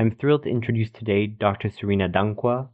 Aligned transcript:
I'm 0.00 0.12
thrilled 0.12 0.44
to 0.44 0.48
introduce 0.48 0.90
today 0.90 1.26
Dr. 1.26 1.70
Serena 1.70 2.08
Dankwa, 2.08 2.68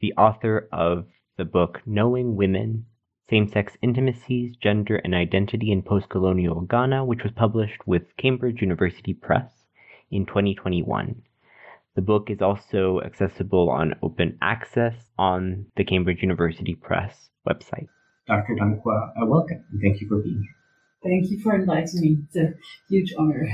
the 0.00 0.12
author 0.14 0.68
of 0.72 1.06
the 1.36 1.44
book 1.44 1.80
Knowing 1.86 2.34
Women 2.34 2.86
Same 3.30 3.46
Sex 3.46 3.74
Intimacies, 3.80 4.56
Gender, 4.56 4.96
and 4.96 5.14
Identity 5.14 5.70
in 5.70 5.82
Post-Colonial 5.82 6.62
Ghana, 6.62 7.04
which 7.04 7.22
was 7.22 7.30
published 7.36 7.86
with 7.86 8.16
Cambridge 8.16 8.60
University 8.60 9.14
Press 9.14 9.52
in 10.10 10.26
2021. 10.26 11.22
The 11.94 12.02
book 12.02 12.28
is 12.28 12.42
also 12.42 13.00
accessible 13.02 13.70
on 13.70 13.94
open 14.02 14.36
access 14.42 14.96
on 15.16 15.66
the 15.76 15.84
Cambridge 15.84 16.22
University 16.22 16.74
Press 16.74 17.30
website. 17.48 17.86
Dr. 18.26 18.56
Dankwa, 18.60 19.10
uh, 19.10 19.26
welcome 19.26 19.64
and 19.70 19.80
thank 19.80 20.00
you 20.00 20.08
for 20.08 20.18
being 20.18 20.42
here. 20.42 20.56
Thank 21.04 21.30
you 21.30 21.38
for 21.40 21.54
inviting 21.54 22.00
me. 22.00 22.16
It's 22.26 22.36
a 22.36 22.54
huge 22.88 23.14
honor. 23.16 23.46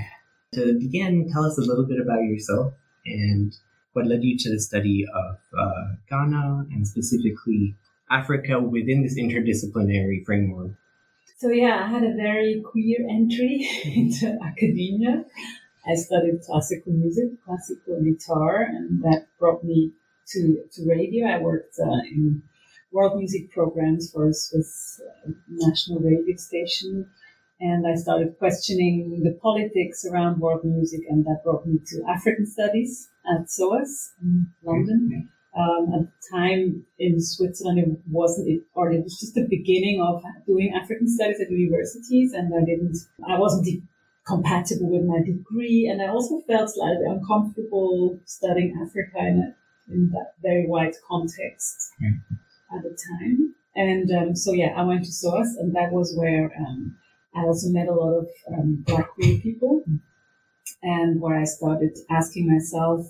To 0.55 0.79
begin, 0.81 1.29
tell 1.31 1.45
us 1.45 1.59
a 1.59 1.61
little 1.61 1.85
bit 1.85 2.01
about 2.01 2.23
yourself 2.23 2.73
and 3.05 3.57
what 3.93 4.07
led 4.07 4.23
you 4.23 4.39
to 4.39 4.51
the 4.51 4.61
study 4.61 5.07
of 5.13 5.39
uh, 5.59 5.95
Ghana 6.09 6.67
and 6.73 6.87
specifically 6.87 7.75
Africa 8.11 8.61
within 8.61 9.03
this 9.03 9.19
interdisciplinary 9.19 10.25
framework. 10.25 10.73
So, 11.39 11.49
yeah, 11.49 11.85
I 11.85 11.89
had 11.89 12.05
a 12.05 12.15
very 12.15 12.61
queer 12.61 12.99
entry 13.09 13.67
into 13.85 14.39
academia. 14.45 15.25
I 15.87 15.95
studied 15.95 16.43
classical 16.43 16.93
music, 16.93 17.43
classical 17.45 18.03
guitar, 18.03 18.63
and 18.63 19.03
that 19.03 19.27
brought 19.39 19.65
me 19.65 19.93
to, 20.29 20.63
to 20.73 20.89
radio. 20.89 21.27
I 21.27 21.39
worked 21.39 21.79
uh, 21.81 22.03
in 22.11 22.43
world 22.93 23.17
music 23.17 23.51
programs 23.51 24.11
for 24.11 24.29
a 24.29 24.35
Swiss 24.35 25.01
uh, 25.27 25.31
national 25.49 26.01
radio 26.01 26.37
station 26.37 27.09
and 27.61 27.87
I 27.87 27.95
started 27.95 28.39
questioning 28.39 29.21
the 29.23 29.39
politics 29.43 30.05
around 30.05 30.41
world 30.41 30.65
music, 30.65 31.01
and 31.09 31.25
that 31.27 31.43
brought 31.45 31.67
me 31.67 31.79
to 31.87 32.03
African 32.09 32.47
studies 32.47 33.11
at 33.27 33.51
SOAS 33.51 34.13
in 34.23 34.47
London. 34.63 35.29
Um, 35.59 35.93
at 35.93 36.07
the 36.07 36.37
time 36.37 36.87
in 36.99 37.21
Switzerland, 37.21 37.81
it 37.81 37.99
wasn't, 38.09 38.49
it, 38.49 38.63
or 38.75 38.93
it 38.93 39.03
was 39.03 39.19
just 39.19 39.35
the 39.35 39.49
beginning 39.51 40.01
of 40.01 40.23
doing 40.47 40.73
African 40.81 41.09
studies 41.09 41.41
at 41.41 41.51
universities, 41.51 42.33
and 42.33 42.55
I 42.55 42.65
didn't, 42.65 42.97
I 43.29 43.39
wasn't 43.39 43.65
de- 43.65 43.83
compatible 44.27 44.91
with 44.91 45.05
my 45.05 45.19
degree, 45.19 45.89
and 45.91 46.01
I 46.01 46.09
also 46.09 46.41
felt 46.47 46.71
slightly 46.71 47.05
uncomfortable 47.05 48.21
studying 48.27 48.79
Africa 48.81 49.19
in, 49.19 49.37
a, 49.43 49.93
in 49.93 50.11
that 50.11 50.35
very 50.41 50.67
wide 50.69 50.95
context 51.09 51.93
mm-hmm. 52.01 52.77
at 52.77 52.85
the 52.85 52.97
time. 53.19 53.55
And 53.75 54.11
um, 54.13 54.37
so, 54.37 54.53
yeah, 54.53 54.73
I 54.77 54.85
went 54.85 55.05
to 55.05 55.13
SOAS, 55.13 55.57
and 55.59 55.75
that 55.75 55.91
was 55.91 56.15
where 56.17 56.53
um, 56.59 56.97
I 57.35 57.43
also 57.43 57.69
met 57.71 57.89
a 57.89 57.95
lot 57.95 58.15
of 58.19 58.29
um, 58.53 58.85
Black 58.87 59.11
queer 59.11 59.39
people, 59.39 59.85
and 60.83 61.21
where 61.21 61.39
I 61.39 61.45
started 61.45 61.99
asking 62.11 62.53
myself 62.53 63.07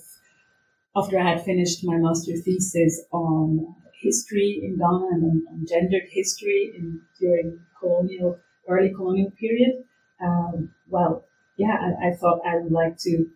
after 0.97 1.19
I 1.19 1.31
had 1.31 1.45
finished 1.45 1.85
my 1.85 1.97
master 1.97 2.37
thesis 2.37 3.03
on 3.13 3.75
history 4.01 4.61
in 4.63 4.79
Ghana 4.79 5.07
and 5.13 5.25
on, 5.25 5.43
on 5.53 5.67
gendered 5.67 6.09
history 6.11 6.73
in 6.77 7.01
during 7.19 7.61
colonial 7.79 8.39
early 8.69 8.93
colonial 8.95 9.31
period. 9.33 9.85
Um, 10.21 10.73
well, 10.89 11.25
yeah, 11.57 11.77
I, 11.81 12.09
I, 12.09 12.15
thought 12.15 12.41
I 12.47 12.57
would 12.57 12.73
like 12.73 12.99
to 12.99 13.27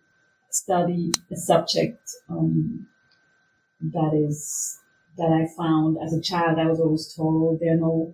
study 0.49 1.11
a 1.31 1.35
subject 1.35 2.09
um, 2.29 2.87
that 3.81 4.13
is 4.13 4.79
that 5.17 5.31
I 5.31 5.47
found 5.57 5.97
as 6.03 6.13
a 6.13 6.21
child. 6.21 6.59
I 6.59 6.67
was 6.67 6.79
always 6.79 7.13
told 7.13 7.59
there 7.59 7.73
are 7.73 7.77
no 7.77 8.13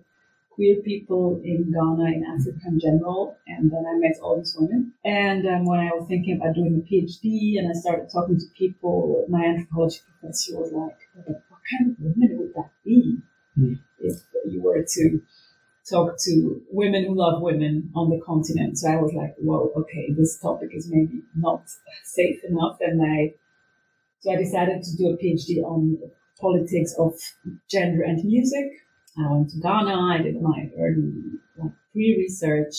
queer 0.54 0.76
people 0.82 1.40
in 1.44 1.72
Ghana, 1.72 2.04
in 2.12 2.24
Africa 2.24 2.60
in 2.66 2.78
general. 2.80 3.36
And 3.46 3.70
then 3.70 3.84
I 3.88 3.98
met 3.98 4.16
all 4.22 4.38
these 4.38 4.56
women. 4.58 4.92
And 5.04 5.46
um, 5.46 5.64
when 5.64 5.80
I 5.80 5.90
was 5.94 6.06
thinking 6.08 6.36
about 6.36 6.54
doing 6.54 6.82
a 6.82 6.84
PhD 6.86 7.58
and 7.58 7.68
I 7.68 7.72
started 7.72 8.08
talking 8.12 8.38
to 8.38 8.46
people, 8.56 9.26
my 9.28 9.44
anthropology 9.44 10.00
professor 10.20 10.58
was 10.58 10.72
like, 10.72 10.98
what 11.26 11.60
kind 11.70 11.90
of 11.90 11.96
women 11.98 12.38
would 12.38 12.54
that 12.54 12.70
be 12.84 13.18
mm. 13.58 13.78
if 13.98 14.20
you 14.46 14.62
were 14.62 14.84
to 14.86 15.22
talk 15.88 16.16
to 16.16 16.60
women 16.70 17.04
who 17.06 17.14
love 17.16 17.42
women 17.42 17.90
on 17.94 18.10
the 18.10 18.20
continent? 18.24 18.78
So 18.78 18.90
I 18.90 18.96
was 18.96 19.12
like, 19.14 19.34
whoa, 19.38 19.72
okay, 19.76 20.12
this 20.16 20.38
topic 20.38 20.70
is 20.72 20.88
maybe 20.90 21.22
not 21.34 21.64
safe 22.04 22.40
enough. 22.48 22.78
And 22.80 23.02
I, 23.02 23.34
so 24.20 24.32
I 24.32 24.36
decided 24.36 24.82
to 24.82 24.96
do 24.96 25.08
a 25.08 25.16
PhD 25.16 25.62
on 25.64 25.98
politics 26.40 26.94
of 26.98 27.14
gender 27.70 28.02
and 28.02 28.22
music 28.24 28.66
I 29.18 29.30
went 29.30 29.50
to 29.50 29.60
Ghana. 29.60 29.94
I 29.94 30.22
did 30.22 30.40
my 30.40 30.70
early 30.78 31.12
like 31.58 31.72
pre-research, 31.92 32.74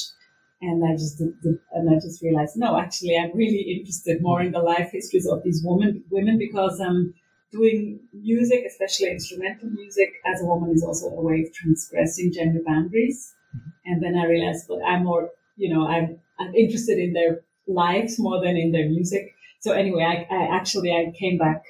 and 0.62 0.84
I 0.84 0.94
just 0.94 1.18
did, 1.18 1.40
did, 1.42 1.60
and 1.74 1.90
I 1.90 1.96
just 1.96 2.22
realized 2.22 2.58
no, 2.58 2.80
actually, 2.80 3.18
I'm 3.18 3.36
really 3.38 3.62
interested 3.78 4.22
more 4.22 4.42
in 4.42 4.52
the 4.52 4.60
life 4.60 4.92
histories 4.92 5.28
of 5.28 5.44
these 5.44 5.62
women 5.64 6.04
women 6.10 6.38
because 6.38 6.80
um, 6.82 7.14
doing 7.52 8.00
music, 8.14 8.64
especially 8.68 9.12
instrumental 9.12 9.70
music, 9.70 10.14
as 10.26 10.42
a 10.42 10.46
woman 10.46 10.72
is 10.72 10.84
also 10.84 11.08
a 11.08 11.22
way 11.22 11.42
of 11.42 11.54
transgressing 11.54 12.34
gender 12.34 12.62
boundaries. 12.66 13.36
Mm-hmm. 13.56 13.70
And 13.92 14.04
then 14.04 14.16
I 14.16 14.26
realized, 14.26 14.68
but 14.68 14.80
I'm 14.86 15.04
more, 15.04 15.30
you 15.56 15.74
know, 15.74 15.88
I'm 15.88 16.20
I'm 16.40 16.54
interested 16.56 16.98
in 16.98 17.14
their 17.14 17.42
lives 17.68 18.20
more 18.20 18.42
than 18.44 18.58
in 18.58 18.72
their 18.72 18.90
music. 18.90 19.36
So 19.60 19.72
anyway, 19.72 20.04
I, 20.04 20.36
I 20.36 20.58
actually 20.58 20.92
I 20.92 21.14
came 21.18 21.38
back 21.38 21.64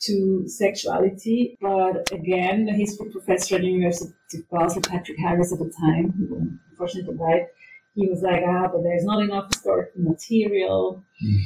to 0.00 0.48
sexuality. 0.48 1.56
But 1.60 2.10
again, 2.12 2.64
the 2.64 2.72
history 2.72 3.10
professor 3.10 3.56
at 3.56 3.60
the 3.62 3.68
University 3.68 4.12
of 4.34 4.50
Basel, 4.50 4.82
Patrick 4.82 5.18
Harries 5.18 5.52
at 5.52 5.58
the 5.58 5.72
time, 5.80 6.12
who 6.12 6.56
unfortunately 6.70 7.16
died, 7.16 7.46
he 7.94 8.08
was 8.08 8.22
like, 8.22 8.42
ah, 8.46 8.68
but 8.72 8.82
there's 8.82 9.04
not 9.04 9.22
enough 9.22 9.52
historical 9.52 10.02
material. 10.02 11.04
Mm. 11.22 11.42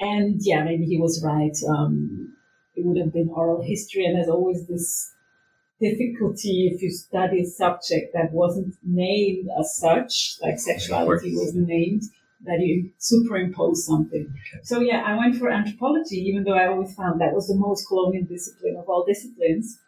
And 0.00 0.40
yeah, 0.40 0.62
maybe 0.64 0.84
he 0.84 0.98
was 0.98 1.22
right. 1.24 1.56
Um, 1.68 2.34
it 2.74 2.84
would 2.84 2.98
have 2.98 3.12
been 3.12 3.30
oral 3.30 3.62
history, 3.62 4.04
and 4.04 4.16
there's 4.16 4.28
always 4.28 4.66
this 4.66 5.12
difficulty 5.80 6.70
if 6.72 6.82
you 6.82 6.90
study 6.90 7.42
a 7.42 7.46
subject 7.46 8.12
that 8.14 8.32
wasn't 8.32 8.74
named 8.82 9.48
as 9.58 9.76
such, 9.76 10.36
like 10.42 10.58
sexuality 10.58 11.34
was 11.34 11.54
named, 11.54 12.02
that 12.44 12.60
you 12.60 12.90
superimpose 12.98 13.86
something. 13.86 14.32
So 14.62 14.80
yeah, 14.80 15.02
I 15.06 15.16
went 15.16 15.36
for 15.36 15.50
anthropology, 15.50 16.16
even 16.16 16.44
though 16.44 16.54
I 16.54 16.66
always 16.66 16.94
found 16.94 17.20
that 17.20 17.32
was 17.32 17.48
the 17.48 17.56
most 17.56 17.86
colonial 17.88 18.24
discipline 18.24 18.76
of 18.76 18.88
all 18.88 19.04
disciplines. 19.06 19.78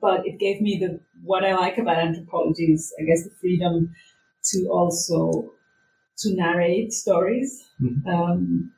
But 0.00 0.26
it 0.26 0.38
gave 0.38 0.60
me 0.60 0.78
the 0.78 1.00
what 1.24 1.44
I 1.44 1.54
like 1.54 1.78
about 1.78 1.98
anthropology 1.98 2.72
is, 2.72 2.92
I 3.00 3.04
guess, 3.04 3.24
the 3.24 3.34
freedom 3.40 3.94
to 4.52 4.68
also 4.70 5.52
to 6.18 6.34
narrate 6.34 6.92
stories 6.92 7.68
mm-hmm. 7.80 8.08
um, 8.08 8.72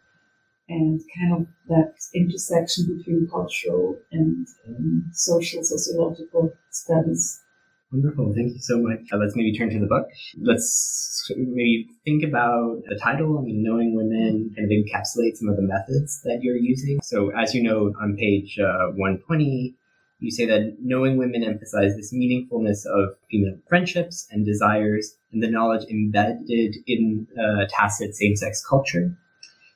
and 0.69 1.01
kind 1.17 1.35
of 1.35 1.47
that 1.69 1.95
intersection 2.15 2.97
between 2.97 3.29
cultural 3.31 3.99
and 4.13 4.47
um, 4.69 5.11
social 5.13 5.63
sociological 5.63 6.53
studies. 6.71 7.43
Wonderful. 7.91 8.35
Thank 8.35 8.53
you 8.53 8.61
so 8.61 8.79
much. 8.79 9.01
Uh, 9.11 9.17
let's 9.17 9.35
maybe 9.35 9.57
turn 9.57 9.71
to 9.71 9.79
the 9.79 9.87
book. 9.87 10.09
Let's 10.39 11.33
maybe 11.35 11.89
think 12.05 12.23
about 12.23 12.83
the 12.87 12.97
title. 12.97 13.39
I 13.39 13.43
mean, 13.43 13.63
Knowing 13.63 13.95
Women 13.95 14.53
kind 14.55 14.67
of 14.67 14.71
encapsulate 14.71 15.37
some 15.37 15.49
of 15.49 15.57
the 15.57 15.63
methods 15.63 16.21
that 16.25 16.41
you're 16.43 16.57
using. 16.57 17.01
So, 17.03 17.31
as 17.31 17.55
you 17.55 17.63
know, 17.63 17.95
on 18.01 18.17
page 18.17 18.59
uh, 18.59 18.93
120, 18.97 19.75
you 20.21 20.31
say 20.31 20.45
that 20.47 20.77
knowing 20.83 21.17
women 21.17 21.45
emphasize 21.45 21.95
this 21.97 22.13
meaningfulness 22.13 22.85
of 22.87 23.11
female 23.31 23.57
friendships 23.69 24.27
and 24.31 24.45
desires 24.45 25.17
and 25.33 25.43
the 25.43 25.51
knowledge 25.51 25.89
embedded 25.89 26.77
in 26.87 27.27
uh, 27.39 27.67
tacit 27.71 28.15
same-sex 28.15 28.65
culture. 28.67 29.17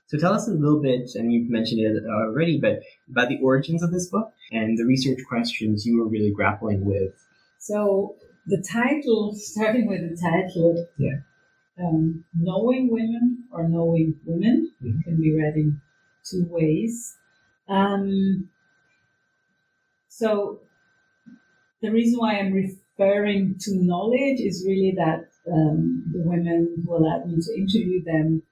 So 0.08 0.19
tell 0.19 0.35
us 0.35 0.49
a 0.49 0.50
little 0.50 0.82
bit, 0.82 1.11
and 1.15 1.32
you've 1.32 1.49
mentioned 1.49 1.81
it 1.81 2.03
already, 2.06 2.61
but 2.61 2.81
about 3.08 3.29
the 3.29 3.38
origins 3.43 3.82
of 3.82 3.93
this 3.93 4.08
book 4.08 4.32
and 4.50 4.76
the 4.76 4.85
research 4.85 5.20
questions 5.26 5.87
you 5.87 5.99
were 5.99 6.08
really 6.08 6.32
grappling 6.32 6.85
with. 6.85 7.15
So 7.62 8.17
the 8.47 8.61
title, 8.61 9.32
starting 9.37 9.87
with 9.87 10.00
the 10.00 10.20
title, 10.20 10.85
yeah, 10.99 11.20
um, 11.79 12.25
knowing 12.37 12.91
women 12.91 13.44
or 13.53 13.69
knowing 13.69 14.17
women 14.26 14.73
mm-hmm. 14.82 15.00
can 15.03 15.17
be 15.17 15.38
read 15.38 15.55
in 15.55 15.81
two 16.25 16.44
ways. 16.50 17.17
Um, 17.69 18.49
so 20.09 20.59
the 21.81 21.93
reason 21.93 22.19
why 22.19 22.35
I'm 22.35 22.53
referring 22.53 23.55
to 23.61 23.76
knowledge 23.76 24.41
is 24.41 24.65
really 24.67 24.94
that 24.97 25.29
um, 25.50 26.05
the 26.12 26.20
women 26.20 26.82
who 26.85 26.97
allowed 26.97 27.26
me 27.29 27.37
to 27.41 27.56
interview 27.56 28.03
them 28.03 28.43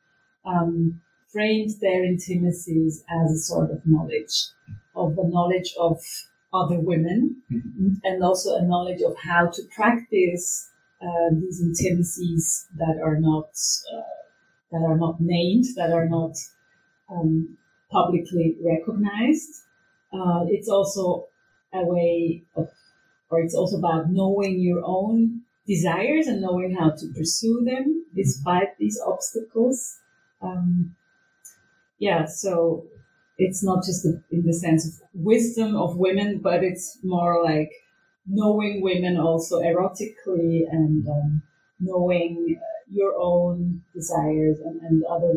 um, 0.44 1.00
framed 1.32 1.70
their 1.80 2.04
intimacies 2.04 3.04
as 3.10 3.32
a 3.32 3.38
sort 3.38 3.72
of 3.72 3.82
knowledge, 3.84 4.50
of 4.94 5.18
a 5.18 5.28
knowledge 5.28 5.74
of 5.80 6.00
other 6.52 6.78
women, 6.80 7.42
mm-hmm. 7.50 7.94
and 8.04 8.22
also 8.22 8.56
a 8.56 8.62
knowledge 8.62 9.02
of 9.02 9.16
how 9.18 9.46
to 9.46 9.62
practice 9.74 10.70
uh, 11.00 11.30
these 11.32 11.60
intimacies 11.62 12.66
that 12.76 13.00
are 13.02 13.18
not 13.18 13.50
uh, 13.94 14.02
that 14.72 14.84
are 14.84 14.98
not 14.98 15.20
named, 15.20 15.64
that 15.76 15.92
are 15.92 16.08
not 16.08 16.36
um, 17.10 17.56
publicly 17.90 18.56
recognized. 18.64 19.64
Uh, 20.12 20.44
it's 20.48 20.68
also 20.68 21.26
a 21.72 21.84
way 21.84 22.42
of, 22.56 22.68
or 23.30 23.40
it's 23.40 23.54
also 23.54 23.78
about 23.78 24.10
knowing 24.10 24.60
your 24.60 24.82
own 24.84 25.42
desires 25.66 26.26
and 26.26 26.40
knowing 26.40 26.74
how 26.74 26.90
to 26.90 27.06
pursue 27.16 27.62
them 27.64 28.04
despite 28.14 28.76
these 28.78 29.00
obstacles. 29.06 29.98
Um, 30.42 30.96
yeah, 31.98 32.24
so 32.26 32.84
it's 33.40 33.62
not 33.64 33.84
just 33.84 34.04
in 34.04 34.42
the 34.44 34.52
sense 34.52 34.86
of 34.86 34.92
wisdom 35.14 35.76
of 35.76 35.96
women, 35.96 36.38
but 36.38 36.62
it's 36.62 36.98
more 37.02 37.42
like 37.42 37.70
knowing 38.26 38.82
women 38.82 39.16
also 39.16 39.60
erotically 39.60 40.62
and 40.70 41.08
um, 41.08 41.42
knowing 41.80 42.58
uh, 42.58 42.64
your 42.92 43.14
own 43.18 43.82
desires 43.94 44.58
and, 44.60 44.80
and 44.82 45.04
other 45.04 45.34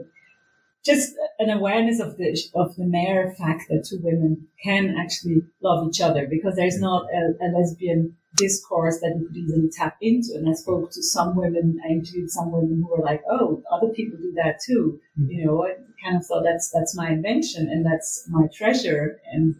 just 0.86 1.14
an 1.40 1.50
awareness 1.50 2.02
of 2.02 2.18
the 2.18 2.38
of 2.56 2.76
the 2.76 2.84
mere 2.84 3.34
fact 3.38 3.64
that 3.70 3.86
two 3.90 4.00
women 4.04 4.48
can 4.62 4.96
actually 5.00 5.42
love 5.62 5.88
each 5.88 6.02
other 6.02 6.28
because 6.30 6.56
there's 6.56 6.80
not 6.80 7.06
a, 7.10 7.46
a, 7.46 7.48
lesbian 7.58 8.18
discourse 8.36 9.00
that 9.00 9.16
you 9.18 9.28
could 9.28 9.38
easily 9.38 9.70
tap 9.70 9.96
into. 10.02 10.34
And 10.36 10.50
I 10.50 10.54
spoke 10.54 10.92
to 10.92 11.02
some 11.02 11.36
women, 11.36 11.80
I 11.86 11.94
interviewed 11.94 12.30
some 12.30 12.52
women 12.52 12.84
who 12.84 12.96
were 12.96 13.04
like, 13.04 13.24
"Oh, 13.30 13.64
other 13.72 13.94
people 13.94 14.18
do 14.20 14.34
that 14.36 14.60
too." 14.66 15.00
Mm-hmm. 15.18 15.32
You 15.32 15.46
know, 15.46 15.68
kind 16.04 16.18
of 16.18 16.26
thought 16.26 16.44
that's 16.44 16.70
that's 16.72 16.96
my 16.96 17.10
invention 17.10 17.70
and 17.70 17.86
that's 17.86 18.26
my 18.30 18.48
treasure 18.54 19.20
and 19.32 19.56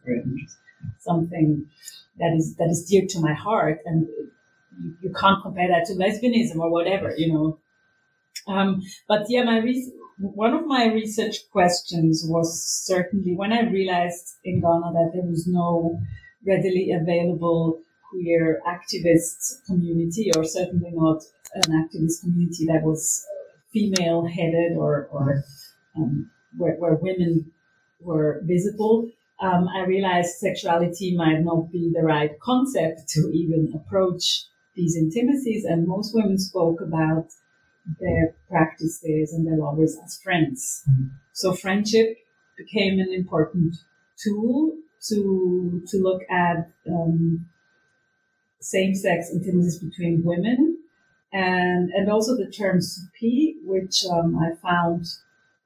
something 1.00 1.66
that 2.20 2.34
is 2.36 2.56
that 2.56 2.70
is 2.70 2.86
dear 2.86 3.06
to 3.10 3.20
my 3.20 3.34
heart. 3.34 3.80
And 3.86 4.08
you, 4.80 4.96
you 5.02 5.14
can't 5.14 5.42
compare 5.42 5.68
that 5.68 5.86
to 5.88 5.94
lesbianism 5.94 6.58
or 6.58 6.70
whatever, 6.70 7.14
you 7.16 7.34
know. 7.34 7.60
Um, 8.48 8.82
but 9.08 9.26
yeah, 9.30 9.44
my 9.44 9.60
reason 9.60 9.94
one 10.18 10.54
of 10.54 10.66
my 10.68 10.86
research 10.86 11.50
questions 11.52 12.24
was 12.28 12.64
certainly 12.64 13.36
when 13.36 13.52
I 13.52 13.70
realized 13.70 14.38
in 14.44 14.62
Ghana 14.62 14.94
that 14.94 15.12
there 15.14 15.24
was 15.24 15.48
no 15.48 16.00
readily 16.46 16.92
available 16.92 17.82
queer 18.10 18.62
activist 18.68 19.66
community, 19.66 20.32
or 20.36 20.44
certainly 20.44 20.92
not 20.92 21.24
an 21.56 21.72
activist 21.72 22.22
community 22.22 22.66
that 22.68 22.84
was 22.84 23.26
female 23.72 24.26
headed 24.26 24.78
or, 24.78 25.08
or 25.12 25.44
um, 25.98 26.30
where, 26.58 26.76
where, 26.76 26.96
women 26.96 27.52
were 28.00 28.42
visible. 28.44 29.10
Um, 29.40 29.68
I 29.68 29.86
realized 29.86 30.38
sexuality 30.38 31.16
might 31.16 31.40
not 31.40 31.72
be 31.72 31.92
the 31.94 32.04
right 32.04 32.32
concept 32.40 33.08
to 33.10 33.32
even 33.34 33.74
approach 33.76 34.46
these 34.76 34.96
intimacies, 34.98 35.66
and 35.66 35.88
most 35.88 36.14
women 36.16 36.38
spoke 36.38 36.82
about 36.82 37.28
their 38.00 38.36
practices 38.50 39.34
and 39.34 39.46
their 39.46 39.58
lovers 39.58 39.98
as 40.04 40.20
friends. 40.24 40.84
Mm-hmm. 40.90 41.08
So 41.34 41.54
friendship 41.54 42.18
became 42.58 43.00
an 43.00 43.12
important 43.14 43.76
tool 44.24 44.78
to 45.10 45.82
to 45.88 45.98
look 45.98 46.22
at 46.30 46.72
um, 46.90 47.46
same-sex 48.62 49.32
intimacies 49.32 49.80
between 49.80 50.24
women, 50.24 50.78
and 51.32 51.90
and 51.92 52.10
also 52.10 52.36
the 52.36 52.50
term 52.50 52.80
supi, 52.80 53.56
which 53.66 54.06
um, 54.12 54.38
I 54.38 54.56
found 54.56 55.06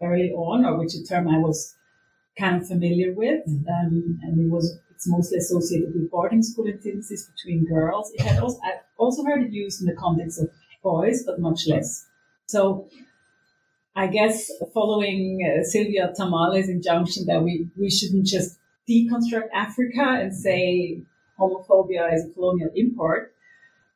early 0.01 0.31
on, 0.31 0.65
or 0.65 0.77
which 0.77 0.95
a 0.95 1.03
term 1.03 1.27
I 1.27 1.39
was 1.39 1.75
kind 2.37 2.61
of 2.61 2.67
familiar 2.67 3.13
with, 3.13 3.41
mm-hmm. 3.47 3.67
um, 3.67 4.19
and 4.23 4.39
it 4.39 4.49
was 4.49 4.79
it's 4.91 5.07
mostly 5.07 5.37
associated 5.37 5.93
with 5.93 6.09
boarding 6.09 6.41
school 6.41 6.65
intimacies 6.65 7.29
between 7.35 7.65
girls. 7.65 8.11
It 8.13 8.21
had 8.21 8.39
also 8.39 8.59
I 8.63 8.79
also 8.97 9.23
heard 9.23 9.43
it 9.43 9.51
used 9.51 9.81
in 9.81 9.87
the 9.87 9.95
context 9.95 10.41
of 10.41 10.49
boys, 10.83 11.23
but 11.25 11.39
much 11.39 11.67
less. 11.67 12.07
So 12.47 12.87
I 13.95 14.07
guess 14.07 14.51
following 14.73 15.39
uh, 15.41 15.63
Sylvia 15.63 16.13
Tamale's 16.15 16.69
injunction 16.69 17.25
that 17.25 17.41
we, 17.43 17.67
we 17.75 17.89
shouldn't 17.89 18.27
just 18.27 18.59
deconstruct 18.87 19.49
Africa 19.53 20.03
and 20.21 20.33
say 20.33 21.01
homophobia 21.39 22.13
is 22.13 22.25
a 22.25 22.33
colonial 22.33 22.69
import, 22.75 23.33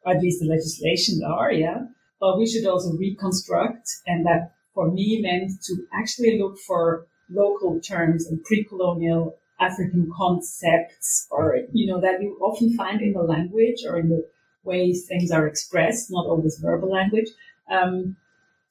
or 0.04 0.14
at 0.14 0.22
least 0.22 0.40
the 0.42 0.48
legislations 0.48 1.22
are, 1.24 1.52
yeah. 1.52 1.86
But 2.20 2.38
we 2.38 2.48
should 2.48 2.66
also 2.66 2.94
reconstruct, 2.94 3.90
and 4.08 4.26
that 4.26 4.54
for 4.74 4.92
me 4.92 5.22
meant 5.22 5.52
to 5.64 5.86
actually 5.94 6.40
look 6.40 6.58
for 6.60 7.06
local 7.30 7.80
terms 7.80 8.28
and 8.28 8.44
pre-colonial 8.44 9.38
African 9.60 10.12
concepts, 10.18 11.28
or 11.30 11.60
you 11.72 11.88
know 11.88 12.02
that 12.02 12.22
you 12.22 12.38
often 12.42 12.76
find 12.76 13.02
in 13.02 13.14
the 13.14 13.22
language 13.22 13.84
or 13.88 14.00
in 14.00 14.10
the 14.10 14.28
ways 14.64 15.06
things 15.08 15.32
are 15.32 15.48
expressed, 15.48 16.12
not 16.12 16.26
always 16.26 16.58
verbal 16.58 16.92
language. 16.92 17.30
Um, 17.70 18.18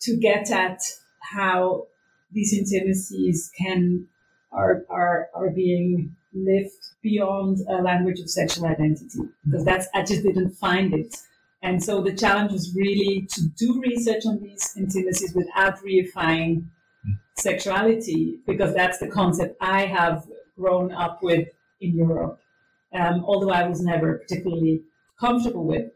to 0.00 0.16
get 0.16 0.50
at 0.50 0.80
how 1.20 1.86
these 2.32 2.52
intimacies 2.52 3.50
can 3.56 4.06
are 4.52 4.84
are 4.88 5.28
are 5.34 5.50
being 5.50 6.16
lived 6.32 6.94
beyond 7.02 7.58
a 7.68 7.82
language 7.82 8.20
of 8.20 8.30
sexual 8.30 8.66
identity 8.66 9.20
because 9.44 9.64
that's 9.64 9.86
I 9.94 10.02
just 10.02 10.22
didn't 10.22 10.50
find 10.50 10.92
it. 10.94 11.16
And 11.62 11.82
so 11.82 12.00
the 12.00 12.14
challenge 12.14 12.52
was 12.52 12.74
really 12.74 13.26
to 13.32 13.48
do 13.56 13.80
research 13.80 14.24
on 14.26 14.40
these 14.40 14.74
intimacies 14.76 15.34
without 15.34 15.78
reifying 15.82 16.64
sexuality 17.36 18.38
because 18.46 18.74
that's 18.74 18.98
the 18.98 19.08
concept 19.08 19.56
I 19.60 19.86
have 19.86 20.26
grown 20.56 20.92
up 20.92 21.22
with 21.22 21.48
in 21.80 21.96
Europe. 21.96 22.40
Um, 22.92 23.24
although 23.26 23.50
I 23.50 23.68
was 23.68 23.80
never 23.80 24.18
particularly 24.18 24.82
comfortable 25.18 25.64
with. 25.64 25.92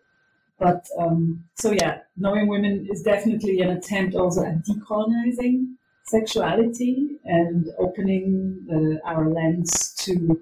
But 0.58 0.86
um, 0.98 1.44
so 1.54 1.72
yeah, 1.72 2.00
knowing 2.16 2.46
women 2.46 2.86
is 2.90 3.02
definitely 3.02 3.60
an 3.60 3.70
attempt 3.70 4.14
also 4.14 4.44
at 4.44 4.64
decolonizing 4.64 5.74
sexuality 6.04 7.16
and 7.24 7.66
opening 7.78 9.00
our 9.04 9.28
lens 9.28 9.94
to 9.94 10.40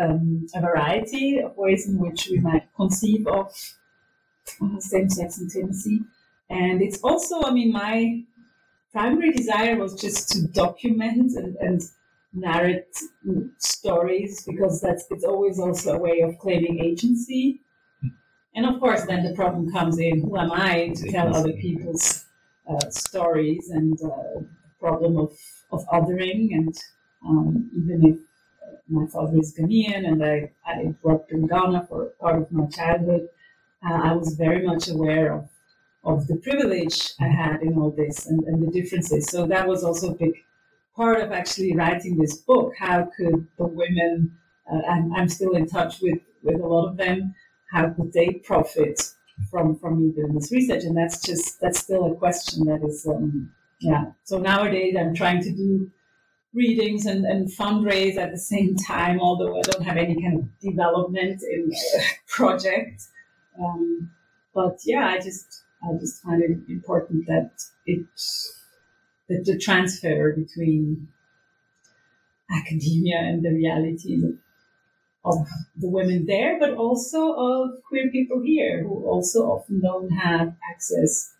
um, 0.00 0.46
a 0.54 0.60
variety 0.60 1.40
of 1.40 1.56
ways 1.56 1.88
in 1.88 1.98
which 1.98 2.28
we 2.30 2.38
might 2.38 2.66
conceive 2.76 3.26
of 3.26 3.52
uh, 4.62 4.80
same-sex 4.80 5.40
intimacy. 5.40 6.00
And 6.48 6.82
it's 6.82 6.98
also, 7.02 7.42
I 7.42 7.52
mean, 7.52 7.72
my 7.72 8.22
primary 8.92 9.32
desire 9.32 9.76
was 9.76 10.00
just 10.00 10.30
to 10.30 10.46
document 10.48 11.32
and, 11.36 11.56
and 11.56 11.82
narrate 12.32 12.96
stories 13.58 14.44
because 14.44 14.80
that's 14.80 15.04
it's 15.10 15.24
always 15.24 15.58
also 15.58 15.94
a 15.94 15.98
way 15.98 16.20
of 16.20 16.38
claiming 16.38 16.80
agency 16.80 17.60
and 18.54 18.66
of 18.66 18.80
course, 18.80 19.04
then 19.06 19.24
the 19.24 19.34
problem 19.34 19.70
comes 19.70 19.98
in 19.98 20.22
who 20.22 20.36
am 20.36 20.50
I 20.52 20.92
to 20.96 21.10
tell 21.10 21.34
other 21.34 21.52
people's 21.52 22.24
uh, 22.68 22.90
stories 22.90 23.70
and 23.70 23.94
uh, 24.02 24.40
the 24.40 24.46
problem 24.78 25.16
of, 25.16 25.32
of 25.70 25.86
othering. 25.88 26.52
And 26.52 26.76
um, 27.26 27.70
even 27.76 28.06
if 28.06 28.18
my 28.88 29.06
father 29.06 29.38
is 29.38 29.54
Ghanaian 29.56 30.06
and 30.06 30.24
I, 30.24 30.50
I 30.66 30.94
worked 31.02 31.30
in 31.30 31.46
Ghana 31.46 31.86
for 31.88 32.06
part 32.20 32.42
of 32.42 32.50
my 32.50 32.66
childhood, 32.66 33.28
uh, 33.88 33.94
I 33.94 34.12
was 34.12 34.34
very 34.34 34.66
much 34.66 34.88
aware 34.88 35.34
of, 35.34 35.48
of 36.04 36.26
the 36.26 36.36
privilege 36.36 37.12
I 37.20 37.28
had 37.28 37.62
in 37.62 37.78
all 37.78 37.90
this 37.90 38.26
and, 38.26 38.42
and 38.44 38.62
the 38.62 38.70
differences. 38.70 39.26
So 39.28 39.46
that 39.46 39.66
was 39.66 39.84
also 39.84 40.10
a 40.10 40.16
big 40.16 40.34
part 40.96 41.20
of 41.20 41.32
actually 41.32 41.74
writing 41.76 42.16
this 42.16 42.36
book. 42.36 42.74
How 42.78 43.08
could 43.16 43.46
the 43.58 43.66
women, 43.66 44.36
uh, 44.70 44.80
I'm, 44.88 45.12
I'm 45.14 45.28
still 45.28 45.52
in 45.52 45.66
touch 45.66 46.00
with, 46.00 46.18
with 46.42 46.60
a 46.60 46.66
lot 46.66 46.88
of 46.88 46.96
them, 46.96 47.34
how 47.70 47.90
could 47.90 48.12
they 48.12 48.32
profit 48.44 49.00
from 49.50 49.78
from 49.78 50.02
me 50.02 50.12
doing 50.12 50.34
this 50.34 50.52
research? 50.52 50.84
And 50.84 50.96
that's 50.96 51.22
just 51.22 51.60
that's 51.60 51.78
still 51.80 52.12
a 52.12 52.16
question 52.16 52.66
that 52.66 52.82
is 52.84 53.06
um, 53.06 53.50
yeah. 53.80 54.12
So 54.24 54.38
nowadays 54.38 54.96
I'm 54.98 55.14
trying 55.14 55.42
to 55.42 55.52
do 55.52 55.90
readings 56.52 57.06
and, 57.06 57.24
and 57.24 57.48
fundraise 57.48 58.16
at 58.16 58.32
the 58.32 58.38
same 58.38 58.74
time, 58.76 59.20
although 59.20 59.56
I 59.56 59.62
don't 59.62 59.84
have 59.84 59.96
any 59.96 60.20
kind 60.20 60.38
of 60.38 60.60
development 60.60 61.42
in 61.42 61.70
uh, 61.72 62.02
project. 62.28 63.02
Um, 63.58 64.10
but 64.54 64.78
yeah, 64.84 65.06
I 65.06 65.18
just 65.18 65.64
I 65.82 65.96
just 65.98 66.22
find 66.22 66.42
it 66.42 66.58
important 66.68 67.26
that 67.26 67.50
it 67.86 68.06
that 69.28 69.44
the 69.44 69.58
transfer 69.58 70.32
between 70.32 71.08
academia 72.50 73.18
and 73.18 73.44
the 73.44 73.52
reality 73.52 74.20
of, 75.24 75.46
the 75.76 75.88
women 75.88 76.26
there, 76.26 76.58
but 76.58 76.74
also 76.74 77.32
of 77.34 77.82
queer 77.86 78.10
people 78.10 78.42
here 78.42 78.82
who 78.82 79.04
also 79.06 79.40
often 79.42 79.80
don't 79.80 80.10
have 80.10 80.54
access 80.68 81.34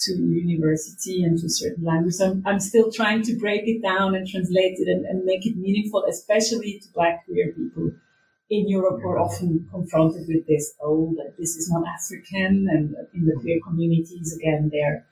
to 0.00 0.12
university 0.12 1.22
and 1.22 1.38
to 1.38 1.48
certain 1.48 1.84
languages. 1.84 2.20
I'm, 2.20 2.42
I'm 2.44 2.60
still 2.60 2.90
trying 2.90 3.22
to 3.22 3.36
break 3.36 3.62
it 3.66 3.80
down 3.80 4.14
and 4.14 4.28
translate 4.28 4.78
it 4.78 4.88
and, 4.88 5.06
and 5.06 5.24
make 5.24 5.46
it 5.46 5.56
meaningful, 5.56 6.04
especially 6.08 6.80
to 6.80 6.88
Black 6.92 7.24
queer 7.24 7.52
people 7.52 7.92
in 8.52 8.68
Europe 8.68 9.00
we're 9.02 9.18
often 9.18 9.66
confronted 9.70 10.28
with 10.28 10.46
this, 10.46 10.74
oh, 10.82 11.14
that 11.16 11.34
this 11.38 11.56
is 11.56 11.70
not 11.70 11.84
African, 11.88 12.68
and 12.70 12.94
in 13.14 13.24
the 13.24 13.34
queer 13.40 13.58
communities, 13.66 14.36
again, 14.36 14.70
they're 14.70 15.06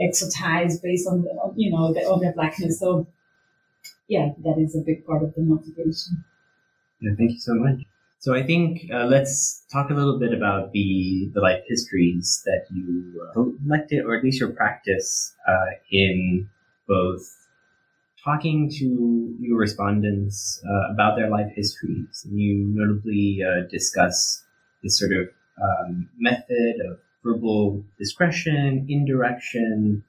exotized 0.00 0.82
based 0.82 1.08
on, 1.08 1.22
the, 1.22 1.32
you 1.56 1.70
know, 1.72 1.92
the, 1.92 2.00
on 2.02 2.20
their 2.20 2.32
blackness. 2.32 2.78
So, 2.78 3.08
yeah, 4.06 4.28
that 4.44 4.56
is 4.58 4.76
a 4.76 4.82
big 4.86 5.04
part 5.04 5.24
of 5.24 5.34
the 5.34 5.42
motivation. 5.42 6.24
Yeah, 7.00 7.14
thank 7.18 7.32
you 7.32 7.40
so 7.40 7.54
much. 7.54 7.80
So 8.20 8.34
I 8.34 8.44
think 8.44 8.88
uh, 8.92 9.06
let's 9.06 9.64
talk 9.72 9.90
a 9.90 9.94
little 9.94 10.18
bit 10.18 10.32
about 10.32 10.72
the 10.72 11.30
the 11.34 11.40
life 11.40 11.62
histories 11.68 12.42
that 12.46 12.66
you 12.72 13.22
uh, 13.22 13.32
collected, 13.34 14.04
or 14.04 14.16
at 14.16 14.24
least 14.24 14.40
your 14.40 14.50
practice 14.50 15.34
uh, 15.46 15.70
in 15.90 16.48
both 16.88 17.45
talking 18.26 18.68
to 18.68 19.36
your 19.40 19.56
respondents 19.56 20.60
uh, 20.68 20.92
about 20.92 21.16
their 21.16 21.30
life 21.30 21.52
histories. 21.54 22.26
and 22.28 22.38
You 22.38 22.66
notably 22.74 23.40
uh, 23.42 23.68
discuss 23.70 24.42
this 24.82 24.98
sort 24.98 25.12
of 25.12 25.28
um, 25.62 26.08
method 26.18 26.74
of 26.90 26.98
verbal 27.24 27.84
discretion, 27.98 28.86
indirection, 28.88 30.02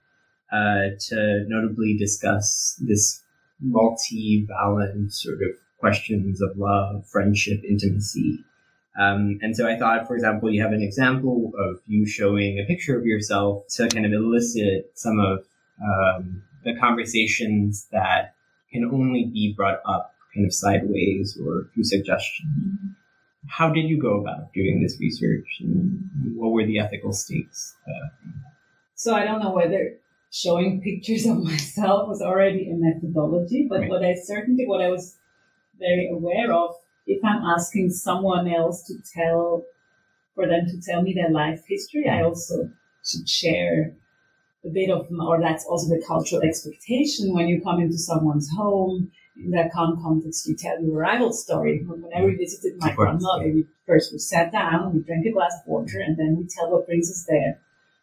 uh, 0.51 0.97
to 1.09 1.45
notably 1.47 1.95
discuss 1.97 2.75
this 2.79 3.23
multi-valent 3.61 5.13
sort 5.13 5.35
of 5.43 5.49
questions 5.79 6.41
of 6.41 6.57
love, 6.57 7.05
friendship, 7.07 7.63
intimacy. 7.63 8.43
Um, 8.99 9.37
and 9.43 9.55
so 9.55 9.67
I 9.67 9.77
thought, 9.77 10.07
for 10.07 10.15
example, 10.15 10.49
you 10.49 10.63
have 10.63 10.71
an 10.71 10.81
example 10.81 11.51
of 11.59 11.81
you 11.85 12.07
showing 12.07 12.59
a 12.59 12.65
picture 12.65 12.97
of 12.97 13.05
yourself 13.05 13.67
to 13.75 13.87
kind 13.89 14.07
of 14.07 14.11
elicit 14.11 14.91
some 14.95 15.19
of 15.19 15.45
um, 15.83 16.41
the 16.67 16.79
conversations 16.79 17.87
that 17.91 18.35
can 18.71 18.83
only 18.85 19.25
be 19.25 19.53
brought 19.55 19.79
up 19.85 20.13
kind 20.35 20.45
of 20.45 20.53
sideways 20.53 21.39
or 21.43 21.69
through 21.73 21.83
suggestion. 21.85 22.95
How 23.47 23.69
did 23.69 23.87
you 23.87 23.99
go 23.99 24.19
about 24.19 24.51
doing 24.53 24.83
this 24.83 24.99
research 24.99 25.47
and 25.61 26.01
what 26.35 26.51
were 26.51 26.65
the 26.65 26.79
ethical 26.79 27.13
stakes? 27.13 27.75
Uh, 27.87 28.09
so 28.95 29.15
I 29.15 29.23
don't 29.23 29.39
know 29.39 29.51
whether 29.51 29.93
showing 30.31 30.81
pictures 30.81 31.25
of 31.25 31.41
myself 31.43 32.09
was 32.09 32.21
already 32.21 32.69
a 32.69 32.75
methodology, 32.75 33.65
but 33.69 33.81
right. 33.81 33.89
what 33.89 34.03
I 34.03 34.15
certainly, 34.15 34.65
what 34.67 34.81
I 34.81 34.89
was 34.89 35.15
very 35.79 36.09
aware 36.09 36.51
of, 36.51 36.75
if 37.05 37.23
I'm 37.23 37.43
asking 37.43 37.91
someone 37.91 38.51
else 38.51 38.83
to 38.87 38.95
tell, 39.13 39.63
for 40.35 40.45
them 40.45 40.65
to 40.67 40.81
tell 40.81 41.01
me 41.01 41.13
their 41.13 41.31
life 41.31 41.63
history, 41.67 42.09
I 42.09 42.23
also 42.23 42.69
should 43.05 43.29
share 43.29 43.95
a 44.67 44.73
bit 44.73 44.89
of, 44.89 45.07
or 45.19 45.39
that's 45.39 45.65
also 45.65 45.89
the 45.89 46.03
cultural 46.05 46.41
expectation 46.41 47.33
when 47.33 47.47
you 47.47 47.61
come 47.61 47.79
into 47.79 47.97
someone's 47.97 48.49
home. 48.49 49.11
In 49.37 49.51
that 49.51 49.71
context, 49.71 50.47
you 50.47 50.55
tell 50.55 50.81
your 50.81 50.97
arrival 50.97 51.31
story. 51.31 51.83
Whenever 51.85 52.25
we 52.25 52.33
mm. 52.33 52.39
visited 52.39 52.73
my 52.79 52.91
grandmother, 52.91 53.53
we 53.53 53.67
first 53.85 54.11
we 54.11 54.17
sat 54.17 54.51
down, 54.51 54.95
we 54.95 55.01
drank 55.01 55.27
a 55.27 55.31
glass 55.31 55.53
of 55.61 55.67
water, 55.67 55.99
and 55.99 56.17
then 56.17 56.37
we 56.37 56.47
tell 56.47 56.71
what 56.71 56.87
brings 56.87 57.11
us 57.11 57.23
there. 57.29 57.59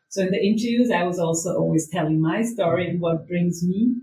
So 0.09 0.23
in 0.23 0.31
the 0.31 0.41
interviews, 0.41 0.93
I 0.93 1.03
was 1.03 1.19
also 1.19 1.57
always 1.57 1.89
telling 1.89 2.21
my 2.21 2.45
story 2.45 2.89
and 2.89 3.01
what 3.01 3.27
brings 3.27 3.65
me 3.65 3.97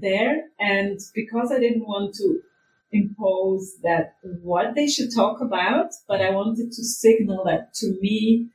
there. 0.00 0.44
And 0.60 1.00
because 1.12 1.50
I 1.50 1.58
didn't 1.58 1.88
want 1.88 2.14
to 2.14 2.40
impose 2.92 3.74
that 3.82 4.14
what 4.42 4.76
they 4.76 4.86
should 4.86 5.12
talk 5.12 5.40
about, 5.40 5.90
but 6.06 6.20
I 6.20 6.30
wanted 6.30 6.70
to 6.70 6.84
signal 6.84 7.44
that 7.46 7.74
to 7.74 7.98
me, 8.00 8.48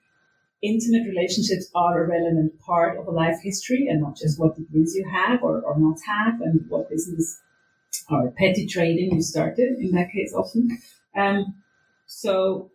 intimate 0.67 1.07
relationships 1.07 1.69
are 1.75 2.03
a 2.03 2.07
relevant 2.07 2.60
part 2.60 2.98
of 2.98 3.07
a 3.07 3.12
life 3.12 3.38
history 3.41 3.88
and 3.88 4.01
not 4.01 4.17
just 4.17 4.39
what 4.39 4.55
degrees 4.55 4.95
you 4.95 5.07
have 5.10 5.43
or, 5.43 5.62
or 5.62 5.77
not 5.79 5.98
have 6.05 6.41
and 6.41 6.65
what 6.69 6.89
business 6.89 7.41
or 8.10 8.31
petty 8.31 8.67
trading 8.67 9.13
you 9.13 9.22
started 9.22 9.77
in 9.79 9.91
that 9.91 10.12
case 10.12 10.34
often. 10.34 10.77
Um, 11.15 11.55
so, 12.05 12.72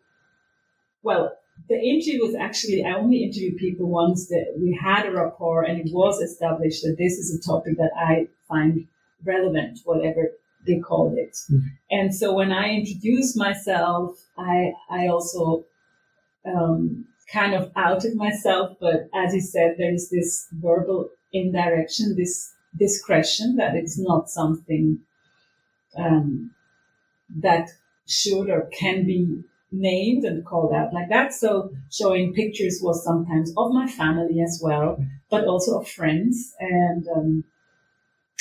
well, 1.02 1.36
the 1.68 1.78
interview 1.78 2.24
was 2.24 2.34
actually, 2.34 2.84
I 2.84 2.94
only 2.94 3.22
interviewed 3.24 3.58
people 3.58 3.86
once 3.86 4.28
that 4.28 4.54
we 4.58 4.78
had 4.80 5.06
a 5.06 5.12
rapport 5.12 5.64
and 5.64 5.78
it 5.78 5.92
was 5.92 6.20
established 6.20 6.82
that 6.82 6.96
this 6.98 7.14
is 7.18 7.34
a 7.34 7.42
topic 7.46 7.76
that 7.76 7.92
I 7.96 8.28
find 8.48 8.86
relevant, 9.24 9.80
whatever 9.84 10.32
they 10.66 10.78
called 10.78 11.18
it. 11.18 11.36
Mm-hmm. 11.50 11.66
And 11.90 12.14
so 12.14 12.32
when 12.32 12.52
I 12.52 12.70
introduced 12.70 13.36
myself, 13.36 14.18
I, 14.38 14.72
I 14.88 15.08
also, 15.08 15.64
um, 16.46 17.06
kind 17.32 17.54
of 17.54 17.70
outed 17.76 18.16
myself, 18.16 18.76
but 18.80 19.08
as 19.14 19.34
you 19.34 19.40
said, 19.40 19.76
there 19.78 19.92
is 19.92 20.10
this 20.10 20.48
verbal 20.52 21.10
indirection, 21.32 22.16
this 22.16 22.52
discretion 22.76 23.56
that 23.56 23.74
it's 23.74 23.98
not 23.98 24.28
something 24.28 24.98
um, 25.96 26.50
that 27.40 27.68
should 28.06 28.50
or 28.50 28.68
can 28.76 29.06
be 29.06 29.42
named 29.72 30.24
and 30.24 30.44
called 30.44 30.72
out 30.72 30.92
like 30.92 31.08
that. 31.08 31.32
So 31.32 31.70
showing 31.90 32.34
pictures 32.34 32.80
was 32.82 33.04
sometimes 33.04 33.52
of 33.56 33.72
my 33.72 33.86
family 33.86 34.40
as 34.40 34.60
well, 34.62 35.04
but 35.30 35.44
also 35.44 35.80
of 35.80 35.88
friends, 35.88 36.54
and 36.58 37.06
um, 37.08 37.44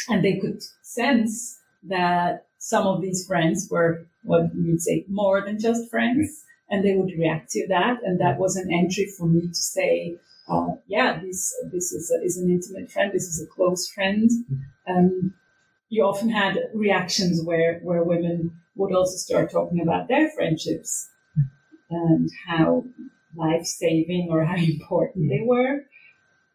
and 0.08 0.24
they 0.24 0.38
could 0.38 0.64
sense 0.82 1.60
that 1.84 2.48
some 2.58 2.88
of 2.88 3.02
these 3.02 3.28
friends 3.28 3.68
were 3.70 4.08
what 4.24 4.50
would 4.56 4.82
say 4.82 5.06
more 5.08 5.42
than 5.42 5.60
just 5.60 5.90
friends 5.90 6.44
and 6.70 6.84
they 6.84 6.96
would 6.96 7.12
react 7.18 7.52
to 7.52 7.68
that. 7.68 7.98
And 8.04 8.20
that 8.20 8.38
was 8.38 8.56
an 8.56 8.72
entry 8.72 9.08
for 9.18 9.26
me 9.26 9.48
to 9.48 9.56
say, 9.56 10.18
uh, 10.48 10.70
yeah, 10.88 11.20
this 11.22 11.56
this 11.72 11.92
is 11.92 12.12
a, 12.12 12.24
is 12.24 12.38
an 12.38 12.50
intimate 12.50 12.92
friend. 12.92 13.12
This 13.14 13.28
is 13.28 13.42
a 13.42 13.48
close 13.48 13.88
friend. 13.90 14.30
Um, 14.88 15.34
you 15.90 16.04
often 16.04 16.30
had 16.30 16.58
reactions 16.74 17.44
where 17.44 17.80
where 17.80 18.04
women 18.04 18.60
would 18.76 18.94
also 18.94 19.18
start 19.18 19.52
talking 19.52 19.82
about 19.82 20.08
their 20.08 20.30
friendships 20.30 21.10
and 21.90 22.30
how 22.48 22.86
life 23.36 23.66
saving 23.66 24.30
or 24.32 24.44
how 24.46 24.56
important 24.58 25.30
they 25.30 25.42
were. 25.44 25.86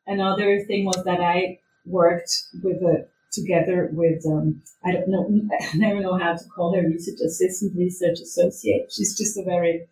Another 0.07 0.61
thing 0.65 0.85
was 0.85 1.03
that 1.05 1.21
I 1.21 1.61
worked 1.87 2.45
with 2.63 2.83
a 2.83 3.07
together 3.31 3.91
with 3.93 4.25
um, 4.27 4.63
I 4.85 4.93
don't 4.93 5.09
know 5.09 5.29
I 5.61 5.77
never 5.77 6.01
know 6.01 6.19
how 6.19 6.35
to 6.35 6.45
call 6.49 6.75
her 6.75 6.83
research 6.83 7.21
assistant, 7.25 7.77
research 7.77 8.21
associate. 8.21 8.93
She's 8.93 9.17
just 9.17 9.37
a 9.37 9.45
very 9.45 9.87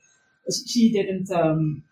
she 0.66 0.92
didn't 0.92 1.30
um, 1.30 1.82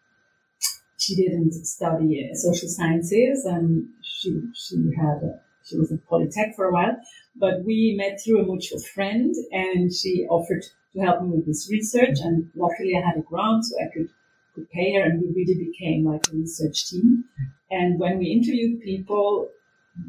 she 0.99 1.15
didn't 1.15 1.53
study 1.67 2.31
social 2.35 2.69
sciences 2.69 3.45
and 3.45 3.89
she 4.03 4.41
she 4.55 4.77
had 4.97 5.41
she 5.65 5.79
was 5.79 5.91
in 5.91 5.99
polytech 5.99 6.55
for 6.55 6.67
a 6.67 6.73
while 6.73 6.97
but 7.37 7.65
we 7.65 7.95
met 7.97 8.21
through 8.21 8.41
a 8.41 8.47
mutual 8.47 8.81
friend 8.95 9.35
and 9.53 9.93
she 9.93 10.27
offered 10.29 10.65
to 10.93 11.01
help 11.01 11.23
me 11.23 11.31
with 11.31 11.47
this 11.47 11.69
research 11.71 12.19
and 12.23 12.51
luckily 12.55 12.93
i 12.97 13.07
had 13.07 13.17
a 13.17 13.23
grant 13.23 13.65
so 13.65 13.77
i 13.81 13.89
could 13.95 14.09
could 14.55 14.71
pay 14.71 14.95
her 14.95 15.03
and 15.03 15.21
we 15.21 15.29
really 15.29 15.71
became 15.71 16.05
like 16.05 16.23
a 16.33 16.37
research 16.37 16.91
team. 16.91 17.25
And 17.71 17.99
when 17.99 18.19
we 18.19 18.27
interviewed 18.27 18.83
people 18.83 19.49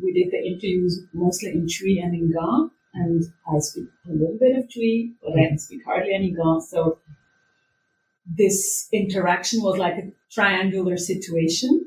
we 0.02 0.14
did 0.14 0.32
the 0.32 0.38
interviews 0.38 1.02
mostly 1.14 1.52
in 1.52 1.68
Twi 1.68 2.02
and 2.02 2.14
in 2.14 2.32
Ga 2.32 2.70
and 2.94 3.24
I 3.48 3.60
speak 3.60 3.90
a 4.08 4.12
little 4.12 4.38
bit 4.40 4.58
of 4.58 4.72
Twi 4.72 5.12
but 5.22 5.38
I 5.38 5.56
speak 5.58 5.84
hardly 5.86 6.14
any 6.14 6.32
Ga 6.32 6.60
so 6.60 7.00
this 8.26 8.88
interaction 8.94 9.62
was 9.62 9.78
like 9.78 9.96
a 9.96 10.12
triangular 10.32 10.98
situation 10.98 11.86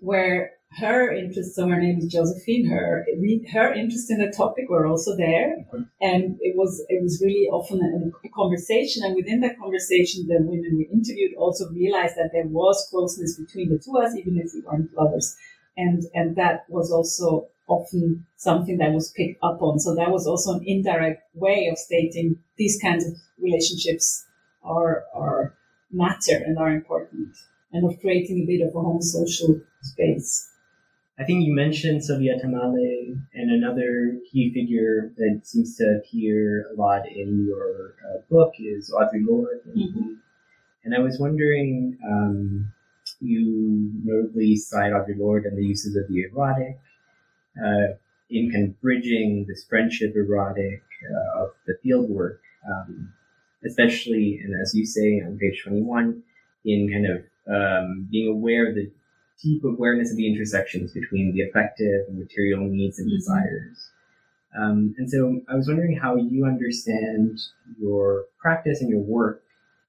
where 0.00 0.52
her 0.78 1.12
interests, 1.12 1.54
so 1.54 1.68
her 1.68 1.80
name 1.80 1.98
is 1.98 2.12
Josephine, 2.12 2.66
her 2.68 3.06
her 3.52 3.72
interest 3.72 4.10
in 4.10 4.18
the 4.18 4.32
topic 4.36 4.68
were 4.68 4.86
also 4.86 5.16
there, 5.16 5.64
and 6.00 6.36
it 6.40 6.56
was 6.56 6.84
it 6.88 7.00
was 7.02 7.22
really 7.24 7.46
often 7.52 7.80
a, 7.80 8.26
a, 8.26 8.30
conversation. 8.30 9.04
And 9.04 9.14
within 9.14 9.40
that 9.40 9.58
conversation, 9.58 10.26
the 10.26 10.38
women 10.40 10.76
we 10.76 10.88
interviewed 10.92 11.36
also 11.36 11.70
realized 11.70 12.16
that 12.16 12.30
there 12.32 12.46
was 12.46 12.88
closeness 12.90 13.38
between 13.38 13.70
the 13.70 13.78
two 13.78 13.96
of 13.96 14.04
us, 14.04 14.16
even 14.16 14.36
if 14.36 14.50
we 14.52 14.62
weren't 14.62 14.92
lovers, 14.96 15.36
and 15.76 16.02
and 16.12 16.34
that 16.36 16.64
was 16.68 16.90
also 16.90 17.46
often 17.68 18.26
something 18.36 18.78
that 18.78 18.92
was 18.92 19.12
picked 19.12 19.42
up 19.44 19.62
on. 19.62 19.78
So 19.78 19.94
that 19.94 20.10
was 20.10 20.26
also 20.26 20.54
an 20.54 20.64
indirect 20.66 21.22
way 21.34 21.68
of 21.70 21.78
stating 21.78 22.36
these 22.56 22.80
kinds 22.82 23.06
of 23.06 23.14
relationships 23.38 24.26
are, 24.64 25.04
are 25.14 25.54
matter 25.90 26.36
and 26.44 26.58
are 26.58 26.70
important 26.70 27.36
and 27.72 27.90
of 27.90 28.00
creating 28.00 28.42
a 28.42 28.46
bit 28.46 28.66
of 28.66 28.74
a 28.74 28.80
home 28.80 29.02
social 29.02 29.60
space. 29.82 30.50
I 31.18 31.24
think 31.24 31.44
you 31.44 31.54
mentioned 31.54 32.04
Sylvia 32.04 32.38
Tamale, 32.40 33.16
and 33.34 33.50
another 33.50 34.18
key 34.30 34.52
figure 34.52 35.12
that 35.16 35.42
seems 35.44 35.76
to 35.76 36.00
appear 36.00 36.66
a 36.72 36.80
lot 36.80 37.06
in 37.08 37.46
your 37.46 37.94
uh, 38.04 38.18
book 38.28 38.54
is 38.58 38.90
Audre 38.90 39.24
Lorde. 39.24 39.60
Mm-hmm. 39.68 40.14
And 40.84 40.94
I 40.94 40.98
was 40.98 41.18
wondering, 41.20 41.98
um, 42.04 42.72
you 43.20 43.92
notably 44.02 44.56
cite 44.56 44.92
Audre 44.92 45.16
Lorde 45.16 45.46
and 45.46 45.56
the 45.56 45.64
uses 45.64 45.94
of 45.96 46.08
the 46.08 46.22
erotic 46.22 46.80
uh, 47.64 47.94
in 48.30 48.50
kind 48.50 48.68
of 48.68 48.80
bridging 48.80 49.46
this 49.48 49.64
friendship 49.64 50.14
erotic 50.16 50.82
uh, 51.08 51.42
of 51.42 51.50
the 51.66 51.74
field 51.82 52.10
work, 52.10 52.40
um, 52.68 53.12
especially, 53.66 54.40
and 54.42 54.54
as 54.60 54.74
you 54.74 54.86
say 54.86 55.20
on 55.20 55.38
page 55.38 55.62
21, 55.64 56.22
in 56.64 56.90
kind 56.90 57.06
of 57.06 57.24
um, 57.48 58.08
being 58.10 58.28
aware 58.32 58.68
of 58.68 58.74
the 58.74 58.90
deep 59.42 59.64
awareness 59.64 60.10
of 60.10 60.16
the 60.16 60.26
intersections 60.32 60.92
between 60.92 61.32
the 61.34 61.42
affective 61.42 62.06
and 62.08 62.18
material 62.18 62.60
needs 62.62 62.98
and 62.98 63.10
Mhm. 63.10 63.16
desires. 63.16 63.90
Um, 64.56 64.94
and 64.98 65.10
so 65.10 65.42
I 65.48 65.56
was 65.56 65.68
wondering 65.68 65.96
how 65.96 66.16
you 66.16 66.44
understand 66.46 67.40
your 67.78 68.26
practice 68.38 68.80
and 68.80 68.90
your 68.90 69.00
work 69.02 69.42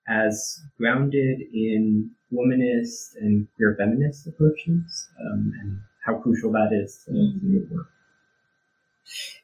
as 0.07 0.61
grounded 0.77 1.41
in 1.53 2.11
womanist 2.33 3.15
and 3.17 3.47
queer 3.55 3.75
feminist 3.75 4.27
approaches, 4.27 5.09
um, 5.19 5.53
and 5.61 5.79
how 6.05 6.15
crucial 6.19 6.51
that 6.51 6.71
is 6.73 7.03
to, 7.05 7.11
to 7.11 7.47
your 7.47 7.63
work. 7.71 7.89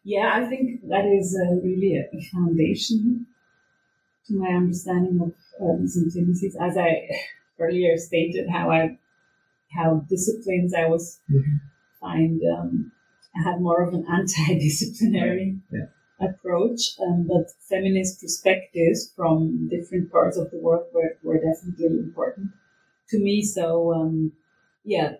Yeah, 0.04 0.32
I 0.34 0.46
think 0.48 0.88
that 0.90 1.06
is 1.06 1.38
uh, 1.40 1.54
really 1.56 1.98
a 1.98 2.22
foundation 2.32 3.28
to 4.28 4.34
my 4.40 4.50
understanding 4.50 5.20
of 5.22 5.34
uh, 5.62 5.78
these 5.80 5.98
intimacies. 5.98 6.56
As 6.60 6.78
I 6.78 7.08
earlier 7.60 7.98
stated, 7.98 8.50
how 8.50 8.72
I 8.72 8.98
how 9.74 10.06
disciplines 10.10 10.74
I 10.74 10.88
was 10.88 11.20
Mhm. 11.32 11.62
find 12.00 12.42
um, 12.58 12.92
I 13.36 13.44
had 13.44 13.62
more 13.62 13.82
of 13.84 13.94
an 13.94 14.06
anti-disciplinary 14.18 15.60
Yeah. 15.72 15.88
approach, 16.20 16.82
um, 17.00 17.28
but 17.28 17.52
feminist 17.70 18.22
perspectives 18.22 19.12
from 19.16 19.70
different 19.70 20.12
parts 20.12 20.38
of 20.38 20.52
the 20.52 20.60
world 20.60 20.88
were, 20.94 21.18
were 21.24 21.40
definitely 21.40 22.00
important 22.00 22.52
to 23.10 23.20
me. 23.20 23.44
So 23.44 23.94
um, 23.94 24.34
yeah, 24.84 25.16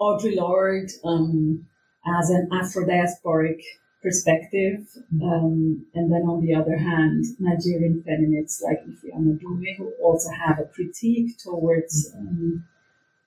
Audre 0.00 0.36
Lorde 0.36 0.90
um, 1.04 1.66
as 2.06 2.30
an 2.30 2.48
Afro-diasporic 2.52 3.60
perspective, 4.04 4.86
um, 5.22 5.86
and 5.94 6.12
then 6.12 6.22
on 6.28 6.44
the 6.44 6.54
other 6.54 6.76
hand, 6.76 7.24
Nigerian 7.40 8.02
feminists 8.04 8.62
like 8.62 8.84
Ifi 8.84 9.16
Amadiume, 9.16 9.76
who 9.78 9.92
also 10.02 10.28
have 10.30 10.60
a 10.60 10.68
critique 10.68 11.38
towards 11.42 12.12
um, 12.14 12.64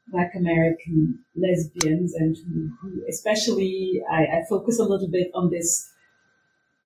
Black 0.10 0.34
American 0.36 1.19
lesbians, 1.36 2.13
and 2.13 2.38
who, 2.38 2.69
who 2.79 3.03
especially 3.10 4.01
I, 4.10 4.22
I 4.38 4.41
focus 4.48 4.79
a 4.79 4.86
little 4.86 5.10
bit 5.10 5.31
on 5.34 5.50
this 5.50 5.89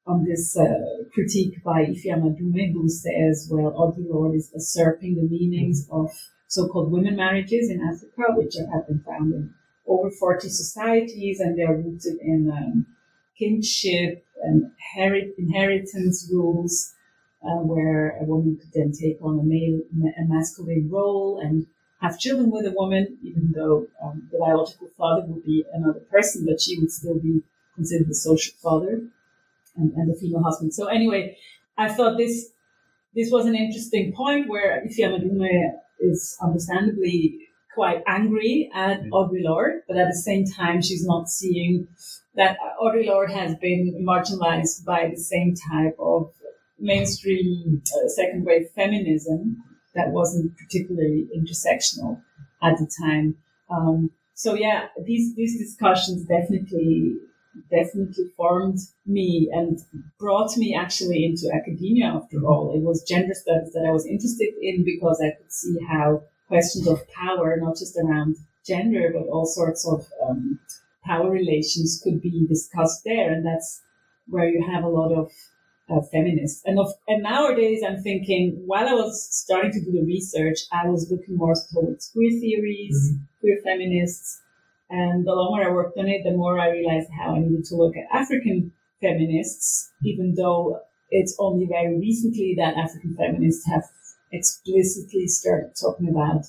on 0.08 0.24
this 0.24 0.58
uh, 0.58 1.04
critique 1.14 1.62
by 1.64 1.84
Ifi 1.84 2.08
Amadiume, 2.08 2.74
who 2.74 2.90
says, 2.90 3.48
well, 3.52 3.72
Audre 3.74 4.10
Lorde 4.10 4.36
is 4.36 4.52
usurping 4.54 5.16
the 5.16 5.28
meanings 5.30 5.88
of 5.92 6.10
so-called 6.48 6.92
women 6.92 7.18
marriages 7.18 7.70
in 7.70 7.82
Africa, 7.82 8.34
which 8.36 8.56
have 8.74 8.88
been 8.88 9.04
found 9.06 9.34
in 9.34 9.54
over 9.86 10.10
40 10.10 10.50
societies, 10.50 11.40
and 11.40 11.58
they 11.58 11.64
are 11.64 11.76
rooted 11.76 12.18
in 12.22 12.50
um, 12.52 12.86
kinship 13.42 14.26
and 14.44 14.72
heri- 14.94 15.34
inheritance 15.38 16.30
rules, 16.32 16.94
uh, 17.44 17.62
where 17.72 18.18
a 18.22 18.24
woman 18.24 18.58
could 18.60 18.72
then 18.74 18.92
take 18.92 19.18
on 19.22 19.40
a 19.40 19.44
male, 19.44 19.80
a 20.22 20.26
masculine 20.36 20.90
role 20.90 21.40
and 21.44 21.66
have 22.02 22.20
children 22.20 22.52
with 22.52 22.66
a 22.66 22.72
woman, 22.82 23.18
even 23.24 23.52
though 23.56 23.88
um, 24.04 24.28
the 24.32 24.38
biological 24.38 24.90
father 24.98 25.24
would 25.28 25.46
be 25.46 25.64
another 25.74 26.02
person, 26.16 26.46
but 26.46 26.62
she 26.62 26.78
would 26.80 26.92
still 26.92 27.20
be 27.20 27.42
considered 27.76 28.08
the 28.08 28.16
social 28.16 28.54
father 28.62 28.94
and, 29.78 29.94
and 29.94 30.10
the 30.10 30.18
female 30.20 30.44
husband. 30.44 30.74
So 30.74 30.88
anyway, 30.88 31.38
I 31.78 31.90
thought 31.90 32.18
this 32.18 32.50
this 33.14 33.30
was 33.32 33.46
an 33.46 33.56
interesting 33.56 34.14
point 34.14 34.48
where 34.48 34.84
Ifi 34.86 35.00
Amadiume 35.00 35.74
is 36.00 36.38
understandably 36.42 37.40
quite 37.74 38.04
angry 38.08 38.70
at 38.74 39.02
Audre 39.14 39.44
Lorde, 39.44 39.82
but 39.88 39.98
at 39.98 40.08
the 40.08 40.18
same 40.18 40.46
time, 40.46 40.82
she's 40.82 41.06
not 41.06 41.30
seeing 41.30 41.88
that 42.36 42.58
Audre 42.82 43.06
Lorde 43.06 43.32
has 43.32 43.56
been 43.56 44.06
marginalized 44.08 44.86
by 44.86 45.10
the 45.10 45.20
same 45.20 45.54
type 45.72 45.96
of 46.00 46.32
mainstream 46.80 47.82
uh, 47.96 48.08
second 48.08 48.46
wave 48.46 48.68
feminism 48.76 49.58
that 49.96 50.10
wasn't 50.10 50.58
particularly 50.58 51.28
intersectional 51.36 52.22
at 52.64 52.78
the 52.78 52.90
time. 53.02 53.36
Um, 53.70 54.12
so 54.34 54.56
yeah, 54.56 54.88
these 55.06 55.36
these 55.36 55.58
discussions 55.58 56.26
definitely 56.26 57.18
definitely 57.70 58.26
formed 58.38 58.80
me 59.06 59.50
and 59.52 59.80
brought 60.20 60.56
me 60.58 60.74
actually 60.74 61.26
into 61.26 61.54
academia 61.54 62.06
after 62.06 62.38
all. 62.46 62.74
It 62.76 62.82
was 62.82 63.04
gender 63.04 63.34
studies 63.34 63.74
that 63.74 63.86
I 63.88 63.92
was 63.92 64.06
interested 64.06 64.54
in 64.62 64.84
because 64.86 65.22
I 65.22 65.36
could 65.38 65.52
see 65.52 65.78
how 65.90 66.24
questions 66.52 66.86
of 66.86 67.00
power, 67.08 67.58
not 67.66 67.78
just 67.78 67.98
around 67.98 68.36
gender, 68.68 69.10
but 69.16 69.32
all 69.32 69.46
sorts 69.46 69.88
of 69.88 70.06
um, 70.24 70.60
power 71.06 71.30
relations 71.32 72.02
could 72.04 72.22
be 72.22 72.46
discussed 72.46 73.04
there. 73.06 73.32
And 73.32 73.46
that's 73.46 73.82
where 74.28 74.50
you 74.50 74.62
have 74.72 74.84
a 74.84 74.90
lot 75.00 75.12
of 75.14 75.32
uh, 75.90 76.02
feminists. 76.12 76.62
And 76.66 76.78
of, 76.78 76.90
and 77.08 77.24
nowadays 77.24 77.80
I'm 77.88 78.02
thinking, 78.04 78.62
while 78.66 78.88
I 78.90 78.94
was 78.94 79.16
starting 79.32 79.72
to 79.72 79.80
do 79.80 79.94
the 79.94 80.04
research, 80.06 80.60
I 80.74 80.90
was 80.90 81.10
looking 81.10 81.38
more 81.38 81.56
towards 81.72 82.12
queer 82.12 82.32
theories, 82.32 82.98
queer 83.40 83.60
feminists, 83.64 84.42
and 84.90 85.26
the 85.26 85.34
longer 85.34 85.64
I 85.64 85.72
worked 85.72 85.98
on 85.98 86.10
it, 86.10 86.24
the 86.26 86.36
more 86.36 86.60
I 86.60 86.70
realized 86.72 87.10
how 87.18 87.36
I 87.36 87.40
needed 87.40 87.64
to 87.66 87.76
look 87.76 87.96
at 87.96 88.14
African 88.14 88.74
feminists, 89.00 89.90
even 90.04 90.36
though 90.36 90.82
it's 91.12 91.36
only 91.40 91.66
very 91.66 91.98
recently 91.98 92.56
that 92.58 92.76
African 92.76 93.16
feminists 93.16 93.66
have 93.68 93.86
explicitly 94.32 95.28
start 95.28 95.76
talking 95.80 96.10
about 96.10 96.46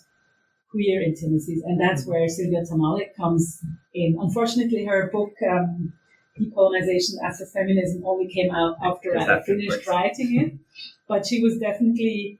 queer 0.71 1.03
intimacies. 1.03 1.63
And 1.63 1.81
that's 1.81 2.07
where 2.07 2.27
Sylvia 2.29 2.65
Tamale 2.65 3.11
comes 3.17 3.61
in. 3.95 4.17
Unfortunately, 4.21 4.85
her 4.87 5.11
book, 5.13 5.35
um, 5.49 5.93
Decolonization 6.39 7.19
Feminism" 7.53 8.03
only 8.07 8.27
came 8.27 8.51
out 8.51 8.77
after 8.83 9.17
I 9.17 9.23
after, 9.23 9.55
finished 9.55 9.87
writing 9.87 10.41
it. 10.41 10.55
But 11.09 11.27
she 11.27 11.43
was 11.43 11.59
definitely 11.59 12.39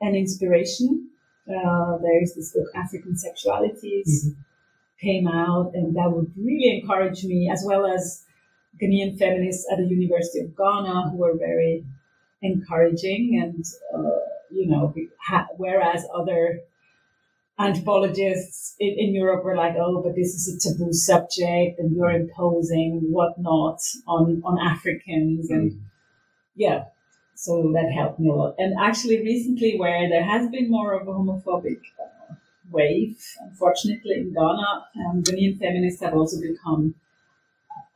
an 0.00 0.14
inspiration. 0.14 1.08
Uh, 1.48 1.98
there's 1.98 2.34
this 2.34 2.52
book, 2.52 2.68
African 2.76 3.16
Sexualities 3.16 4.36
came 5.00 5.26
out, 5.26 5.72
and 5.74 5.96
that 5.96 6.12
would 6.12 6.30
really 6.36 6.78
encourage 6.78 7.24
me, 7.24 7.50
as 7.50 7.64
well 7.66 7.86
as 7.86 8.24
Ghanaian 8.80 9.18
feminists 9.18 9.66
at 9.70 9.78
the 9.78 9.86
University 9.86 10.40
of 10.40 10.56
Ghana, 10.56 11.10
who 11.10 11.18
were 11.18 11.36
very 11.36 11.84
encouraging, 12.40 13.40
and 13.42 13.64
uh, 13.92 14.20
you 14.54 14.66
know, 14.66 14.94
whereas 15.56 16.06
other 16.14 16.60
anthropologists 17.58 18.74
in, 18.80 18.94
in 18.98 19.14
Europe 19.14 19.44
were 19.44 19.56
like, 19.56 19.74
"Oh, 19.76 20.02
but 20.02 20.14
this 20.14 20.34
is 20.34 20.44
a 20.48 20.58
taboo 20.58 20.92
subject, 20.92 21.78
and 21.78 21.94
you're 21.96 22.10
imposing 22.10 23.12
whatnot 23.12 23.80
on 24.06 24.42
on 24.44 24.58
Africans," 24.58 25.50
and 25.50 25.82
yeah. 26.56 26.84
So 27.36 27.72
that 27.72 27.90
helped 27.92 28.20
me 28.20 28.30
a 28.30 28.32
lot. 28.32 28.54
And 28.58 28.74
actually, 28.78 29.18
recently, 29.22 29.76
where 29.78 30.08
there 30.08 30.24
has 30.24 30.48
been 30.50 30.70
more 30.70 30.92
of 30.92 31.08
a 31.08 31.12
homophobic 31.12 31.80
uh, 32.00 32.34
wave. 32.70 33.18
Unfortunately, 33.40 34.14
in 34.18 34.32
Ghana, 34.32 34.86
um, 35.04 35.22
Ghanaian 35.22 35.58
feminists 35.58 36.00
have 36.02 36.14
also 36.14 36.40
become, 36.40 36.94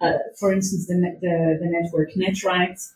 uh, 0.00 0.18
for 0.38 0.52
instance, 0.52 0.86
the, 0.88 0.94
the 1.22 1.58
the 1.62 1.70
network 1.70 2.16
Net 2.16 2.42
Rights 2.44 2.94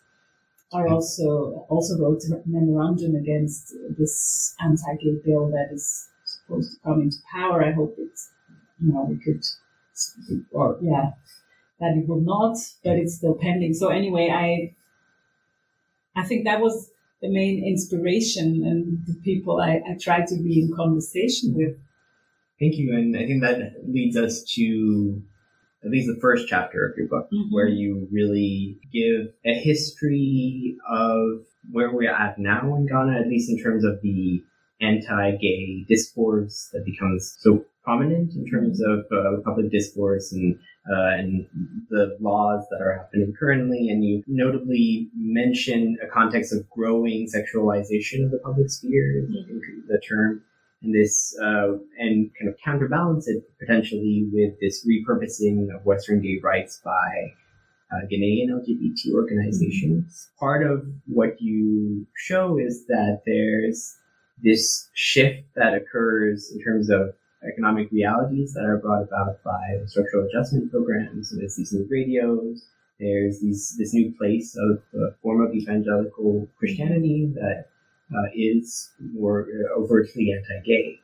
are 0.72 0.88
also 0.88 1.66
also 1.68 1.98
wrote 1.98 2.22
a 2.24 2.42
memorandum 2.46 3.14
against 3.16 3.74
this 3.98 4.54
anti-gay 4.60 5.20
bill 5.24 5.48
that 5.50 5.68
is 5.72 6.08
supposed 6.24 6.72
to 6.72 6.78
come 6.80 7.02
into 7.02 7.16
power. 7.30 7.64
I 7.64 7.72
hope 7.72 7.94
it's 7.98 8.30
you 8.80 8.92
know 8.92 9.04
we 9.04 9.16
could 9.16 9.44
or 10.52 10.78
yeah 10.80 11.12
that 11.80 11.96
it 11.96 12.08
will 12.08 12.20
not, 12.20 12.56
but 12.84 12.96
it's 12.96 13.16
still 13.16 13.34
pending. 13.34 13.74
So 13.74 13.88
anyway, 13.88 14.30
I 14.30 14.74
I 16.18 16.24
think 16.24 16.44
that 16.44 16.60
was 16.60 16.90
the 17.20 17.28
main 17.28 17.64
inspiration 17.64 18.64
and 18.66 19.06
the 19.06 19.20
people 19.22 19.60
I, 19.60 19.80
I 19.88 19.96
tried 20.00 20.26
to 20.28 20.36
be 20.36 20.60
in 20.60 20.74
conversation 20.74 21.54
with. 21.54 21.76
Thank 22.58 22.76
you, 22.76 22.94
and 22.94 23.16
I 23.16 23.26
think 23.26 23.42
that 23.42 23.72
leads 23.86 24.16
us 24.16 24.44
to 24.54 25.22
at 25.84 25.90
least 25.90 26.08
the 26.12 26.20
first 26.20 26.48
chapter 26.48 26.86
of 26.86 26.96
your 26.96 27.08
book, 27.08 27.28
Mhm. 27.32 27.50
where 27.50 27.68
you 27.68 28.08
really 28.10 28.78
give 28.92 29.32
a 29.44 29.54
history 29.54 30.76
of 30.88 31.44
where 31.70 31.92
we're 31.94 32.10
at 32.10 32.38
now 32.38 32.74
in 32.76 32.86
Ghana, 32.86 33.18
at 33.18 33.28
least 33.28 33.50
in 33.50 33.58
terms 33.58 33.84
of 33.84 34.00
the 34.02 34.42
anti-gay 34.80 35.84
discourse 35.88 36.70
that 36.72 36.84
becomes 36.84 37.36
so 37.38 37.64
prominent 37.84 38.34
in 38.34 38.46
terms 38.46 38.80
of 38.80 39.06
uh, 39.12 39.40
public 39.44 39.70
discourse 39.70 40.32
and 40.32 40.58
uh, 40.92 41.10
and 41.16 41.46
the 41.90 42.16
laws 42.20 42.66
that 42.70 42.80
are 42.80 42.94
happening 42.98 43.32
currently. 43.38 43.88
And 43.88 44.04
you 44.04 44.24
notably 44.26 45.08
mention 45.16 45.96
a 46.02 46.08
context 46.08 46.52
of 46.52 46.68
growing 46.70 47.28
sexualization 47.28 48.24
of 48.24 48.32
the 48.32 48.38
public 48.38 48.68
sphere, 48.68 49.24
think 49.28 49.62
the 49.86 50.00
term. 50.00 50.42
And 50.82 50.94
this 50.94 51.36
uh, 51.42 51.72
and 51.98 52.30
kind 52.38 52.48
of 52.48 52.56
counterbalance 52.64 53.28
it 53.28 53.44
potentially 53.60 54.28
with 54.32 54.58
this 54.60 54.86
repurposing 54.86 55.74
of 55.74 55.84
Western 55.84 56.20
gay 56.20 56.40
rights 56.42 56.80
by 56.84 57.34
uh, 57.92 58.06
Ghanaian 58.10 58.48
LGBT 58.48 59.14
organizations. 59.14 60.28
Mm-hmm. 60.28 60.38
Part 60.38 60.66
of 60.66 60.84
what 61.06 61.40
you 61.40 62.06
show 62.16 62.58
is 62.58 62.86
that 62.86 63.22
there's 63.26 63.96
this 64.42 64.90
shift 64.94 65.44
that 65.56 65.74
occurs 65.74 66.50
in 66.52 66.62
terms 66.62 66.90
of 66.90 67.14
economic 67.48 67.90
realities 67.90 68.54
that 68.54 68.64
are 68.64 68.78
brought 68.78 69.02
about 69.02 69.42
by 69.44 69.78
the 69.80 69.88
structural 69.88 70.26
adjustment 70.26 70.70
programs. 70.70 71.30
So 71.30 71.36
there's 71.36 71.56
these 71.56 71.72
new 71.72 71.86
radios, 71.90 72.64
there's 72.98 73.40
these 73.40 73.76
this 73.78 73.92
new 73.92 74.12
place 74.16 74.56
of 74.56 74.78
a 74.94 75.14
form 75.22 75.40
of 75.44 75.54
evangelical 75.54 76.48
Christianity 76.58 77.32
that 77.34 77.66
uh, 78.14 78.30
is 78.34 78.90
more 79.14 79.46
overtly 79.76 80.32
anti-gay. 80.32 80.98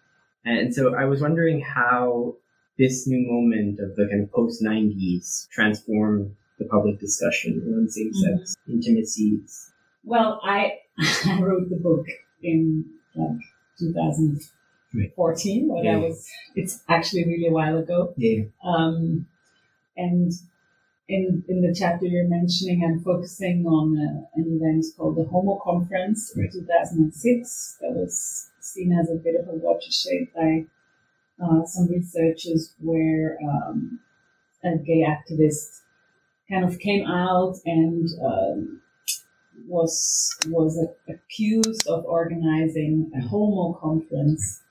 And 0.45 0.75
so 0.75 0.95
I 0.95 1.05
was 1.05 1.21
wondering 1.21 1.61
how 1.61 2.37
this 2.79 3.07
new 3.07 3.27
moment 3.27 3.81
of 3.81 3.97
the 3.97 4.07
kind 4.09 4.23
of 4.23 4.33
post 4.33 4.63
90s 4.63 5.49
transformed 5.51 6.35
the 6.59 6.65
public 6.67 6.99
discussion 7.01 7.63
around 7.67 7.91
same 7.91 8.13
sex 8.15 8.57
mm-hmm. 8.57 8.75
intimacies. 8.75 9.73
Well, 10.05 10.41
I, 10.45 10.79
I 11.27 11.41
wrote 11.41 11.69
the 11.71 11.77
book 11.77 12.07
in 12.43 12.85
like 13.15 13.39
2014 13.79 15.69
when 15.69 15.85
yeah. 15.85 15.93
I 15.93 15.97
was, 15.97 16.27
it's 16.55 16.83
actually 16.89 17.25
really 17.25 17.49
a 17.49 17.53
while 17.53 17.79
ago. 17.79 18.15
Yeah. 18.17 18.45
Um, 18.65 19.27
and 19.97 20.33
in, 21.09 21.43
in 21.49 21.63
the 21.63 21.75
chapter 21.75 22.07
you're 22.07 22.29
mentioning, 22.29 22.85
I'm 22.85 23.03
focusing 23.03 23.67
on 23.67 23.97
uh, 23.99 24.27
an 24.35 24.61
event 24.61 24.85
called 24.97 25.17
the 25.17 25.25
Homo 25.25 25.61
Conference 25.65 26.37
in 26.37 26.51
2006 26.51 27.79
that 27.81 27.93
was 27.93 28.51
seen 28.61 28.93
as 28.93 29.11
a 29.11 29.15
bit 29.15 29.35
of 29.41 29.49
a 29.49 29.53
watershed 29.53 30.29
by 30.35 30.67
uh, 31.43 31.65
some 31.65 31.89
researchers 31.89 32.75
where 32.81 33.39
um, 33.43 34.01
a 34.63 34.77
gay 34.77 35.07
activist 35.07 35.81
kind 36.51 36.65
of 36.65 36.79
came 36.79 37.07
out 37.07 37.57
and 37.65 38.09
um, 38.23 38.83
was 39.67 40.37
was 40.49 40.79
accused 41.09 41.87
of 41.89 42.05
organizing 42.05 43.11
a 43.17 43.21
homo 43.27 43.79
conference. 43.81 44.63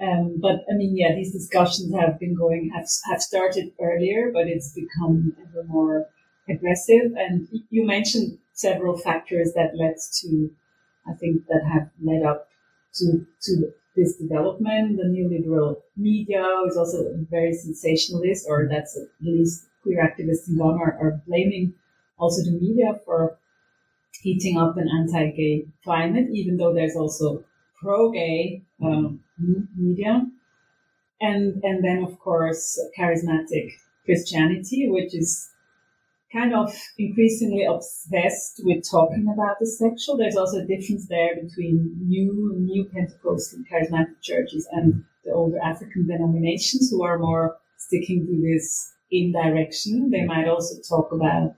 Um, 0.00 0.36
but 0.40 0.64
I 0.70 0.74
mean, 0.76 0.96
yeah, 0.96 1.14
these 1.14 1.32
discussions 1.32 1.94
have 1.94 2.18
been 2.18 2.34
going 2.34 2.70
have 2.74 2.88
have 3.10 3.20
started 3.20 3.72
earlier, 3.80 4.30
but 4.32 4.46
it's 4.48 4.72
become 4.72 5.36
ever 5.42 5.64
more 5.64 6.08
aggressive. 6.48 7.12
And 7.16 7.48
you 7.70 7.86
mentioned 7.86 8.38
several 8.52 8.96
factors 8.96 9.52
that 9.54 9.76
led 9.76 9.96
to, 10.20 10.50
I 11.06 11.12
think, 11.14 11.46
that 11.48 11.64
have 11.70 11.90
led 12.02 12.22
up 12.22 12.48
to 12.94 13.26
to 13.42 13.72
this 13.94 14.16
development. 14.16 14.96
The 14.96 15.04
neoliberal 15.04 15.82
media 15.96 16.44
is 16.66 16.76
also 16.76 17.12
very 17.30 17.52
sensationalist, 17.52 18.46
or 18.48 18.68
that's 18.70 18.96
at 18.96 19.08
least 19.20 19.66
queer 19.82 20.02
activists 20.02 20.48
in 20.48 20.56
Ghana 20.56 20.78
are, 20.78 20.98
are 21.00 21.22
blaming 21.26 21.74
also 22.18 22.42
the 22.42 22.52
media 22.52 23.00
for 23.04 23.38
heating 24.22 24.58
up 24.58 24.76
an 24.76 24.88
anti-gay 24.88 25.66
climate, 25.82 26.28
even 26.32 26.56
though 26.56 26.74
there's 26.74 26.96
also 26.96 27.44
pro-gay 27.82 28.62
um, 28.82 29.20
media. 29.76 30.26
And, 31.20 31.62
and 31.62 31.84
then, 31.84 32.04
of 32.04 32.18
course, 32.18 32.80
charismatic 32.98 33.72
Christianity, 34.04 34.88
which 34.88 35.14
is 35.14 35.50
kind 36.32 36.54
of 36.54 36.72
increasingly 36.98 37.64
obsessed 37.64 38.60
with 38.64 38.88
talking 38.88 39.26
about 39.32 39.56
the 39.58 39.66
sexual. 39.66 40.16
There's 40.16 40.36
also 40.36 40.58
a 40.58 40.66
difference 40.66 41.08
there 41.08 41.34
between 41.34 41.96
new, 42.06 42.54
new 42.56 42.84
Pentecostal 42.84 43.64
charismatic 43.70 44.20
churches 44.22 44.68
and 44.72 45.04
the 45.24 45.32
older 45.32 45.58
African 45.62 46.06
denominations 46.06 46.90
who 46.90 47.02
are 47.02 47.18
more 47.18 47.56
sticking 47.76 48.26
to 48.26 48.42
this 48.42 48.94
in 49.10 49.32
direction. 49.32 50.10
They 50.10 50.24
might 50.24 50.48
also 50.48 50.76
talk 50.88 51.12
about 51.12 51.54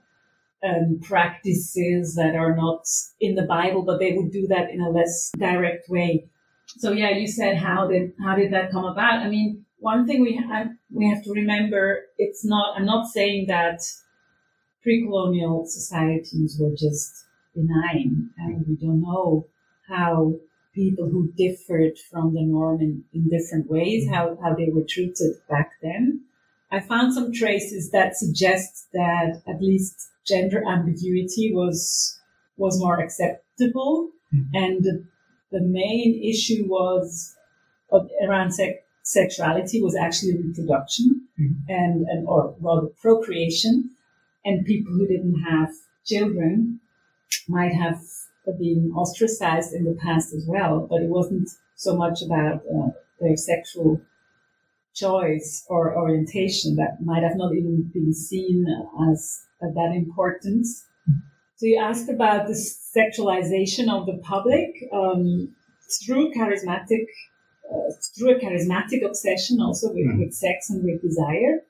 um, 0.63 0.99
practices 1.01 2.15
that 2.15 2.35
are 2.35 2.55
not 2.55 2.85
in 3.19 3.35
the 3.35 3.43
Bible, 3.43 3.83
but 3.83 3.99
they 3.99 4.13
would 4.13 4.31
do 4.31 4.47
that 4.47 4.69
in 4.71 4.81
a 4.81 4.89
less 4.89 5.31
direct 5.37 5.89
way. 5.89 6.27
So 6.67 6.91
yeah, 6.91 7.11
you 7.11 7.27
said 7.27 7.57
how 7.57 7.87
did 7.87 8.13
how 8.23 8.35
did 8.35 8.53
that 8.53 8.71
come 8.71 8.85
about? 8.85 9.19
I 9.19 9.29
mean, 9.29 9.65
one 9.77 10.07
thing 10.07 10.21
we 10.21 10.35
have 10.35 10.67
we 10.91 11.09
have 11.09 11.23
to 11.23 11.31
remember 11.31 12.05
it's 12.17 12.45
not. 12.45 12.77
I'm 12.77 12.85
not 12.85 13.07
saying 13.07 13.47
that 13.47 13.81
pre-colonial 14.81 15.65
societies 15.65 16.57
were 16.59 16.75
just 16.75 17.25
benign, 17.55 18.29
and 18.37 18.65
we 18.67 18.75
don't 18.75 19.01
know 19.01 19.47
how 19.87 20.33
people 20.73 21.09
who 21.09 21.31
differed 21.37 21.97
from 22.09 22.33
the 22.33 22.41
norm 22.41 22.81
in, 22.81 23.03
in 23.13 23.29
different 23.29 23.69
ways, 23.69 24.09
how, 24.09 24.37
how 24.41 24.55
they 24.55 24.69
were 24.71 24.85
treated 24.87 25.35
back 25.49 25.73
then. 25.81 26.21
I 26.73 26.79
found 26.79 27.13
some 27.13 27.31
traces 27.31 27.91
that 27.91 28.17
suggest 28.17 28.87
that 28.93 29.43
at 29.47 29.61
least 29.61 30.09
gender 30.25 30.63
ambiguity 30.67 31.53
was 31.53 32.19
was 32.57 32.79
more 32.79 32.99
acceptable, 32.99 34.09
mm-hmm. 34.33 34.55
and 34.55 34.83
the, 34.83 35.05
the, 35.51 35.61
main 35.61 36.21
issue 36.23 36.65
was 36.67 37.35
around 38.23 38.53
sexuality 39.03 39.81
was 39.81 39.95
actually 39.95 40.37
reproduction 40.37 41.27
mm-hmm. 41.39 41.53
and, 41.67 42.05
and 42.07 42.27
or 42.27 42.55
rather 42.59 42.87
procreation, 43.01 43.91
and 44.43 44.65
people 44.65 44.93
who 44.93 45.07
didn't 45.07 45.41
have 45.43 45.69
children 46.05 46.79
might 47.47 47.73
have 47.73 48.01
been 48.59 48.91
ostracized 48.95 49.73
in 49.73 49.83
the 49.83 49.97
past 50.01 50.33
as 50.33 50.45
well, 50.47 50.87
but 50.89 51.01
it 51.01 51.09
wasn't 51.09 51.49
so 51.75 51.95
much 51.95 52.21
about 52.23 52.61
uh, 52.75 52.89
their 53.19 53.37
sexual 53.37 54.01
choice 54.93 55.65
or 55.69 55.97
orientation 55.97 56.75
that 56.75 56.97
might 57.03 57.23
have 57.23 57.35
not 57.35 57.53
even 57.53 57.89
been 57.93 58.13
seen 58.13 58.65
as 59.11 59.41
that 59.61 59.93
important. 59.95 60.67
So 61.57 61.67
you 61.67 61.79
asked 61.79 62.09
about 62.09 62.47
the 62.47 62.53
sexualization 62.53 63.89
of 63.89 64.05
the 64.05 64.19
public 64.23 64.69
um, 64.91 65.55
through 66.05 66.33
charismatic, 66.33 67.05
uh, 67.71 67.93
through 68.17 68.35
a 68.35 68.39
charismatic 68.39 69.05
obsession 69.05 69.61
also 69.61 69.87
with, 69.89 70.05
mm. 70.05 70.19
with 70.19 70.33
sex 70.33 70.69
and 70.69 70.83
with 70.83 71.01
desire. 71.01 71.61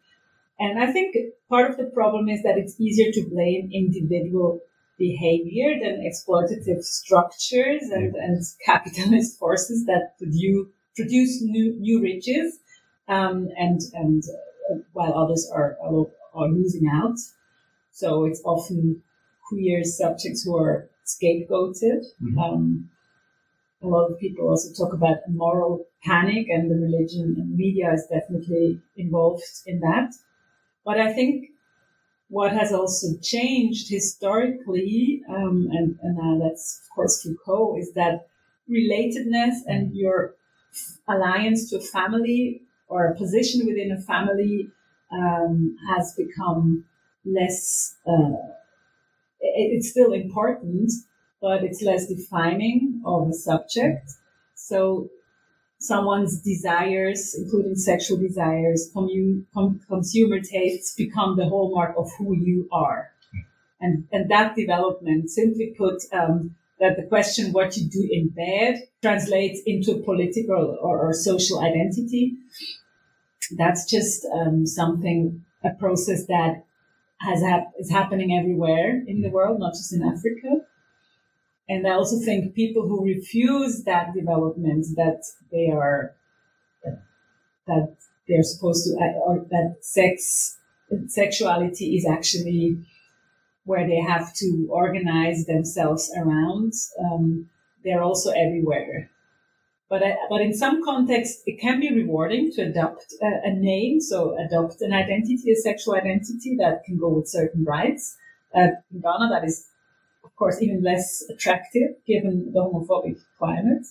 And 0.60 0.80
I 0.80 0.92
think 0.92 1.16
part 1.50 1.70
of 1.70 1.78
the 1.78 1.86
problem 1.86 2.30
is 2.30 2.44
that 2.44 2.58
it's 2.58 2.80
easier 2.80 3.12
to 3.12 3.30
blame 3.30 3.70
individual 3.74 4.62
behavior 4.98 5.80
than 5.82 6.04
exploitative 6.10 6.84
structures 6.84 7.84
and, 7.92 8.16
and 8.16 8.42
capitalist 8.66 9.38
forces 9.38 9.86
that 9.86 10.18
produce, 10.18 10.68
produce 10.96 11.42
new, 11.42 11.76
new 11.80 12.02
riches 12.02 12.60
um, 13.08 13.50
and 13.58 13.82
and 13.94 14.24
uh, 14.72 14.76
while 14.94 15.14
others 15.14 15.50
are, 15.54 15.78
are 16.34 16.48
losing 16.48 16.88
out. 16.88 17.18
So 17.92 18.26
it's 18.26 18.42
often 18.44 19.04
queer 19.48 19.84
subjects 19.84 20.44
who 20.44 20.58
are 20.58 20.90
scapegoated. 21.06 22.06
Mm-hmm. 22.22 22.40
Um, 22.40 22.90
a 23.82 23.88
lot 23.88 24.10
of 24.10 24.20
people 24.20 24.48
also 24.50 24.72
talk 24.74 24.94
about 24.94 25.18
moral 25.28 25.86
panic, 26.04 26.48
and 26.50 26.72
the 26.72 26.76
religion 26.76 27.36
and 27.38 27.56
media 27.56 27.92
is 27.94 28.08
definitely 28.10 28.82
involved 28.96 29.44
in 29.66 29.82
that. 29.82 30.14
But 30.86 31.00
I 31.00 31.14
think 31.14 31.50
what 32.30 32.54
has 32.54 32.72
also 32.72 33.08
changed 33.22 33.90
historically, 33.90 35.22
um, 35.30 35.70
and, 35.72 36.00
and 36.02 36.18
now 36.18 36.40
that's 36.44 36.82
of 36.84 36.96
course 36.96 37.22
Foucault, 37.22 37.78
is 37.78 37.94
that 37.94 38.28
relatedness 38.70 39.58
and 39.68 39.94
your 39.94 40.36
alliance 41.08 41.70
to 41.70 41.78
a 41.78 41.82
family 41.82 42.62
or 42.94 43.06
a 43.08 43.16
position 43.16 43.66
within 43.66 43.92
a 43.92 44.00
family 44.00 44.70
um, 45.12 45.76
has 45.90 46.14
become 46.14 46.86
less. 47.26 47.96
Uh, 48.08 48.38
it, 49.40 49.68
it's 49.76 49.90
still 49.90 50.14
important, 50.14 50.92
but 51.42 51.64
it's 51.64 51.82
less 51.82 52.08
defining 52.08 53.02
of 53.04 53.30
a 53.30 53.34
subject. 53.34 54.12
So 54.56 55.10
someone's 55.80 56.40
desires, 56.42 57.36
including 57.38 57.76
sexual 57.76 58.18
desires, 58.18 58.90
com- 58.94 59.82
consumer 59.90 60.40
tastes, 60.40 60.94
become 60.96 61.36
the 61.36 61.46
hallmark 61.46 61.96
of 61.98 62.12
who 62.18 62.36
you 62.36 62.70
are. 62.72 63.12
And, 63.82 64.08
and 64.12 64.30
that 64.30 64.56
development, 64.56 65.30
simply 65.30 65.76
put, 65.78 66.04
um, 66.14 66.56
that 66.80 66.96
the 66.96 67.04
question 67.04 67.52
what 67.52 67.76
you 67.76 67.90
do 67.90 68.08
in 68.10 68.30
bed 68.30 68.84
translates 69.02 69.60
into 69.66 69.96
political 70.04 70.78
or, 70.82 71.00
or 71.00 71.14
social 71.14 71.60
identity 71.60 72.38
that's 73.58 73.90
just 73.90 74.26
um, 74.26 74.66
something, 74.66 75.44
a 75.64 75.72
process 75.72 76.26
that 76.28 76.66
has 77.20 77.42
hap- 77.42 77.74
is 77.80 77.90
happening 77.90 78.38
everywhere 78.38 79.02
in 79.08 79.22
the 79.22 79.30
world, 79.30 79.60
not 79.60 79.74
just 79.74 79.94
in 79.94 80.04
Africa. 80.04 80.66
And 81.70 81.88
I 81.88 81.92
also 81.92 82.20
think 82.20 82.54
people 82.54 82.88
who 82.88 83.06
refuse 83.06 83.84
that 83.86 84.14
development, 84.14 84.86
that 84.96 85.24
they 85.52 85.72
are, 85.72 86.16
that 87.68 87.96
they're 88.28 88.44
supposed 88.44 88.86
to, 88.86 88.98
uh, 88.98 89.20
or 89.20 89.46
that 89.50 89.78
sex, 89.82 90.58
sexuality 91.08 91.96
is 91.96 92.06
actually 92.06 92.86
where 93.66 93.88
they 93.88 94.02
have 94.02 94.34
to 94.36 94.68
organize 94.70 95.46
themselves 95.46 96.12
around. 96.18 96.74
Um, 97.00 97.50
they're 97.84 98.04
also 98.04 98.32
everywhere. 98.32 99.10
But, 99.90 100.02
I, 100.04 100.16
but 100.30 100.42
in 100.42 100.54
some 100.54 100.84
contexts, 100.84 101.44
it 101.46 101.60
can 101.60 101.80
be 101.80 101.94
rewarding 101.94 102.52
to 102.54 102.64
adopt 102.64 103.14
a, 103.22 103.50
a, 103.50 103.54
name. 103.54 104.00
So 104.00 104.36
adopt 104.38 104.82
an 104.82 104.94
identity, 104.94 105.52
a 105.52 105.56
sexual 105.56 105.96
identity 105.96 106.56
that 106.58 106.84
can 106.86 106.98
go 106.98 107.10
with 107.10 107.28
certain 107.28 107.64
rights. 107.64 108.18
Uh, 108.56 108.70
in 108.92 109.02
Ghana, 109.02 109.30
that 109.30 109.44
is, 109.44 109.68
of 110.24 110.36
course, 110.36 110.62
even 110.62 110.84
less 110.84 111.24
attractive 111.30 111.92
given 112.08 112.52
the 112.54 112.60
homophobic 112.60 113.20
climate. 113.38 113.86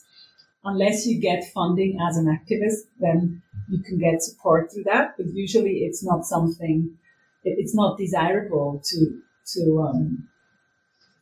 Unless 0.64 1.07
you 1.07 1.20
get 1.20 1.52
funding 1.52 1.98
as 2.09 2.16
an 2.16 2.26
activist, 2.26 2.87
then 2.98 3.42
you 3.68 3.83
can 3.83 3.98
get 3.98 4.22
support 4.22 4.72
through 4.72 4.85
that. 4.85 5.14
But 5.16 5.26
usually 5.35 5.78
it's 5.78 6.05
not 6.05 6.24
something, 6.24 6.96
it, 7.44 7.57
it's 7.59 7.74
not 7.74 7.98
desirable 7.98 8.81
to, 8.85 9.20
to, 9.55 9.83
um, 9.83 10.28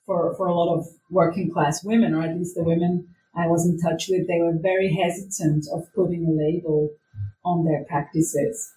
for, 0.06 0.34
for 0.36 0.46
a 0.46 0.54
lot 0.54 0.76
of 0.76 0.86
working 1.10 1.50
class 1.50 1.82
women, 1.84 2.14
or 2.14 2.22
at 2.22 2.36
least 2.36 2.54
the 2.54 2.64
women 2.64 3.08
I 3.34 3.46
was 3.46 3.66
in 3.66 3.78
touch 3.78 4.08
with, 4.08 4.26
they 4.26 4.40
were 4.40 4.58
very 4.60 4.92
hesitant 4.92 5.66
of 5.72 5.92
putting 5.94 6.26
a 6.26 6.30
label 6.30 6.90
on 7.44 7.64
their 7.64 7.84
practices. 7.84 8.72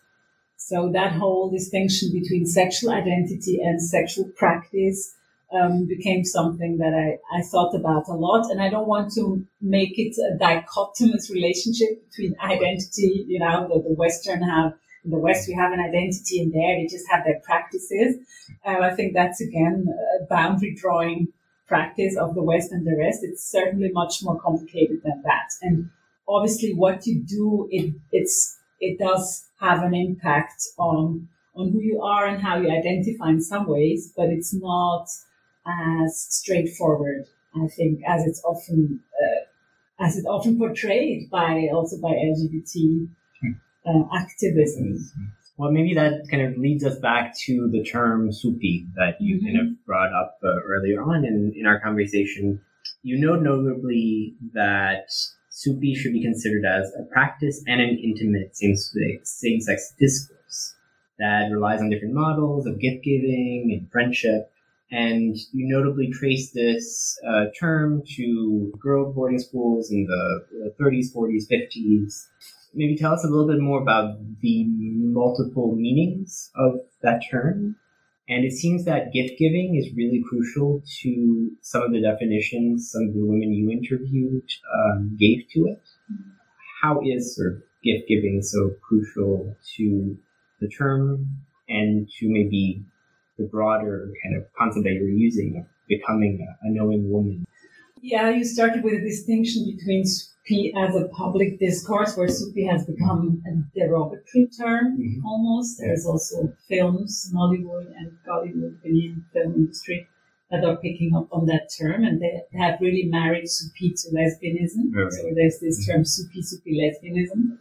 So 0.58 0.90
that 0.94 1.14
whole 1.14 1.50
distinction 1.50 2.12
between 2.14 2.46
sexual 2.46 2.92
identity 2.92 3.60
and 3.62 3.82
sexual 3.82 4.30
practice 4.38 5.14
um, 5.54 5.86
became 5.86 6.24
something 6.24 6.78
that 6.78 6.94
I, 6.94 7.38
I 7.38 7.42
thought 7.42 7.76
about 7.76 8.08
a 8.08 8.14
lot. 8.14 8.50
And 8.50 8.62
I 8.62 8.70
don't 8.70 8.88
want 8.88 9.14
to 9.14 9.46
make 9.62 9.98
it 9.98 10.16
a 10.18 10.38
dichotomous 10.42 11.30
relationship 11.30 12.10
between 12.10 12.36
identity, 12.42 13.26
you 13.28 13.40
know, 13.40 13.68
the, 13.68 13.90
the 13.90 13.96
Western 13.96 14.42
have, 14.42 14.74
in 15.04 15.12
the 15.12 15.18
West 15.18 15.48
we 15.48 15.54
have 15.54 15.74
an 15.74 15.82
identity 15.82 16.42
and 16.42 16.54
there 16.54 16.78
they 16.78 16.88
just 16.90 17.10
have 17.10 17.26
their 17.26 17.42
practices. 17.44 18.16
Uh, 18.66 18.80
I 18.80 18.96
think 18.96 19.14
that's 19.14 19.42
again 19.42 19.86
a 20.22 20.26
boundary 20.26 20.76
drawing 20.76 21.28
practice 21.74 22.16
of 22.16 22.36
the 22.36 22.44
West 22.44 22.72
and 22.72 22.86
the 22.86 22.96
rest, 22.96 23.20
it's 23.24 23.44
certainly 23.58 23.90
much 23.92 24.22
more 24.22 24.40
complicated 24.40 25.02
than 25.04 25.24
that. 25.24 25.50
And 25.64 25.90
obviously, 26.28 26.72
what 26.84 27.08
you 27.08 27.16
do, 27.38 27.68
it 27.72 27.96
it's 28.12 28.60
it 28.80 29.00
does 29.00 29.46
have 29.60 29.82
an 29.84 29.96
impact 29.96 30.60
on 30.78 31.30
on 31.56 31.72
who 31.72 31.82
you 31.82 32.02
are 32.02 32.26
and 32.28 32.40
how 32.42 32.56
you 32.62 32.70
identify 32.70 33.30
in 33.30 33.42
some 33.42 33.66
ways, 33.68 34.14
but 34.16 34.28
it's 34.28 34.54
not 34.54 35.08
as 35.66 36.12
straightforward, 36.30 37.26
I 37.56 37.68
think, 37.68 38.02
as 38.08 38.28
it's 38.28 38.44
often 38.44 39.00
uh, 39.24 40.06
as 40.06 40.18
it's 40.18 40.28
often 40.28 40.60
portrayed 40.60 41.30
by 41.32 41.70
also 41.74 41.98
by 42.00 42.12
LGBT 42.32 43.08
uh, 43.88 44.04
activism. 44.16 45.12
Well, 45.58 45.72
maybe 45.72 45.94
that 45.94 46.28
kind 46.32 46.44
of 46.44 46.58
leads 46.58 46.84
us 46.84 46.98
back 46.98 47.38
to 47.46 47.70
the 47.70 47.84
term 47.84 48.30
supi 48.30 48.88
that 48.96 49.18
you 49.20 49.38
mm-hmm. 49.38 49.46
kind 49.46 49.60
of 49.60 49.86
brought 49.86 50.12
up 50.12 50.40
uh, 50.44 50.48
earlier 50.66 51.02
on 51.04 51.26
in, 51.26 51.54
in 51.56 51.68
our 51.68 51.80
conversation. 51.80 52.60
You 53.04 53.20
know 53.20 53.36
notably 53.36 54.36
that 54.54 55.10
supi 55.52 55.96
should 55.96 56.14
be 56.14 56.24
considered 56.24 56.66
as 56.66 56.92
a 57.00 57.04
practice 57.04 57.64
and 57.68 57.80
an 57.82 58.00
intimate 58.04 58.56
same-sex 58.56 59.94
discourse 60.00 60.76
that 61.20 61.50
relies 61.52 61.80
on 61.80 61.90
different 61.90 62.16
models 62.16 62.66
of 62.66 62.80
gift 62.80 63.04
giving 63.04 63.78
and 63.78 63.92
friendship. 63.92 64.52
And 64.92 65.36
you 65.54 65.68
notably 65.68 66.12
trace 66.12 66.52
this 66.52 67.18
uh, 67.28 67.46
term 67.60 68.04
to 68.16 68.74
girl 68.80 69.12
boarding 69.12 69.40
schools 69.40 69.92
in 69.92 70.06
the 70.06 70.74
30s, 70.80 71.14
40s, 71.16 71.44
50s, 71.52 72.28
maybe 72.74 72.98
tell 72.98 73.14
us 73.14 73.24
a 73.24 73.28
little 73.28 73.48
bit 73.48 73.60
more 73.60 73.82
about 73.82 74.18
the 74.42 74.66
multiple 74.68 75.76
meanings 75.76 76.52
of 76.56 76.80
that 77.02 77.22
term. 77.30 77.76
And 78.30 78.46
it 78.46 78.54
seems 78.54 78.86
that 78.86 79.12
gift 79.12 79.38
giving 79.38 79.76
is 79.76 79.96
really 79.96 80.24
crucial 80.28 80.82
to 81.02 81.52
some 81.62 81.84
of 81.84 81.92
the 81.92 82.02
definitions 82.02 82.90
some 82.92 83.08
of 83.10 83.14
the 83.14 83.20
women 83.20 83.54
you 83.54 83.70
interviewed 83.70 84.50
um, 84.74 85.18
gave 85.20 85.44
to 85.54 85.66
it. 85.68 85.82
How 86.82 87.02
is 87.04 87.36
sort 87.36 87.54
of 87.54 87.64
gift 87.84 88.08
giving 88.08 88.42
so 88.42 88.72
crucial 88.82 89.56
to 89.76 90.18
the 90.62 90.70
term 90.70 91.28
and 91.68 92.10
to 92.20 92.30
maybe 92.30 92.86
the 93.38 93.46
broader 93.46 94.10
kind 94.24 94.38
of 94.38 94.46
concept 94.58 94.86
that 94.86 94.94
you're 94.94 95.10
using 95.10 95.58
of 95.58 95.66
becoming 95.88 96.48
a, 96.48 96.68
a 96.68 96.72
knowing 96.72 97.12
woman? 97.12 97.46
Yeah, 98.02 98.30
you 98.30 98.46
started 98.46 98.84
with 98.84 98.94
a 98.94 99.02
distinction 99.02 99.66
between 99.66 100.06
as 100.76 100.96
a 100.96 101.08
public 101.08 101.58
discourse 101.58 102.18
where 102.18 102.28
Supi 102.28 102.70
has 102.70 102.86
become 102.86 103.42
a 103.48 103.80
derogatory 103.80 104.48
term 104.48 104.98
mm-hmm. 105.00 105.26
almost. 105.26 105.80
There's 105.80 106.06
also 106.06 106.54
films, 106.68 107.32
Nollywood 107.34 107.88
and 107.98 108.18
Bollywood, 108.28 108.78
Indian 108.84 109.26
film 109.32 109.54
industry 109.56 110.08
that 110.52 110.66
are 110.66 110.76
picking 110.76 111.16
up 111.16 111.28
on 111.32 111.46
that 111.46 111.70
term 111.80 112.04
and 112.04 112.22
they 112.22 112.44
have 112.58 112.82
really 112.82 113.04
married 113.04 113.46
Supi 113.46 113.94
to 114.02 114.10
lesbianism. 114.12 114.92
So 115.12 115.32
there's 115.34 115.60
this 115.60 115.88
mm-hmm. 115.88 115.92
term 115.92 116.04
Supi 116.04 116.40
Supi 116.40 116.78
lesbianism. 116.78 117.58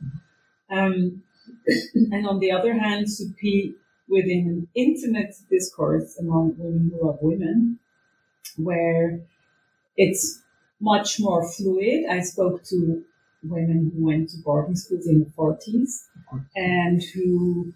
Um, 0.71 1.23
and 1.95 2.27
on 2.27 2.41
the 2.41 2.51
other 2.51 2.75
hand, 2.77 3.07
Supi 3.07 3.75
within 4.09 4.49
an 4.49 4.69
intimate 4.75 5.35
discourse 5.49 6.19
among 6.19 6.55
women 6.59 6.91
who 6.93 7.07
love 7.07 7.19
women, 7.23 7.79
where 8.57 9.21
it's 9.97 10.43
much 10.83 11.21
more 11.21 11.49
fluid. 11.53 12.05
I 12.11 12.21
spoke 12.21 12.65
to 12.65 13.05
women 13.45 13.93
who 13.95 14.05
went 14.05 14.31
to 14.31 14.39
boarding 14.45 14.77
schools 14.77 15.07
in 15.07 15.21
the 15.21 15.31
40s 15.39 16.07
and 16.55 17.03
who 17.15 17.73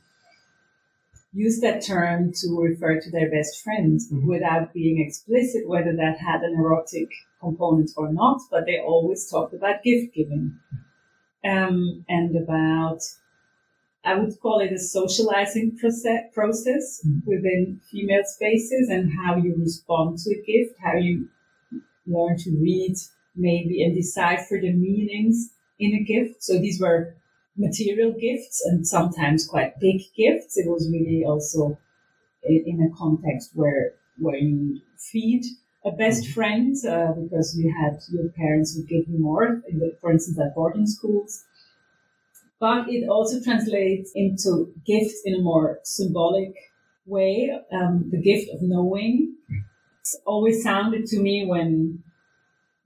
used 1.32 1.62
that 1.62 1.84
term 1.84 2.32
to 2.32 2.60
refer 2.60 3.00
to 3.00 3.10
their 3.10 3.30
best 3.30 3.62
friends 3.62 4.10
mm-hmm. 4.10 4.26
without 4.26 4.72
being 4.72 5.00
explicit 5.00 5.68
whether 5.68 5.94
that 5.94 6.18
had 6.18 6.42
an 6.42 6.54
erotic 6.54 7.08
component 7.40 7.90
or 7.96 8.12
not, 8.12 8.40
but 8.50 8.64
they 8.66 8.80
always 8.80 9.30
talked 9.30 9.54
about 9.54 9.84
gift 9.84 10.14
giving 10.14 10.58
um, 11.44 12.04
and 12.08 12.34
about, 12.36 13.00
I 14.04 14.14
would 14.14 14.40
call 14.40 14.60
it 14.60 14.72
a 14.72 14.78
socializing 14.78 15.76
process, 15.78 16.24
process 16.32 17.02
mm-hmm. 17.06 17.28
within 17.28 17.80
female 17.90 18.24
spaces 18.24 18.88
and 18.88 19.12
how 19.12 19.36
you 19.36 19.54
respond 19.58 20.18
to 20.18 20.30
a 20.30 20.42
gift, 20.42 20.78
how 20.82 20.96
you 20.96 21.28
learn 22.06 22.36
to 22.38 22.50
read 22.60 22.96
maybe 23.34 23.82
and 23.82 23.94
decipher 23.94 24.58
the 24.60 24.72
meanings 24.72 25.50
in 25.78 25.94
a 25.94 26.02
gift. 26.02 26.42
So 26.42 26.58
these 26.58 26.80
were 26.80 27.16
material 27.56 28.12
gifts 28.12 28.62
and 28.66 28.86
sometimes 28.86 29.46
quite 29.46 29.78
big 29.80 30.00
gifts. 30.16 30.56
It 30.56 30.68
was 30.68 30.90
really 30.90 31.24
also 31.24 31.78
in 32.44 32.90
a 32.90 32.96
context 32.96 33.50
where 33.54 33.92
where 34.18 34.36
you 34.36 34.80
feed 34.98 35.44
a 35.84 35.90
best 35.92 36.24
mm-hmm. 36.24 36.32
friend 36.32 36.76
uh, 36.88 37.12
because 37.12 37.56
you 37.56 37.72
had 37.72 38.00
your 38.10 38.28
parents 38.30 38.74
would 38.76 38.88
give 38.88 39.08
you 39.08 39.18
more, 39.18 39.62
the, 39.68 39.96
for 40.00 40.10
instance, 40.10 40.38
at 40.38 40.54
boarding 40.54 40.86
schools. 40.86 41.44
But 42.58 42.88
it 42.88 43.08
also 43.08 43.40
translates 43.42 44.12
into 44.14 44.72
gifts 44.86 45.20
in 45.24 45.34
a 45.34 45.42
more 45.42 45.80
symbolic 45.84 46.54
way. 47.04 47.56
Um, 47.70 48.08
the 48.10 48.20
gift 48.20 48.50
of 48.52 48.62
knowing, 48.62 49.35
always 50.24 50.62
sounded 50.62 51.06
to 51.06 51.20
me 51.20 51.46
when 51.46 52.02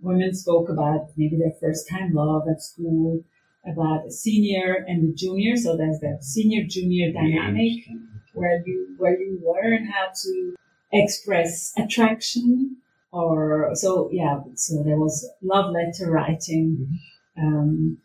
women 0.00 0.34
spoke 0.34 0.68
about 0.68 1.10
maybe 1.16 1.36
their 1.36 1.54
first 1.60 1.88
time 1.88 2.12
love 2.14 2.48
at 2.48 2.62
school, 2.62 3.22
about 3.66 4.06
a 4.06 4.10
senior 4.10 4.84
and 4.88 5.08
the 5.08 5.14
junior. 5.14 5.56
So 5.56 5.76
there's 5.76 6.00
that 6.00 6.24
senior 6.24 6.64
junior 6.66 7.12
dynamic 7.12 7.84
where 8.32 8.62
you 8.64 8.94
where 8.96 9.18
you 9.18 9.40
learn 9.44 9.86
how 9.86 10.08
to 10.22 10.54
express 10.92 11.72
attraction 11.76 12.76
or 13.12 13.70
so 13.74 14.08
yeah. 14.12 14.40
So 14.54 14.82
there 14.82 14.98
was 14.98 15.28
love 15.42 15.72
letter 15.72 16.10
writing, 16.10 17.00
um, 17.36 17.98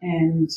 and 0.00 0.50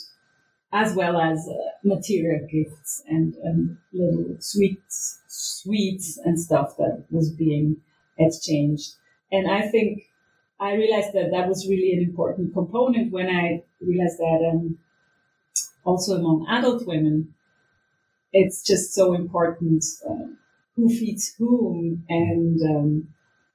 as 0.72 0.94
well 0.94 1.20
as 1.20 1.48
uh, 1.48 1.54
material 1.84 2.46
gifts 2.52 3.02
and, 3.08 3.34
and 3.36 3.78
little 3.94 4.36
sweets, 4.40 5.22
sweets 5.28 6.20
and 6.24 6.40
stuff 6.40 6.76
that 6.78 7.06
was 7.10 7.30
being 7.30 7.78
exchanged. 8.18 8.94
And 9.32 9.50
I 9.50 9.68
think 9.68 10.04
I 10.60 10.74
realized 10.74 11.14
that 11.14 11.32
that 11.32 11.48
was 11.48 11.68
really 11.68 11.94
an 11.94 12.04
important 12.04 12.54
component 12.54 13.12
when 13.12 13.28
I 13.28 13.64
realized 13.82 14.20
that 14.20 14.50
um, 14.52 14.78
also 15.84 16.16
among 16.16 16.48
adult 16.50 16.88
women, 16.88 17.34
it's 18.32 18.64
just 18.64 18.94
so 18.94 19.14
important 19.14 19.84
uh, 20.10 20.28
who 20.76 20.90
feeds 20.90 21.34
whom 21.38 22.04
and 22.10 22.62
um, 22.62 23.08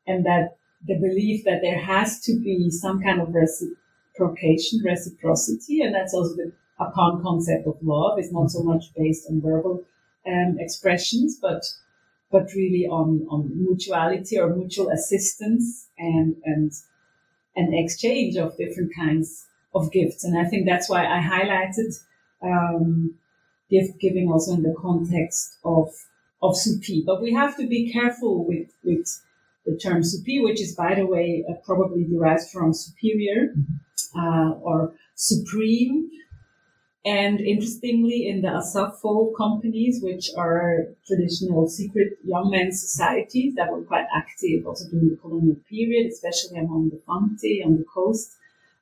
and 0.06 0.24
that 0.24 0.56
the 0.86 0.94
belief 0.94 1.44
that 1.44 1.60
there 1.62 1.78
has 1.78 2.20
to 2.20 2.38
be 2.40 2.70
some 2.70 3.02
kind 3.02 3.20
of 3.20 3.34
reciprocation, 3.34 4.80
reciprocity, 4.84 5.82
and 5.82 5.94
that's 5.94 6.14
also 6.14 6.34
the 6.36 6.52
upon 6.78 7.22
concept 7.22 7.66
of 7.66 7.76
love 7.82 8.18
is 8.18 8.32
not 8.32 8.50
so 8.50 8.62
much 8.62 8.92
based 8.96 9.26
on 9.28 9.40
verbal 9.40 9.84
um, 10.26 10.56
expressions, 10.58 11.38
but 11.40 11.62
but 12.30 12.52
really 12.54 12.86
on, 12.86 13.26
on 13.30 13.50
mutuality 13.54 14.38
or 14.38 14.54
mutual 14.54 14.88
assistance 14.90 15.88
and, 15.98 16.36
and 16.44 16.72
an 17.56 17.74
exchange 17.74 18.36
of 18.36 18.56
different 18.56 18.94
kinds 18.94 19.46
of 19.74 19.90
gifts. 19.92 20.24
And 20.24 20.38
I 20.38 20.44
think 20.48 20.66
that's 20.66 20.88
why 20.88 21.06
I 21.06 21.20
highlighted 21.20 21.98
um, 22.42 23.14
gift 23.68 23.98
giving 24.00 24.30
also 24.30 24.54
in 24.54 24.62
the 24.62 24.74
context 24.80 25.58
of 25.64 25.88
of 26.42 26.54
Supi. 26.54 27.04
But 27.04 27.20
we 27.20 27.34
have 27.34 27.54
to 27.58 27.66
be 27.66 27.92
careful 27.92 28.46
with 28.46 28.68
with 28.82 29.06
the 29.66 29.76
term 29.76 30.02
supi, 30.02 30.42
which 30.42 30.60
is, 30.60 30.74
by 30.74 30.94
the 30.94 31.06
way, 31.06 31.44
uh, 31.48 31.54
probably 31.64 32.04
derived 32.04 32.48
from 32.50 32.72
superior 32.72 33.54
uh, 34.16 34.52
or 34.62 34.94
supreme. 35.14 36.10
And 37.04 37.40
interestingly, 37.40 38.28
in 38.28 38.42
the 38.42 38.48
Asafo 38.48 39.34
companies, 39.34 40.02
which 40.02 40.30
are 40.36 40.88
traditional 41.06 41.66
secret 41.66 42.18
young 42.22 42.50
men's 42.50 42.80
societies 42.80 43.54
that 43.54 43.72
were 43.72 43.82
quite 43.82 44.04
active 44.14 44.66
also 44.66 44.88
during 44.90 45.08
the 45.08 45.16
colonial 45.16 45.56
period, 45.68 46.12
especially 46.12 46.58
among 46.58 46.90
the 46.90 47.00
Fanti 47.06 47.62
on 47.64 47.78
the 47.78 47.84
coast, 47.84 48.36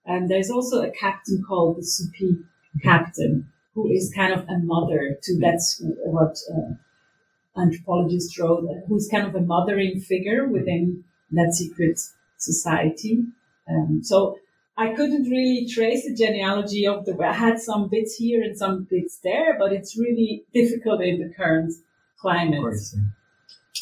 um, 0.09 0.27
there's 0.27 0.51
also 0.51 0.83
a 0.83 0.91
captain 0.91 1.45
called 1.47 1.77
the 1.77 1.83
Supi 1.83 2.43
captain, 2.83 3.53
who 3.75 3.89
is 3.89 4.13
kind 4.15 4.33
of 4.33 4.49
a 4.49 4.59
mother 4.59 5.17
to 5.23 5.39
that's 5.39 5.81
what 5.81 6.37
uh, 6.53 7.61
anthropologists 7.61 8.37
wrote, 8.39 8.67
who's 8.89 9.09
kind 9.09 9.27
of 9.29 9.35
a 9.37 9.41
mothering 9.41 10.01
figure 10.01 10.49
within 10.49 11.05
that 11.31 11.53
secret 11.53 12.01
society. 12.37 13.25
Um, 13.69 14.01
so 14.03 14.39
I 14.79 14.95
couldn't 14.95 15.25
really 15.29 15.67
trace 15.69 16.05
the 16.07 16.15
genealogy 16.15 16.87
of 16.87 17.05
the. 17.05 17.19
I 17.21 17.33
had 17.33 17.59
some 17.59 17.89
bits 17.89 18.15
here 18.15 18.43
and 18.43 18.57
some 18.57 18.87
bits 18.89 19.19
there, 19.25 19.59
but 19.59 19.73
it's 19.73 19.99
really 19.99 20.45
difficult 20.55 21.01
in 21.03 21.19
the 21.21 21.35
current 21.35 21.73
climate 22.21 22.77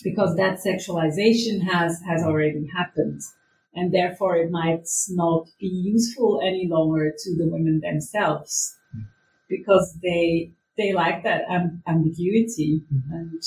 because 0.02 0.37
that 0.37 0.59
sexualization 0.64 1.62
has 1.70 2.00
has 2.06 2.22
already 2.22 2.66
happened, 2.74 3.20
and 3.74 3.92
therefore 3.92 4.37
it 4.37 4.50
might 4.50 4.88
not 5.11 5.46
be 5.61 5.68
useful 5.68 6.40
any 6.42 6.66
longer 6.66 7.12
to 7.16 7.37
the 7.37 7.46
women 7.46 7.80
themselves 7.80 8.76
because 9.48 9.98
they 10.02 10.50
they 10.78 10.92
like 10.92 11.22
that 11.24 11.42
ambiguity 11.87 12.82
Mm-hmm. 12.92 13.12
and 13.12 13.42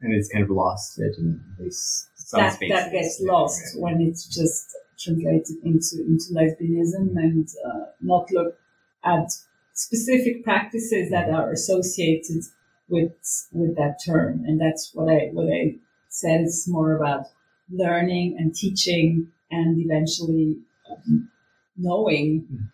and 0.00 0.14
it's 0.14 0.28
kind 0.28 0.44
of 0.44 0.50
lost 0.50 0.98
it 1.00 1.14
in 1.18 1.40
this 1.58 2.08
some 2.14 2.40
that, 2.40 2.58
that 2.68 2.92
gets 2.92 3.20
Yeah, 3.20 3.32
lost 3.32 3.62
right. 3.74 3.82
when 3.82 4.00
it's 4.00 4.26
just 4.26 4.76
translated 4.98 5.56
into 5.64 5.96
into 6.06 6.32
lesbianism 6.32 7.16
and 7.16 7.48
uh, 7.64 7.86
not 8.00 8.30
look 8.30 8.58
at 9.04 9.30
specific 9.72 10.42
practices 10.44 11.10
that 11.10 11.30
are 11.30 11.52
associated 11.52 12.42
with 12.88 13.12
with 13.52 13.76
that 13.76 13.98
term. 14.04 14.44
And 14.46 14.60
that's 14.60 14.90
what 14.94 15.08
I 15.08 15.30
what 15.32 15.52
I 15.52 15.76
said 16.08 16.42
is 16.42 16.66
more 16.68 16.96
about 16.96 17.26
learning 17.70 18.36
and 18.38 18.54
teaching 18.54 19.28
and 19.50 19.78
eventually 19.78 20.58
um, 20.90 21.30
knowing. 21.76 22.70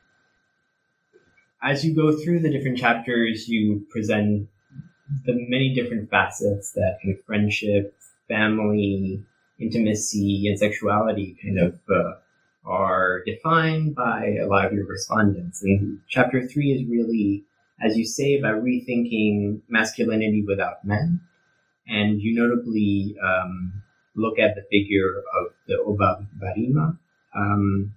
As 1.63 1.85
you 1.85 1.95
go 1.95 2.13
through 2.13 2.41
the 2.41 2.51
different 2.51 2.79
chapters, 2.79 3.49
you 3.49 3.87
present 3.91 4.49
the 5.25 5.35
many 5.49 5.75
different 5.75 6.11
facets 6.11 6.73
that 6.73 6.99
friendship, 7.27 7.97
family, 8.29 9.25
intimacy, 9.59 10.49
and 10.49 10.59
sexuality 10.59 11.37
kind 11.43 11.59
of 11.59 11.79
uh, 11.91 12.15
are 12.65 13.23
defined 13.25 13.95
by 13.95 14.37
a 14.43 14.47
lot 14.47 14.67
of 14.67 14.73
your 14.73 14.87
respondents. 14.87 15.63
And 15.63 16.01
chapter 16.09 16.47
three 16.47 16.73
is 16.73 16.89
really, 16.89 17.45
as 17.81 17.97
you 17.97 18.05
say, 18.05 18.39
about 18.39 18.63
rethinking 18.63 19.61
masculinity 19.69 20.43
without 20.47 20.85
men. 20.85 21.21
And 21.87 22.21
you 22.21 22.35
notably 22.35 23.17
um, 23.23 23.83
look 24.17 24.39
at 24.39 24.55
the 24.55 24.63
figure 24.71 25.23
of 25.39 25.53
the 25.69 25.79
Oba 25.79 26.27
Barima. 26.41 26.99
Um, 27.37 27.95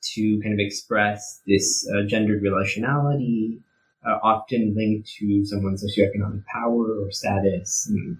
to 0.00 0.40
kind 0.42 0.54
of 0.54 0.60
express 0.60 1.40
this 1.46 1.88
uh, 1.90 2.06
gendered 2.06 2.42
relationality, 2.42 3.58
uh, 4.06 4.18
often 4.22 4.74
linked 4.76 5.08
to 5.18 5.44
someone's 5.44 5.84
socioeconomic 5.84 6.44
power 6.46 7.02
or 7.02 7.10
status, 7.10 7.88
and 7.90 8.16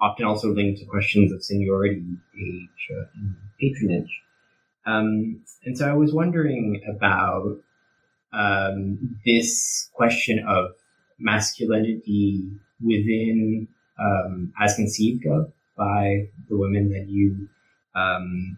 often 0.00 0.24
also 0.24 0.48
linked 0.48 0.80
to 0.80 0.86
questions 0.86 1.32
of 1.32 1.42
seniority, 1.42 2.04
age, 2.38 2.88
uh, 2.92 3.04
and 3.14 3.34
patronage. 3.60 4.22
Um, 4.86 5.42
and 5.64 5.76
so 5.76 5.88
I 5.88 5.94
was 5.94 6.12
wondering 6.12 6.82
about 6.88 7.58
um, 8.32 9.18
this 9.26 9.90
question 9.92 10.44
of 10.46 10.70
masculinity 11.18 12.48
within, 12.80 13.68
um, 13.98 14.52
as 14.60 14.76
conceived 14.76 15.26
of 15.26 15.52
by 15.76 16.28
the 16.48 16.56
women 16.56 16.90
that 16.92 17.08
you 17.08 17.48
um, 17.94 18.56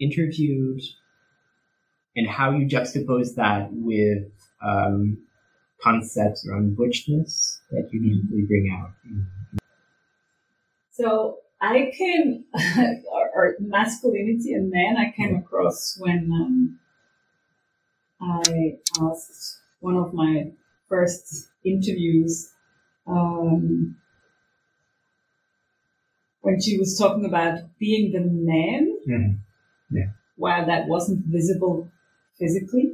interviewed, 0.00 0.82
and 2.16 2.28
how 2.28 2.52
you 2.52 2.66
juxtapose 2.66 3.34
that 3.34 3.68
with 3.72 4.30
um, 4.62 5.18
concepts 5.82 6.46
around 6.46 6.76
butchness 6.76 7.58
that 7.70 7.88
you 7.92 8.46
bring 8.46 8.78
out. 8.80 8.92
So 10.94 11.38
I 11.60 11.90
came, 11.96 12.44
or, 13.12 13.30
or 13.34 13.56
masculinity 13.58 14.52
and 14.54 14.70
men, 14.70 14.96
I 14.96 15.12
came 15.16 15.34
across 15.36 15.96
when 15.98 16.30
um, 16.32 16.78
I 18.20 18.76
asked 19.02 19.58
one 19.80 19.96
of 19.96 20.14
my 20.14 20.52
first 20.88 21.48
interviews 21.64 22.52
um, 23.08 23.96
when 26.42 26.60
she 26.60 26.78
was 26.78 26.96
talking 26.96 27.24
about 27.24 27.58
being 27.80 28.12
the 28.12 28.20
man, 28.20 28.96
Mhm. 29.08 29.38
Yeah. 29.90 30.10
while 30.36 30.64
that 30.66 30.86
wasn't 30.86 31.26
visible 31.26 31.90
physically. 32.38 32.92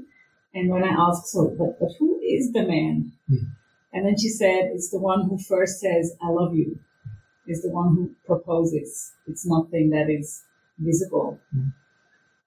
And 0.54 0.70
when 0.70 0.84
I 0.84 0.88
asked, 1.06 1.26
so, 1.28 1.48
but, 1.58 1.78
but 1.78 1.90
who 1.98 2.18
is 2.20 2.52
the 2.52 2.62
man? 2.62 3.12
Mhm. 3.30 3.46
And 3.92 4.06
then 4.06 4.16
she 4.18 4.30
said, 4.30 4.70
it's 4.72 4.88
the 4.90 4.98
one 4.98 5.28
who 5.28 5.36
first 5.38 5.80
says, 5.80 6.16
I 6.22 6.30
love 6.30 6.56
you 6.56 6.78
is 7.46 7.62
the 7.62 7.70
one 7.70 7.94
who 7.94 8.10
proposes. 8.26 9.12
It's 9.26 9.46
nothing 9.46 9.90
that 9.90 10.08
is 10.10 10.44
visible. 10.78 11.38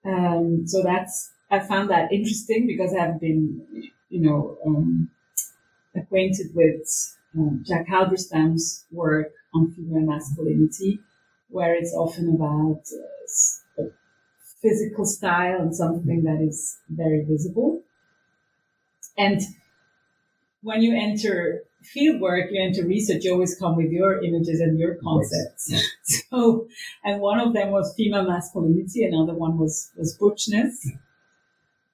Um, 0.06 0.68
so 0.68 0.82
that's, 0.84 1.32
I 1.50 1.60
found 1.60 1.90
that 1.90 2.12
interesting 2.12 2.68
because 2.68 2.94
I've 2.94 3.20
been, 3.20 3.66
you 4.10 4.22
know, 4.22 4.58
um, 4.66 5.10
acquainted 5.96 6.48
with 6.54 7.18
um, 7.38 7.64
Jack 7.66 7.88
Halberstam's 7.88 8.86
work 8.92 9.32
on 9.54 9.72
female 9.72 10.02
masculinity, 10.02 11.00
where 11.50 11.76
it's 11.76 11.94
often 11.94 12.36
about 12.36 12.82
uh, 13.80 13.84
physical 14.62 15.06
style 15.06 15.62
and 15.62 15.76
something 15.76 16.24
that 16.24 16.42
is 16.42 16.78
very 16.90 17.24
visible. 17.24 17.82
And 19.18 19.42
when 20.64 20.82
you 20.82 20.96
enter 20.98 21.64
field 21.84 22.22
work, 22.22 22.50
you 22.52 22.62
enter 22.62 22.86
research, 22.86 23.24
you 23.24 23.34
always 23.34 23.58
come 23.58 23.76
with 23.76 23.92
your 23.92 24.24
images 24.24 24.60
and 24.60 24.80
your 24.80 24.96
concepts. 24.96 25.74
so, 26.30 26.68
and 27.04 27.22
one 27.22 27.40
of 27.40 27.54
them 27.54 27.72
was 27.72 27.94
female 27.96 28.26
masculinity, 28.26 29.04
another 29.04 29.34
one 29.34 29.58
was, 29.58 29.92
was 29.96 30.18
butchness. 30.18 30.88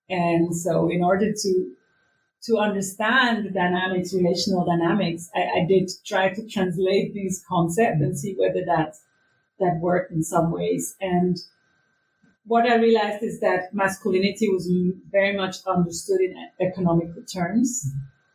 And 0.09 0.55
so 0.55 0.89
in 0.89 1.03
order 1.03 1.31
to, 1.31 1.71
to 2.43 2.57
understand 2.57 3.45
the 3.45 3.51
dynamics, 3.51 4.13
relational 4.13 4.65
dynamics, 4.65 5.29
I, 5.35 5.61
I 5.61 5.65
did 5.67 5.91
try 6.05 6.33
to 6.33 6.47
translate 6.47 7.13
these 7.13 7.43
concepts 7.47 8.01
and 8.01 8.17
see 8.17 8.35
whether 8.37 8.65
that, 8.65 8.95
that 9.59 9.79
worked 9.81 10.11
in 10.11 10.23
some 10.23 10.51
ways. 10.51 10.95
And 10.99 11.37
what 12.45 12.65
I 12.65 12.75
realized 12.75 13.23
is 13.23 13.39
that 13.41 13.73
masculinity 13.73 14.49
was 14.49 14.67
very 15.11 15.37
much 15.37 15.57
understood 15.67 16.21
in 16.21 16.35
economical 16.59 17.21
terms 17.23 17.91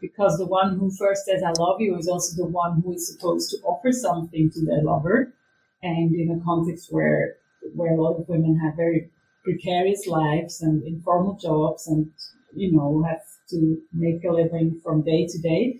because 0.06 0.36
the 0.36 0.46
one 0.46 0.78
who 0.78 0.90
first 0.90 1.24
says 1.24 1.42
I 1.42 1.52
love 1.58 1.80
you 1.80 1.96
is 1.96 2.08
also 2.08 2.36
the 2.36 2.50
one 2.50 2.82
who 2.82 2.92
is 2.92 3.08
supposed 3.10 3.50
to 3.50 3.56
offer 3.64 3.90
something 3.90 4.50
to 4.50 4.66
their 4.66 4.82
lover. 4.82 5.34
And 5.82 6.14
in 6.14 6.30
a 6.30 6.44
context 6.44 6.88
where 6.90 7.36
where 7.74 7.94
a 7.94 8.02
lot 8.02 8.16
of 8.18 8.28
women 8.28 8.58
have 8.58 8.76
very 8.76 9.10
precarious 9.42 10.06
lives 10.06 10.60
and 10.60 10.82
informal 10.82 11.34
jobs 11.36 11.86
and 11.88 12.10
you 12.54 12.72
know 12.72 13.02
have 13.08 13.22
to 13.50 13.78
make 13.92 14.24
a 14.24 14.32
living 14.32 14.80
from 14.82 15.02
day 15.02 15.26
to 15.26 15.38
day, 15.38 15.78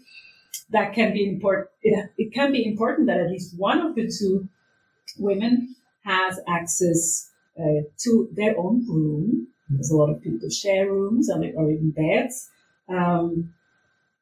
that 0.70 0.94
can 0.94 1.12
be 1.12 1.28
important. 1.28 1.68
It, 1.82 2.10
it 2.16 2.34
can 2.34 2.52
be 2.52 2.66
important 2.66 3.06
that 3.08 3.20
at 3.20 3.30
least 3.30 3.58
one 3.58 3.80
of 3.80 3.94
the 3.94 4.10
two 4.18 4.48
women 5.18 5.74
has 6.04 6.40
access 6.48 7.30
uh, 7.58 7.82
to 8.04 8.28
their 8.32 8.58
own 8.58 8.87
room. 8.88 9.48
There's 9.68 9.90
a 9.90 9.96
lot 9.96 10.10
of 10.10 10.22
people 10.22 10.50
share 10.50 10.92
rooms 10.92 11.30
or, 11.30 11.42
even 11.42 11.90
beds. 11.90 12.50
Um, 12.88 13.54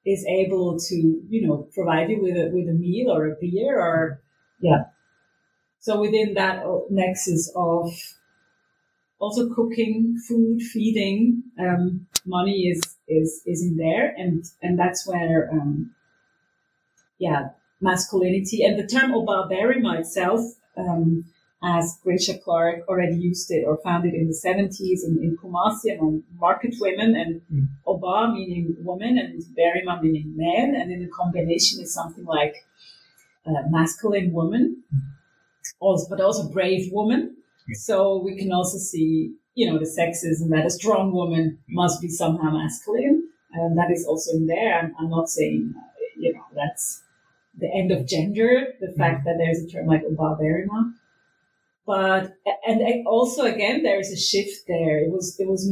is 0.04 0.26
able 0.26 0.78
to, 0.78 0.94
you 1.28 1.46
know, 1.46 1.68
provide 1.72 2.10
you 2.10 2.20
with 2.20 2.36
a, 2.36 2.50
with 2.52 2.68
a 2.68 2.72
meal 2.72 3.10
or 3.10 3.26
a 3.26 3.36
beer 3.40 3.78
or, 3.78 4.20
yeah. 4.60 4.84
So 5.80 6.00
within 6.00 6.34
that 6.34 6.64
uh, 6.64 6.80
nexus 6.90 7.52
of 7.56 7.92
also 9.18 9.52
cooking, 9.54 10.18
food, 10.28 10.60
feeding, 10.62 11.42
um, 11.58 12.06
money 12.26 12.68
is, 12.68 12.80
is, 13.06 13.42
is 13.46 13.62
in 13.62 13.76
there. 13.76 14.14
And, 14.16 14.44
and 14.60 14.78
that's 14.78 15.06
where, 15.06 15.50
um, 15.52 15.94
yeah, 17.18 17.50
masculinity 17.80 18.64
and 18.64 18.78
the 18.78 18.86
term 18.86 19.12
Obarbarima 19.12 20.00
itself, 20.00 20.40
um, 20.76 21.24
as 21.64 21.98
Gracia 22.02 22.38
Clark 22.38 22.88
already 22.88 23.16
used 23.16 23.50
it 23.50 23.64
or 23.66 23.78
found 23.78 24.04
it 24.04 24.14
in 24.14 24.26
the 24.26 24.34
70s 24.34 25.04
in, 25.04 25.18
in 25.22 25.36
Kumasi 25.40 25.96
among 25.96 26.24
market 26.38 26.74
women 26.80 27.14
and 27.14 27.68
Oba 27.86 28.32
meaning 28.32 28.74
woman 28.80 29.16
and 29.16 29.42
Berima 29.56 30.02
meaning 30.02 30.34
man. 30.36 30.74
And 30.74 30.90
then 30.90 31.00
the 31.00 31.08
combination 31.08 31.80
is 31.80 31.94
something 31.94 32.24
like 32.24 32.56
uh, 33.46 33.62
masculine 33.70 34.32
woman, 34.32 34.82
also, 35.80 36.06
but 36.08 36.20
also 36.20 36.48
brave 36.48 36.90
woman. 36.92 37.36
So 37.74 38.18
we 38.18 38.36
can 38.36 38.52
also 38.52 38.78
see, 38.78 39.34
you 39.54 39.70
know, 39.70 39.78
the 39.78 39.84
sexism 39.84 40.50
that 40.50 40.66
a 40.66 40.70
strong 40.70 41.12
woman 41.12 41.58
must 41.68 42.00
be 42.00 42.08
somehow 42.08 42.50
masculine. 42.50 43.28
And 43.52 43.78
that 43.78 43.90
is 43.90 44.04
also 44.06 44.32
in 44.32 44.46
there. 44.46 44.78
I'm, 44.78 44.94
I'm 44.98 45.10
not 45.10 45.28
saying, 45.28 45.74
uh, 45.76 45.80
you 46.18 46.32
know, 46.32 46.44
that's 46.54 47.02
the 47.56 47.72
end 47.72 47.92
of 47.92 48.06
gender, 48.06 48.74
the 48.80 48.92
fact 48.92 49.24
that 49.24 49.34
there's 49.38 49.60
a 49.60 49.68
term 49.68 49.86
like 49.86 50.02
Obaberima. 50.04 50.94
But, 51.86 52.34
and 52.66 53.06
also 53.06 53.42
again, 53.42 53.82
there 53.82 53.98
is 53.98 54.12
a 54.12 54.16
shift 54.16 54.66
there. 54.68 54.98
It 54.98 55.10
was, 55.10 55.38
it 55.40 55.48
was 55.48 55.68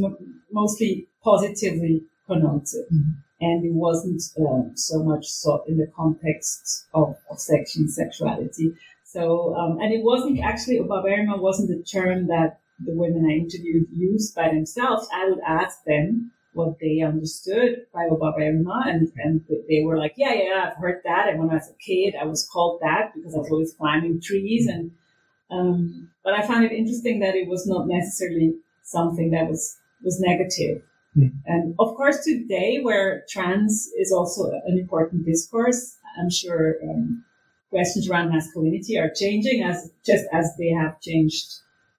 mostly 0.51 1.07
positively 1.23 2.03
connoted. 2.27 2.85
Mm-hmm. 2.93 3.11
And 3.43 3.65
it 3.65 3.73
wasn't 3.73 4.21
um, 4.39 4.73
so 4.75 5.01
much 5.03 5.25
sought 5.27 5.67
in 5.67 5.77
the 5.77 5.91
context 5.95 6.85
of, 6.93 7.15
of 7.29 7.39
sex 7.39 7.75
and 7.75 7.91
sexuality. 7.91 8.73
So, 9.03 9.55
um, 9.55 9.79
and 9.79 9.91
it 9.91 10.03
wasn't 10.03 10.39
actually, 10.43 10.79
Obaberima 10.79 11.39
wasn't 11.39 11.69
the 11.69 11.83
term 11.83 12.27
that 12.27 12.59
the 12.85 12.93
women 12.93 13.25
I 13.25 13.33
interviewed 13.33 13.87
used 13.91 14.35
by 14.35 14.49
themselves. 14.49 15.07
I 15.13 15.29
would 15.29 15.39
ask 15.47 15.83
them 15.85 16.31
what 16.53 16.79
they 16.79 17.01
understood 17.01 17.85
by 17.93 18.09
Obaberima, 18.11 18.87
and, 18.87 19.11
and 19.17 19.41
they 19.69 19.83
were 19.83 19.97
like, 19.97 20.13
yeah, 20.17 20.33
yeah, 20.33 20.69
I've 20.69 20.77
heard 20.77 21.01
that. 21.05 21.29
And 21.29 21.39
when 21.39 21.49
I 21.49 21.55
was 21.55 21.69
a 21.69 21.83
kid, 21.83 22.15
I 22.21 22.25
was 22.25 22.47
called 22.51 22.79
that 22.81 23.13
because 23.15 23.33
I 23.33 23.39
was 23.39 23.49
always 23.49 23.73
climbing 23.73 24.21
trees. 24.21 24.67
And, 24.67 24.91
um, 25.51 26.09
but 26.23 26.33
I 26.33 26.41
found 26.41 26.65
it 26.65 26.71
interesting 26.71 27.19
that 27.19 27.35
it 27.35 27.47
was 27.47 27.67
not 27.67 27.87
necessarily 27.87 28.53
something 28.83 29.31
that 29.31 29.49
was, 29.49 29.77
was 30.03 30.19
negative. 30.19 30.81
Mm. 31.17 31.31
And 31.45 31.75
of 31.79 31.95
course, 31.95 32.23
today, 32.23 32.79
where 32.81 33.23
trans 33.29 33.89
is 33.99 34.11
also 34.11 34.51
an 34.65 34.77
important 34.79 35.25
discourse, 35.25 35.97
I'm 36.19 36.29
sure 36.29 36.75
um, 36.83 37.23
questions 37.69 38.09
around 38.09 38.29
masculinity 38.29 38.97
are 38.97 39.09
changing 39.09 39.63
as 39.63 39.91
just 40.05 40.25
as 40.31 40.55
they 40.57 40.69
have 40.69 41.01
changed 41.01 41.47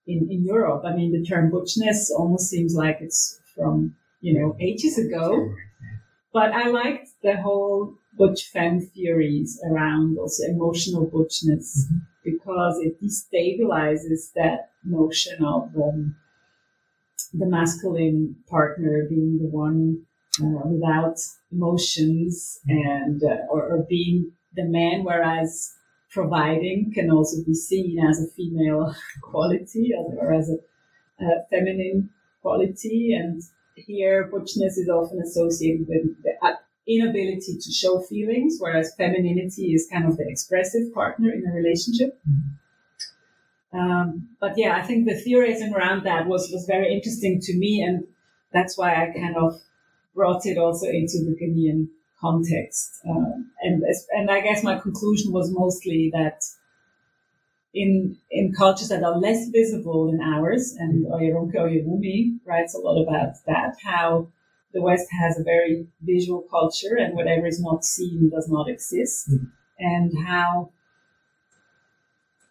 in, 0.07 0.29
in 0.31 0.45
Europe. 0.45 0.83
I 0.87 0.95
mean, 0.95 1.13
the 1.13 1.27
term 1.27 1.51
butchness 1.51 2.11
almost 2.11 2.49
seems 2.49 2.75
like 2.75 2.99
it's 3.01 3.41
from, 3.55 3.95
you 4.21 4.39
know, 4.39 4.57
ages 4.61 4.99
ago. 4.99 5.55
But 6.33 6.53
I 6.53 6.69
liked 6.69 7.09
the 7.23 7.37
whole 7.37 7.95
butch 8.17 8.45
femme 8.53 8.81
theories 8.81 9.61
around 9.69 10.19
also 10.19 10.45
emotional 10.45 11.07
butchness 11.07 11.85
mm-hmm. 11.85 11.99
Because 12.25 12.79
it 12.81 13.03
destabilizes 13.03 14.33
that 14.35 14.71
notion 14.85 15.45
of 15.45 15.71
um, 15.77 16.17
the 17.33 17.47
masculine 17.47 18.37
partner 18.49 19.07
being 19.09 19.39
the 19.39 19.49
one 19.49 20.03
uh, 20.41 20.67
without 20.67 21.19
emotions 21.51 22.61
and 22.67 23.23
uh, 23.23 23.47
or, 23.51 23.63
or 23.63 23.87
being 23.89 24.33
the 24.55 24.65
man, 24.65 25.05
whereas 25.05 25.75
providing 26.11 26.93
can 26.95 27.11
also 27.11 27.43
be 27.45 27.55
seen 27.55 27.99
as 27.99 28.21
a 28.21 28.31
female 28.35 28.95
quality 29.23 29.93
or 29.97 30.33
as 30.33 30.51
a, 30.51 31.25
a 31.25 31.47
feminine 31.51 32.11
quality. 32.43 33.15
And 33.15 33.43
here, 33.77 34.31
butchness 34.33 34.79
is 34.79 34.89
often 34.89 35.21
associated 35.21 35.87
with 35.89 36.23
the 36.23 36.33
inability 36.97 37.59
to 37.61 37.71
show 37.73 38.01
feelings, 38.01 38.57
whereas 38.59 38.95
femininity 38.97 39.73
is 39.75 39.89
kind 39.93 40.07
of 40.07 40.17
the 40.17 40.29
expressive 40.29 40.93
partner 40.95 41.31
in 41.31 41.47
a 41.47 41.53
relationship. 41.53 42.19
Mm-hmm. 42.29 43.79
Um, 43.79 44.29
but 44.41 44.53
yeah, 44.57 44.77
I 44.77 44.83
think 44.83 45.09
the 45.09 45.15
theorizing 45.15 45.75
around 45.75 46.05
that 46.05 46.27
was, 46.27 46.51
was 46.53 46.67
very 46.67 46.95
interesting 46.95 47.41
to 47.41 47.57
me. 47.57 47.83
And 47.83 48.05
that's 48.53 48.77
why 48.77 48.95
I 48.95 49.13
kind 49.13 49.37
of 49.37 49.61
brought 50.15 50.45
it 50.45 50.59
also 50.59 50.87
into 50.87 51.19
the 51.25 51.37
Ghanaian 51.41 51.89
context. 52.21 53.01
Um, 53.09 53.51
and 53.63 53.83
and 54.11 54.31
I 54.31 54.41
guess 54.41 54.63
my 54.63 54.79
conclusion 54.79 55.33
was 55.33 55.51
mostly 55.51 56.11
that 56.13 56.43
in 57.75 58.17
in 58.31 58.53
cultures 58.53 58.89
that 58.89 59.03
are 59.03 59.19
less 59.19 59.49
visible 59.49 60.11
than 60.11 60.21
ours, 60.21 60.75
and 60.79 61.07
Oyeronke 61.07 61.57
Oyewumi 61.57 62.39
writes 62.45 62.75
a 62.75 62.79
lot 62.79 63.03
about 63.03 63.35
that, 63.47 63.77
how 63.83 64.29
the 64.73 64.83
West 64.83 65.09
has 65.11 65.39
a 65.39 65.43
very 65.43 65.87
visual 66.01 66.43
culture, 66.51 66.97
and 66.97 67.15
whatever 67.15 67.47
is 67.47 67.61
not 67.61 67.85
seen 67.85 68.31
does 68.31 68.49
not 68.49 68.69
exist, 68.69 69.31
mm-hmm. 69.31 69.45
and 69.79 70.27
how 70.27 70.71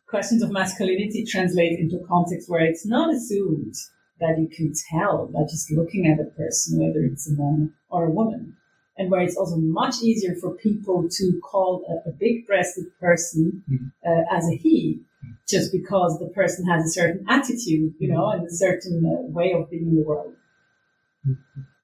questions 0.07 0.43
of 0.43 0.51
masculinity 0.51 1.23
translate 1.23 1.79
into 1.79 1.95
a 1.95 2.07
context 2.07 2.49
where 2.49 2.65
it's 2.65 2.85
not 2.85 3.13
assumed 3.13 3.75
that 4.19 4.37
you 4.37 4.47
can 4.47 4.73
tell 4.89 5.27
by 5.27 5.41
just 5.49 5.71
looking 5.71 6.05
at 6.05 6.19
a 6.19 6.29
person 6.31 6.79
whether 6.79 6.99
it's 6.99 7.29
a 7.29 7.33
man 7.33 7.73
or 7.89 8.05
a 8.05 8.11
woman 8.11 8.55
and 8.97 9.09
where 9.09 9.21
it's 9.21 9.37
also 9.37 9.55
much 9.55 9.95
easier 10.03 10.35
for 10.35 10.51
people 10.57 11.07
to 11.09 11.39
call 11.41 11.83
a, 11.89 12.09
a 12.09 12.11
big-breasted 12.11 12.85
person 12.99 13.63
mm-hmm. 13.69 13.87
uh, 14.05 14.37
as 14.37 14.47
a 14.49 14.55
he, 14.55 15.01
just 15.47 15.71
because 15.71 16.19
the 16.19 16.27
person 16.27 16.67
has 16.67 16.85
a 16.85 16.89
certain 16.89 17.25
attitude, 17.27 17.93
you 17.97 18.07
know, 18.07 18.29
and 18.29 18.45
a 18.45 18.51
certain 18.51 19.03
uh, 19.05 19.31
way 19.31 19.53
of 19.53 19.69
being 19.71 19.87
in 19.87 19.95
the 19.95 20.03
world. 20.03 20.35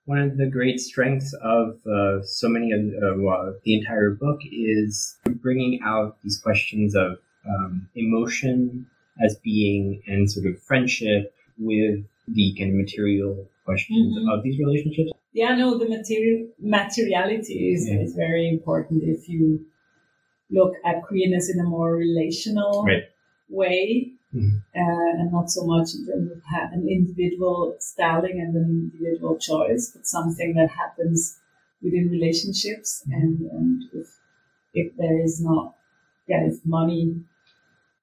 One 0.08 0.20
of 0.20 0.38
the 0.38 0.48
great 0.48 0.80
strengths 0.80 1.34
of 1.44 1.80
uh, 1.86 2.24
so 2.24 2.50
many 2.50 2.72
of 2.72 2.82
uh, 2.82 3.22
well, 3.22 3.56
the 3.64 3.78
entire 3.78 4.10
book 4.10 4.40
is 4.52 5.18
bringing 5.26 5.80
out 5.84 6.18
these 6.24 6.40
questions 6.40 6.96
of 6.96 7.20
um, 7.48 7.88
emotion 7.96 8.88
as 9.24 9.36
being 9.44 10.02
and 10.08 10.30
sort 10.30 10.48
of 10.48 10.62
friendship 10.64 11.34
with 11.58 12.04
the 12.28 12.56
kind 12.58 12.72
of 12.72 12.78
material 12.78 13.48
questions 13.66 14.18
mm-hmm. 14.18 14.30
of 14.30 14.44
these 14.44 14.60
relationships 14.60 15.12
yeah, 15.38 15.54
no, 15.56 15.78
the 15.78 15.88
material 15.88 16.48
materiality 16.60 17.72
is, 17.72 17.88
yeah. 17.88 18.00
is 18.00 18.16
very 18.16 18.50
important 18.50 19.04
if 19.04 19.30
you 19.30 19.64
look 20.50 20.74
at 20.84 21.04
queerness 21.04 21.48
in 21.54 21.60
a 21.60 21.64
more 21.64 21.94
relational 21.94 22.84
right. 22.84 23.04
way. 23.48 24.14
Mm-hmm. 24.34 24.58
Uh, 24.78 25.20
and 25.20 25.32
not 25.32 25.50
so 25.50 25.66
much 25.66 25.90
in 25.96 26.06
terms 26.06 26.32
of 26.32 26.42
an 26.72 26.88
individual 26.88 27.76
styling 27.80 28.40
and 28.40 28.56
an 28.56 28.92
individual 28.94 29.36
choice, 29.40 29.90
but 29.94 30.06
something 30.06 30.54
that 30.54 30.70
happens 30.70 31.40
within 31.82 32.10
relationships. 32.10 33.04
Mm-hmm. 33.10 33.22
And, 33.22 33.52
and 33.52 33.84
if, 33.94 34.08
if 34.76 34.96
there 34.98 35.20
is 35.20 35.42
not, 35.42 35.76
yeah, 36.28 36.46
if 36.46 36.64
money 36.64 37.24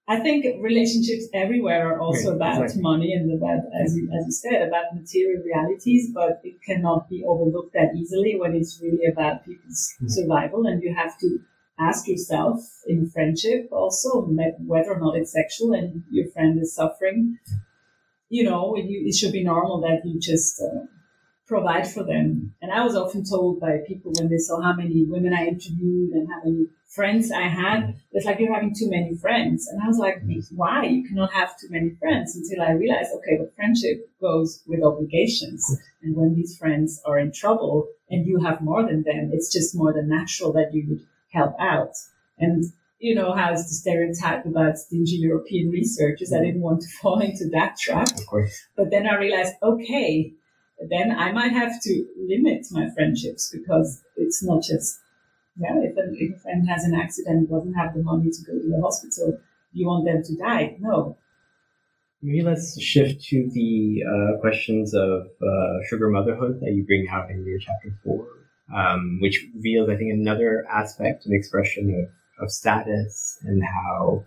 I 0.06 0.20
think 0.20 0.44
relationships 0.62 1.28
everywhere 1.32 1.88
are 1.88 1.98
also 1.98 2.28
right, 2.30 2.36
about 2.36 2.62
exactly. 2.62 2.82
money 2.82 3.14
and 3.14 3.32
about, 3.40 3.64
as 3.82 3.96
you, 3.96 4.10
as 4.12 4.26
you 4.26 4.32
said, 4.32 4.68
about 4.68 4.94
material 4.94 5.42
realities, 5.42 6.10
but 6.12 6.40
it 6.44 6.62
cannot 6.62 7.08
be 7.08 7.24
overlooked 7.24 7.72
that 7.72 7.94
easily 7.96 8.38
when 8.38 8.54
it's 8.54 8.78
really 8.82 9.06
about 9.10 9.46
people's 9.46 9.94
mm-hmm. 9.96 10.08
survival. 10.08 10.66
And 10.66 10.82
you 10.82 10.94
have 10.94 11.18
to 11.20 11.38
ask 11.78 12.06
yourself 12.06 12.60
in 12.86 13.08
friendship 13.08 13.68
also 13.72 14.22
whether 14.22 14.92
or 14.92 15.00
not 15.00 15.16
it's 15.16 15.32
sexual 15.32 15.72
and 15.72 16.04
your 16.10 16.28
friend 16.30 16.60
is 16.60 16.74
suffering. 16.74 17.38
You 18.28 18.44
know, 18.44 18.76
you, 18.76 19.06
it 19.06 19.14
should 19.14 19.32
be 19.32 19.44
normal 19.44 19.80
that 19.82 20.02
you 20.04 20.18
just 20.18 20.60
uh, 20.60 20.86
provide 21.46 21.86
for 21.86 22.02
them. 22.02 22.54
And 22.62 22.72
I 22.72 22.82
was 22.82 22.96
often 22.96 23.24
told 23.24 23.60
by 23.60 23.78
people 23.86 24.12
when 24.14 24.28
they 24.28 24.38
saw 24.38 24.60
how 24.60 24.74
many 24.74 25.04
women 25.04 25.34
I 25.34 25.46
interviewed 25.46 26.12
and 26.12 26.28
how 26.28 26.40
many 26.44 26.66
friends 26.94 27.30
I 27.30 27.42
had, 27.42 27.96
it's 28.12 28.24
like 28.24 28.38
you're 28.38 28.54
having 28.54 28.74
too 28.74 28.88
many 28.88 29.16
friends. 29.16 29.68
And 29.68 29.82
I 29.82 29.86
was 29.86 29.98
like, 29.98 30.22
why? 30.54 30.84
You 30.86 31.06
cannot 31.06 31.32
have 31.32 31.58
too 31.58 31.68
many 31.70 31.90
friends 32.00 32.36
until 32.36 32.64
I 32.64 32.72
realized, 32.72 33.10
okay, 33.16 33.36
but 33.38 33.54
friendship 33.54 34.08
goes 34.20 34.62
with 34.66 34.82
obligations. 34.82 35.76
And 36.02 36.16
when 36.16 36.34
these 36.34 36.56
friends 36.56 37.00
are 37.04 37.18
in 37.18 37.32
trouble 37.32 37.88
and 38.10 38.26
you 38.26 38.40
have 38.40 38.60
more 38.60 38.82
than 38.82 39.02
them, 39.02 39.30
it's 39.32 39.52
just 39.52 39.76
more 39.76 39.92
than 39.92 40.08
natural 40.08 40.52
that 40.52 40.72
you 40.72 40.86
would 40.88 41.06
help 41.34 41.54
out. 41.60 41.92
And 42.38 42.64
you 42.98 43.14
know, 43.14 43.34
has 43.34 43.68
the 43.68 43.74
stereotype 43.74 44.46
about 44.46 44.78
stingy 44.78 45.16
European 45.16 45.68
researchers. 45.68 46.32
I 46.32 46.40
didn't 46.40 46.62
want 46.62 46.80
to 46.80 46.88
fall 47.02 47.20
into 47.20 47.48
that 47.52 47.76
trap. 47.78 48.08
Of 48.12 48.26
course. 48.26 48.66
But 48.76 48.90
then 48.90 49.06
I 49.06 49.16
realized, 49.16 49.54
okay, 49.62 50.32
then 50.88 51.12
I 51.12 51.32
might 51.32 51.52
have 51.52 51.80
to 51.82 52.06
limit 52.16 52.66
my 52.70 52.88
friendships 52.94 53.50
because 53.52 54.02
it's 54.16 54.42
not 54.42 54.62
just 54.62 55.00
yeah, 55.56 55.78
if 55.82 55.96
a, 55.96 56.12
if 56.14 56.36
a 56.36 56.40
friend 56.40 56.68
has 56.68 56.84
an 56.84 56.94
accident 56.94 57.36
and 57.36 57.48
doesn't 57.48 57.74
have 57.74 57.94
the 57.94 58.02
money 58.02 58.30
to 58.30 58.42
go 58.44 58.58
to 58.58 58.68
the 58.68 58.80
hospital, 58.82 59.38
you 59.72 59.86
want 59.86 60.04
them 60.04 60.22
to 60.24 60.36
die? 60.36 60.76
No. 60.80 61.16
Maybe 62.22 62.42
let's 62.42 62.80
shift 62.80 63.22
to 63.26 63.50
the 63.52 64.02
uh, 64.02 64.40
questions 64.40 64.94
of 64.94 65.26
uh, 65.42 65.84
sugar 65.88 66.08
motherhood 66.08 66.60
that 66.60 66.72
you 66.72 66.84
bring 66.84 67.06
out 67.08 67.30
in 67.30 67.44
your 67.44 67.58
chapter 67.58 67.96
four, 68.02 68.26
um, 68.72 69.18
which 69.20 69.44
reveals, 69.54 69.88
I 69.88 69.96
think, 69.96 70.12
another 70.12 70.64
aspect 70.70 71.26
and 71.26 71.34
expression 71.34 72.08
of, 72.38 72.44
of 72.44 72.52
status 72.52 73.38
and 73.42 73.62
how 73.62 74.24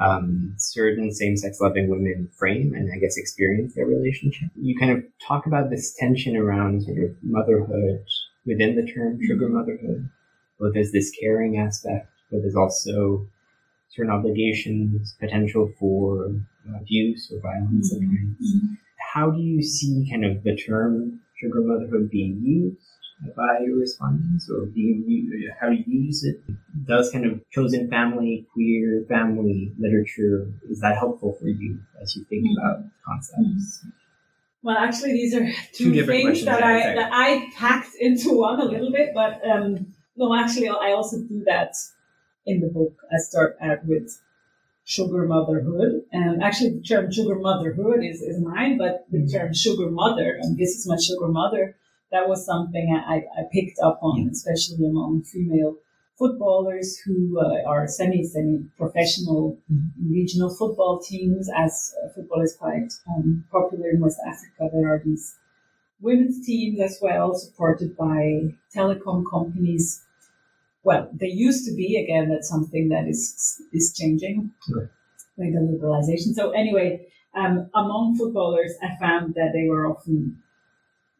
um, 0.00 0.54
certain 0.58 1.12
same-sex 1.12 1.60
loving 1.60 1.88
women 1.88 2.28
frame 2.36 2.74
and 2.74 2.90
I 2.92 2.98
guess 2.98 3.16
experience 3.16 3.74
their 3.74 3.86
relationship. 3.86 4.50
You 4.56 4.76
kind 4.78 4.92
of 4.92 5.04
talk 5.26 5.46
about 5.46 5.70
this 5.70 5.94
tension 5.94 6.36
around 6.36 6.82
sort 6.82 6.98
of 6.98 7.16
motherhood 7.22 8.04
within 8.44 8.76
the 8.76 8.90
term 8.92 9.18
sugar 9.24 9.48
motherhood 9.48 10.10
but 10.58 10.72
there's 10.74 10.92
this 10.92 11.10
caring 11.20 11.58
aspect, 11.58 12.08
but 12.30 12.40
there's 12.42 12.56
also 12.56 13.26
certain 13.90 14.12
obligations, 14.12 15.16
potential 15.20 15.72
for 15.78 16.30
abuse 16.80 17.30
or 17.32 17.40
violence 17.40 17.92
mm-hmm. 17.92 18.04
at 18.04 18.10
times. 18.10 18.56
Mm-hmm. 18.56 18.74
How 19.12 19.30
do 19.30 19.40
you 19.40 19.62
see 19.62 20.08
kind 20.10 20.24
of 20.24 20.42
the 20.42 20.56
term 20.56 21.20
sugar 21.36 21.60
motherhood 21.60 22.10
being 22.10 22.40
used 22.42 22.80
by 23.36 23.60
your 23.64 23.78
respondents 23.78 24.50
or 24.50 24.66
being 24.66 25.04
how 25.60 25.70
you 25.70 25.84
use 25.86 26.24
it? 26.24 26.40
Does 26.86 27.10
kind 27.10 27.26
of 27.26 27.40
chosen 27.50 27.88
family, 27.88 28.46
queer 28.52 29.04
family 29.08 29.72
literature, 29.78 30.52
is 30.68 30.80
that 30.80 30.96
helpful 30.96 31.36
for 31.40 31.48
you 31.48 31.78
as 32.00 32.16
you 32.16 32.24
think 32.24 32.44
mm-hmm. 32.44 32.58
about 32.58 32.84
concepts? 33.06 33.86
Well, 34.62 34.78
actually, 34.78 35.12
these 35.12 35.34
are 35.34 35.46
two, 35.72 35.92
two 35.92 36.06
things 36.06 36.44
that 36.44 36.62
I, 36.62 36.94
that 36.94 37.10
I 37.12 37.50
packed 37.54 37.94
into 38.00 38.36
one 38.36 38.60
a 38.60 38.64
little 38.64 38.90
bit, 38.90 39.10
but 39.14 39.40
um, 39.46 39.94
no, 40.16 40.34
actually, 40.34 40.68
I 40.68 40.92
also 40.92 41.18
do 41.20 41.44
that 41.46 41.74
in 42.46 42.60
the 42.60 42.68
book. 42.68 42.94
I 43.12 43.18
start 43.18 43.56
out 43.60 43.84
with 43.84 44.18
sugar 44.84 45.26
motherhood. 45.26 46.02
And 46.12 46.42
actually, 46.42 46.78
the 46.78 46.82
term 46.82 47.10
sugar 47.10 47.36
motherhood 47.36 48.04
is, 48.04 48.20
is 48.20 48.40
mine, 48.40 48.78
but 48.78 49.06
the 49.10 49.18
mm-hmm. 49.18 49.36
term 49.36 49.54
sugar 49.54 49.90
mother, 49.90 50.38
and 50.40 50.56
this 50.56 50.70
is 50.70 50.86
my 50.86 50.96
sugar 50.96 51.28
mother, 51.28 51.76
that 52.12 52.28
was 52.28 52.46
something 52.46 52.94
I, 52.94 53.24
I 53.38 53.44
picked 53.52 53.78
up 53.82 53.98
on, 54.02 54.28
especially 54.30 54.86
among 54.86 55.22
female 55.22 55.76
footballers 56.18 56.98
who 56.98 57.40
uh, 57.40 57.68
are 57.68 57.88
semi 57.88 58.22
semi 58.22 58.64
professional 58.78 59.58
mm-hmm. 59.72 60.12
regional 60.12 60.54
football 60.54 61.00
teams. 61.00 61.48
As 61.54 61.94
uh, 62.02 62.08
football 62.14 62.42
is 62.42 62.56
quite 62.56 62.92
um, 63.08 63.44
popular 63.50 63.90
in 63.90 64.00
West 64.00 64.18
Africa, 64.26 64.70
there 64.72 64.92
are 64.92 65.02
these 65.04 65.36
women's 66.00 66.44
teams 66.46 66.80
as 66.80 66.98
well, 67.02 67.34
supported 67.34 67.96
by 67.96 68.54
telecom 68.74 69.24
companies 69.28 70.04
well, 70.84 71.08
they 71.12 71.28
used 71.28 71.64
to 71.66 71.74
be 71.74 71.96
again. 71.96 72.28
That's 72.28 72.48
something 72.48 72.90
that 72.90 73.08
is 73.08 73.60
is 73.72 73.94
changing 73.96 74.52
right. 74.70 74.88
with 75.36 75.54
the 75.54 75.60
liberalization. 75.60 76.34
So 76.34 76.50
anyway, 76.50 77.06
um, 77.34 77.70
among 77.74 78.16
footballers, 78.16 78.72
I 78.82 78.94
found 79.00 79.34
that 79.34 79.52
they 79.54 79.66
were 79.68 79.86
often 79.86 80.42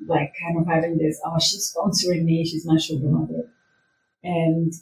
like 0.06 0.34
kind 0.40 0.58
of 0.58 0.66
having 0.66 0.98
this, 0.98 1.20
oh, 1.24 1.38
she's 1.38 1.74
sponsoring 1.74 2.24
me, 2.24 2.44
she's 2.44 2.66
my 2.66 2.78
sugar 2.78 3.08
mother, 3.08 3.48
and 4.22 4.72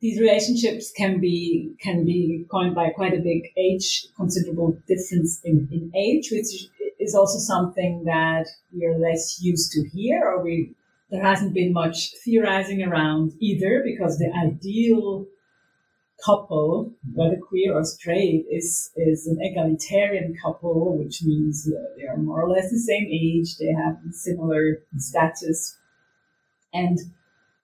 these 0.00 0.20
relationships 0.20 0.92
can 0.94 1.18
be 1.18 1.74
can 1.80 2.04
be 2.04 2.44
coined 2.50 2.74
by 2.74 2.90
quite 2.90 3.14
a 3.14 3.22
big 3.22 3.50
age, 3.56 4.06
considerable 4.16 4.78
difference 4.86 5.40
in, 5.44 5.66
in 5.72 5.90
age, 5.96 6.30
which 6.30 6.68
is 7.00 7.14
also 7.14 7.38
something 7.38 8.04
that 8.04 8.46
we 8.72 8.84
are 8.84 8.98
less 8.98 9.40
used 9.40 9.72
to 9.72 9.88
here, 9.88 10.22
or 10.22 10.42
we 10.42 10.74
there 11.10 11.22
hasn't 11.22 11.54
been 11.54 11.72
much 11.72 12.12
theorizing 12.24 12.82
around 12.82 13.32
either 13.40 13.82
because 13.84 14.18
the 14.18 14.30
ideal 14.32 15.26
couple, 16.24 16.92
whether 17.14 17.36
queer 17.36 17.74
or 17.74 17.84
straight, 17.84 18.46
is 18.50 18.90
is 18.96 19.26
an 19.26 19.38
egalitarian 19.40 20.36
couple, 20.42 20.98
which 20.98 21.22
means 21.22 21.68
uh, 21.68 21.80
they 21.96 22.06
are 22.06 22.16
more 22.16 22.42
or 22.42 22.50
less 22.50 22.70
the 22.70 22.78
same 22.78 23.06
age, 23.10 23.56
they 23.58 23.72
have 23.72 23.96
similar 24.12 24.82
status, 24.98 25.76
and 26.72 26.98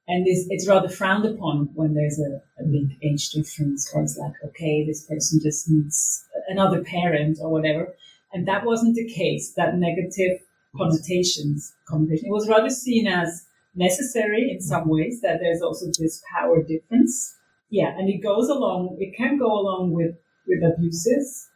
and 0.08 0.26
it's, 0.26 0.46
it's 0.50 0.66
rather 0.66 0.88
frowned 0.88 1.24
upon 1.24 1.70
when 1.74 1.94
there's 1.94 2.18
a, 2.18 2.42
a 2.60 2.66
big 2.66 2.98
age 3.02 3.30
difference, 3.30 3.92
or 3.94 4.02
it's 4.02 4.18
like, 4.18 4.32
okay, 4.44 4.84
this 4.84 5.04
person 5.04 5.38
just 5.40 5.70
needs 5.70 6.24
another 6.48 6.82
parent 6.82 7.38
or 7.40 7.48
whatever. 7.48 7.94
And 8.32 8.46
that 8.48 8.64
wasn't 8.64 8.96
the 8.96 9.08
case. 9.08 9.52
That 9.52 9.76
negative 9.76 10.40
connotations 10.76 11.74
conversation. 11.88 12.26
It 12.26 12.32
was 12.32 12.48
rather 12.48 12.70
seen 12.70 13.06
as 13.06 13.46
necessary 13.74 14.50
in 14.50 14.60
some 14.60 14.88
ways 14.88 15.20
that 15.20 15.38
there's 15.40 15.62
also 15.62 15.86
this 15.96 16.22
power 16.32 16.62
difference. 16.62 17.36
Yeah, 17.70 17.96
and 17.96 18.08
it 18.08 18.18
goes 18.18 18.48
along. 18.48 18.96
It 19.00 19.16
can 19.16 19.38
go 19.38 19.46
along 19.46 19.92
with 19.92 20.16
with 20.46 20.62
abuses, 20.62 21.48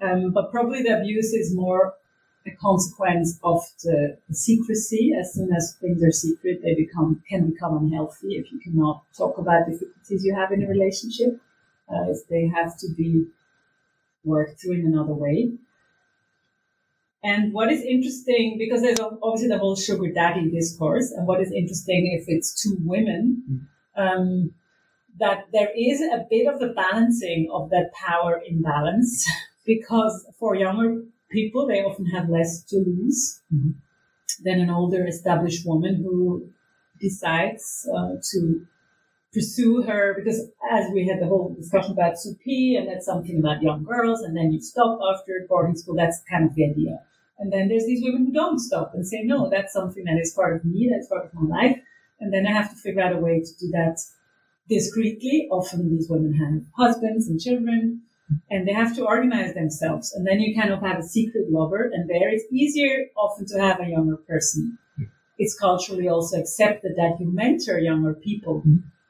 um, 0.00 0.32
but 0.32 0.50
probably 0.52 0.82
the 0.82 0.98
abuse 1.00 1.32
is 1.32 1.54
more 1.54 1.94
a 2.46 2.50
consequence 2.52 3.38
of 3.42 3.60
the, 3.82 4.16
the, 4.28 4.34
secrecy. 4.34 5.12
As 5.18 5.34
soon 5.34 5.52
as 5.52 5.76
things 5.80 6.02
are 6.04 6.12
secret, 6.12 6.60
they 6.62 6.74
become 6.74 7.22
can 7.28 7.50
become 7.50 7.76
unhealthy 7.76 8.36
if 8.36 8.52
you 8.52 8.60
cannot 8.60 9.02
talk 9.16 9.38
about 9.38 9.66
difficulties 9.66 10.24
you 10.24 10.34
have 10.34 10.52
in 10.52 10.62
a 10.62 10.68
relationship. 10.68 11.40
Uh, 11.88 12.14
they 12.30 12.46
have 12.46 12.78
to 12.78 12.88
be 12.96 13.26
worked 14.24 14.60
through 14.60 14.74
in 14.74 14.86
another 14.86 15.14
way. 15.14 15.52
And 17.22 17.52
what 17.52 17.72
is 17.72 17.82
interesting, 17.82 18.56
because 18.58 18.82
there's 18.82 19.00
obviously 19.00 19.48
the 19.48 19.58
whole 19.58 19.74
sugar 19.74 20.12
daddy 20.12 20.48
discourse, 20.48 21.10
and 21.10 21.26
what 21.26 21.40
is 21.40 21.50
interesting 21.50 22.16
if 22.20 22.28
it's 22.28 22.62
two 22.62 22.76
women, 22.80 23.42
mm-hmm. 23.50 24.00
um, 24.00 24.54
that 25.18 25.46
there 25.52 25.70
is 25.76 26.00
a 26.00 26.26
bit 26.28 26.46
of 26.46 26.60
a 26.60 26.72
balancing 26.72 27.48
of 27.52 27.70
that 27.70 27.92
power 27.92 28.42
imbalance, 28.46 29.28
because 29.66 30.26
for 30.38 30.54
younger 30.54 31.02
people, 31.30 31.66
they 31.66 31.82
often 31.82 32.06
have 32.06 32.28
less 32.28 32.62
to 32.64 32.76
lose 32.76 33.40
mm-hmm. 33.52 33.70
than 34.44 34.60
an 34.60 34.70
older 34.70 35.06
established 35.06 35.66
woman 35.66 35.96
who 35.96 36.48
decides 37.00 37.86
uh, 37.94 38.16
to 38.32 38.66
pursue 39.36 39.82
her 39.82 40.14
because 40.16 40.48
as 40.72 40.86
we 40.94 41.06
had 41.06 41.20
the 41.20 41.26
whole 41.26 41.54
discussion 41.54 41.92
about 41.92 42.14
Supi 42.14 42.78
and 42.78 42.88
that's 42.88 43.04
something 43.04 43.38
about 43.38 43.62
young 43.62 43.84
girls 43.84 44.22
and 44.22 44.34
then 44.34 44.50
you 44.50 44.60
stop 44.60 44.98
after 45.12 45.44
boarding 45.46 45.76
school, 45.76 45.94
that's 45.94 46.22
kind 46.30 46.46
of 46.46 46.54
the 46.54 46.64
idea. 46.64 47.02
And 47.38 47.52
then 47.52 47.68
there's 47.68 47.84
these 47.84 48.02
women 48.02 48.26
who 48.26 48.32
don't 48.32 48.58
stop 48.58 48.92
and 48.94 49.06
say, 49.06 49.22
no, 49.22 49.50
that's 49.50 49.74
something 49.74 50.04
that 50.04 50.18
is 50.18 50.32
part 50.32 50.56
of 50.56 50.64
me, 50.64 50.90
that's 50.90 51.08
part 51.08 51.26
of 51.26 51.34
my 51.34 51.54
life. 51.54 51.78
And 52.18 52.32
then 52.32 52.46
I 52.46 52.52
have 52.52 52.70
to 52.70 52.76
figure 52.76 53.02
out 53.02 53.12
a 53.12 53.18
way 53.18 53.40
to 53.40 53.52
do 53.60 53.68
that 53.72 53.98
discreetly. 54.68 55.48
Often 55.50 55.90
these 55.90 56.08
women 56.08 56.34
have 56.34 56.62
husbands 56.76 57.28
and 57.28 57.40
children 57.40 58.02
and 58.50 58.66
they 58.66 58.72
have 58.72 58.94
to 58.96 59.06
organize 59.06 59.54
themselves. 59.54 60.12
And 60.12 60.26
then 60.26 60.40
you 60.40 60.60
kind 60.60 60.72
of 60.72 60.80
have 60.80 60.98
a 60.98 61.02
secret 61.02 61.50
lover 61.50 61.90
and 61.92 62.08
there 62.08 62.28
it's 62.28 62.44
easier 62.52 63.06
often 63.16 63.46
to 63.46 63.60
have 63.60 63.80
a 63.80 63.88
younger 63.88 64.16
person. 64.16 64.78
It's 65.38 65.58
culturally 65.58 66.08
also 66.08 66.40
accepted 66.40 66.92
that 66.96 67.18
you 67.20 67.32
mentor 67.32 67.78
younger 67.78 68.14
people. 68.14 68.62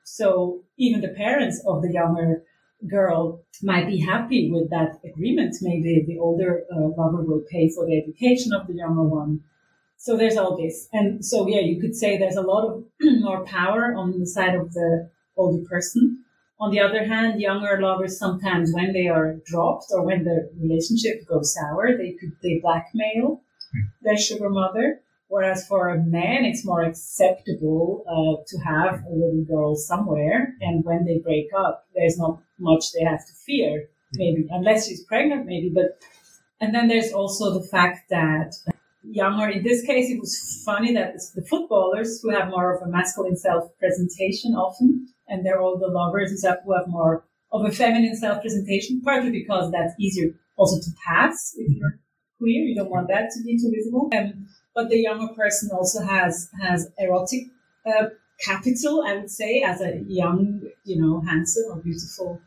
So 0.04 0.62
even 0.76 1.00
the 1.00 1.08
parents 1.08 1.62
of 1.66 1.82
the 1.82 1.92
younger 1.92 2.42
girl 2.86 3.42
might 3.62 3.86
be 3.86 3.98
happy 3.98 4.50
with 4.50 4.70
that 4.70 5.00
agreement. 5.04 5.56
Maybe 5.62 6.04
the 6.06 6.18
older 6.18 6.64
uh, 6.70 6.88
lover 6.96 7.22
will 7.22 7.42
pay 7.50 7.68
for 7.68 7.86
the 7.86 7.98
education 7.98 8.52
of 8.52 8.66
the 8.66 8.74
younger 8.74 9.02
one. 9.02 9.40
So 9.96 10.16
there's 10.16 10.36
all 10.36 10.56
this. 10.56 10.88
And 10.92 11.24
so, 11.24 11.48
yeah, 11.48 11.60
you 11.60 11.80
could 11.80 11.94
say 11.94 12.18
there's 12.18 12.36
a 12.36 12.42
lot 12.42 12.68
of 12.68 12.84
more 13.00 13.44
power 13.44 13.94
on 13.96 14.18
the 14.18 14.26
side 14.26 14.54
of 14.54 14.72
the 14.72 15.10
older 15.36 15.64
person. 15.68 16.24
On 16.58 16.70
the 16.70 16.80
other 16.80 17.04
hand, 17.04 17.40
younger 17.40 17.78
lovers 17.80 18.18
sometimes, 18.18 18.72
when 18.72 18.92
they 18.92 19.08
are 19.08 19.36
dropped 19.44 19.86
or 19.90 20.02
when 20.02 20.24
the 20.24 20.50
relationship 20.58 21.26
goes 21.26 21.54
sour, 21.54 21.96
they 21.96 22.12
could 22.12 22.32
they 22.42 22.58
blackmail 22.62 23.42
hmm. 23.72 23.80
their 24.02 24.16
sugar 24.16 24.48
mother. 24.48 25.00
Whereas 25.28 25.66
for 25.66 25.88
a 25.88 25.98
man, 25.98 26.44
it's 26.44 26.64
more 26.64 26.82
acceptable 26.82 28.04
uh, 28.06 28.44
to 28.46 28.58
have 28.58 29.02
a 29.04 29.12
little 29.12 29.44
girl 29.44 29.74
somewhere, 29.74 30.54
and 30.60 30.84
when 30.84 31.04
they 31.04 31.18
break 31.18 31.48
up, 31.56 31.84
there's 31.96 32.16
not 32.16 32.40
much 32.60 32.92
they 32.92 33.04
have 33.04 33.26
to 33.26 33.32
fear, 33.44 33.88
maybe, 34.14 34.46
unless 34.50 34.86
she's 34.86 35.04
pregnant, 35.04 35.46
maybe. 35.46 35.68
But 35.68 36.00
and 36.60 36.74
then 36.74 36.86
there's 36.88 37.12
also 37.12 37.58
the 37.58 37.66
fact 37.66 38.08
that 38.10 38.54
younger, 39.02 39.48
in 39.48 39.62
this 39.62 39.84
case, 39.84 40.10
it 40.10 40.20
was 40.20 40.62
funny 40.64 40.94
that 40.94 41.14
the 41.34 41.44
footballers 41.44 42.20
who 42.22 42.30
have 42.30 42.48
more 42.48 42.74
of 42.74 42.82
a 42.82 42.90
masculine 42.90 43.36
self-presentation 43.36 44.54
often, 44.54 45.08
and 45.28 45.44
they're 45.44 45.60
all 45.60 45.78
the 45.78 45.88
lovers 45.88 46.30
who 46.30 46.48
have 46.48 46.88
more 46.88 47.24
of 47.52 47.64
a 47.64 47.70
feminine 47.70 48.16
self-presentation, 48.16 49.00
partly 49.02 49.30
because 49.30 49.70
that's 49.70 49.94
easier 49.98 50.32
also 50.56 50.80
to 50.80 50.90
pass 51.06 51.54
if 51.56 51.70
you're 51.76 51.98
queer. 52.38 52.64
You 52.64 52.74
don't 52.74 52.90
want 52.90 53.08
that 53.08 53.30
to 53.30 53.42
be 53.44 53.58
too 53.58 53.72
visible. 53.74 54.10
Um, 54.16 54.48
but 54.74 54.88
the 54.88 54.98
younger 54.98 55.32
person 55.34 55.70
also 55.72 56.02
has 56.02 56.50
has 56.60 56.90
erotic 56.98 57.44
uh, 57.86 58.08
capital, 58.44 59.04
I 59.06 59.16
would 59.16 59.30
say, 59.30 59.62
as 59.62 59.80
a 59.80 60.02
young, 60.06 60.62
you 60.84 61.00
know, 61.00 61.20
handsome 61.20 61.64
or 61.70 61.76
beautiful 61.82 62.40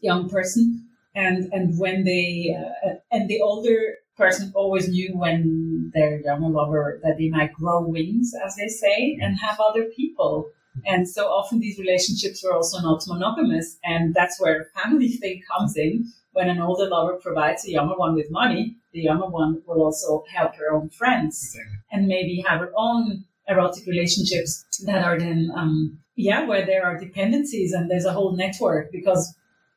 young 0.00 0.28
person. 0.28 0.88
And 1.14 1.52
and 1.52 1.78
when 1.78 2.04
they 2.04 2.56
uh, 2.56 2.94
and 3.10 3.28
the 3.28 3.40
older 3.40 3.96
person 4.16 4.52
always 4.54 4.88
knew 4.88 5.16
when 5.16 5.92
their 5.94 6.20
younger 6.20 6.48
lover 6.48 7.00
that 7.04 7.16
they 7.18 7.28
might 7.28 7.52
grow 7.52 7.86
wings, 7.86 8.32
as 8.44 8.56
they 8.56 8.68
say, 8.68 9.18
and 9.20 9.38
have 9.38 9.58
other 9.60 9.84
people. 9.84 10.50
And 10.86 11.08
so 11.08 11.26
often 11.28 11.60
these 11.60 11.78
relationships 11.78 12.42
were 12.44 12.54
also 12.54 12.80
not 12.80 13.02
monogamous, 13.06 13.78
and 13.84 14.14
that's 14.14 14.40
where 14.40 14.58
the 14.58 14.80
family 14.80 15.08
thing 15.20 15.42
comes 15.50 15.76
in. 15.76 16.12
When 16.32 16.48
an 16.48 16.60
older 16.60 16.88
lover 16.88 17.14
provides 17.14 17.64
a 17.64 17.70
younger 17.70 17.96
one 17.96 18.14
with 18.14 18.30
money, 18.30 18.76
the 18.92 19.00
younger 19.00 19.26
one 19.26 19.62
will 19.66 19.82
also 19.82 20.24
help 20.32 20.54
her 20.56 20.72
own 20.72 20.90
friends 20.90 21.54
exactly. 21.54 21.78
and 21.90 22.06
maybe 22.06 22.44
have 22.46 22.60
her 22.60 22.72
own 22.76 23.24
erotic 23.48 23.86
relationships 23.86 24.64
that 24.84 25.04
are 25.04 25.18
then, 25.18 25.50
um, 25.56 25.98
yeah, 26.16 26.46
where 26.46 26.64
there 26.64 26.84
are 26.84 26.98
dependencies 26.98 27.72
and 27.72 27.90
there's 27.90 28.04
a 28.04 28.12
whole 28.12 28.36
network 28.36 28.92
because 28.92 29.34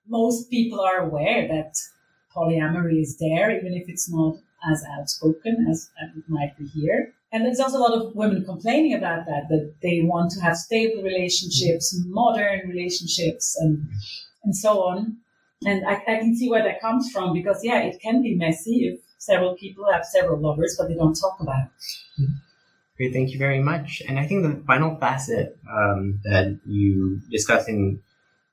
most 0.07 0.49
people 0.49 0.79
are 0.79 0.99
aware 0.99 1.47
that 1.47 1.73
polyamory 2.35 3.01
is 3.01 3.17
there, 3.17 3.49
even 3.57 3.73
if 3.73 3.87
it's 3.87 4.11
not 4.11 4.35
as 4.71 4.83
outspoken 4.97 5.67
as 5.69 5.89
it 6.15 6.23
might 6.27 6.57
be 6.57 6.65
here. 6.67 7.13
And 7.31 7.45
there's 7.45 7.59
also 7.59 7.77
a 7.77 7.79
lot 7.79 7.93
of 7.93 8.15
women 8.15 8.43
complaining 8.43 8.93
about 8.93 9.25
that, 9.25 9.47
that 9.49 9.75
they 9.81 10.01
want 10.01 10.31
to 10.31 10.41
have 10.41 10.57
stable 10.57 11.01
relationships, 11.01 11.97
modern 12.07 12.67
relationships, 12.67 13.57
and 13.59 13.87
and 14.43 14.55
so 14.55 14.83
on. 14.83 15.17
And 15.65 15.85
I, 15.87 15.93
I 15.93 16.17
can 16.17 16.35
see 16.35 16.49
where 16.49 16.63
that 16.63 16.81
comes 16.81 17.11
from 17.11 17.33
because, 17.33 17.63
yeah, 17.63 17.81
it 17.81 18.01
can 18.01 18.21
be 18.23 18.35
messy 18.35 18.87
if 18.87 18.99
several 19.19 19.55
people 19.55 19.85
have 19.91 20.03
several 20.05 20.39
lovers, 20.41 20.75
but 20.77 20.87
they 20.87 20.95
don't 20.95 21.13
talk 21.13 21.37
about 21.39 21.65
it. 21.65 22.29
Great, 22.97 23.13
thank 23.13 23.29
you 23.31 23.37
very 23.37 23.61
much. 23.61 24.01
And 24.07 24.19
I 24.19 24.25
think 24.25 24.43
the 24.43 24.63
final 24.65 24.95
facet 24.97 25.57
um, 25.71 26.19
that 26.23 26.59
you 26.65 27.21
discuss 27.29 27.67
in 27.67 28.01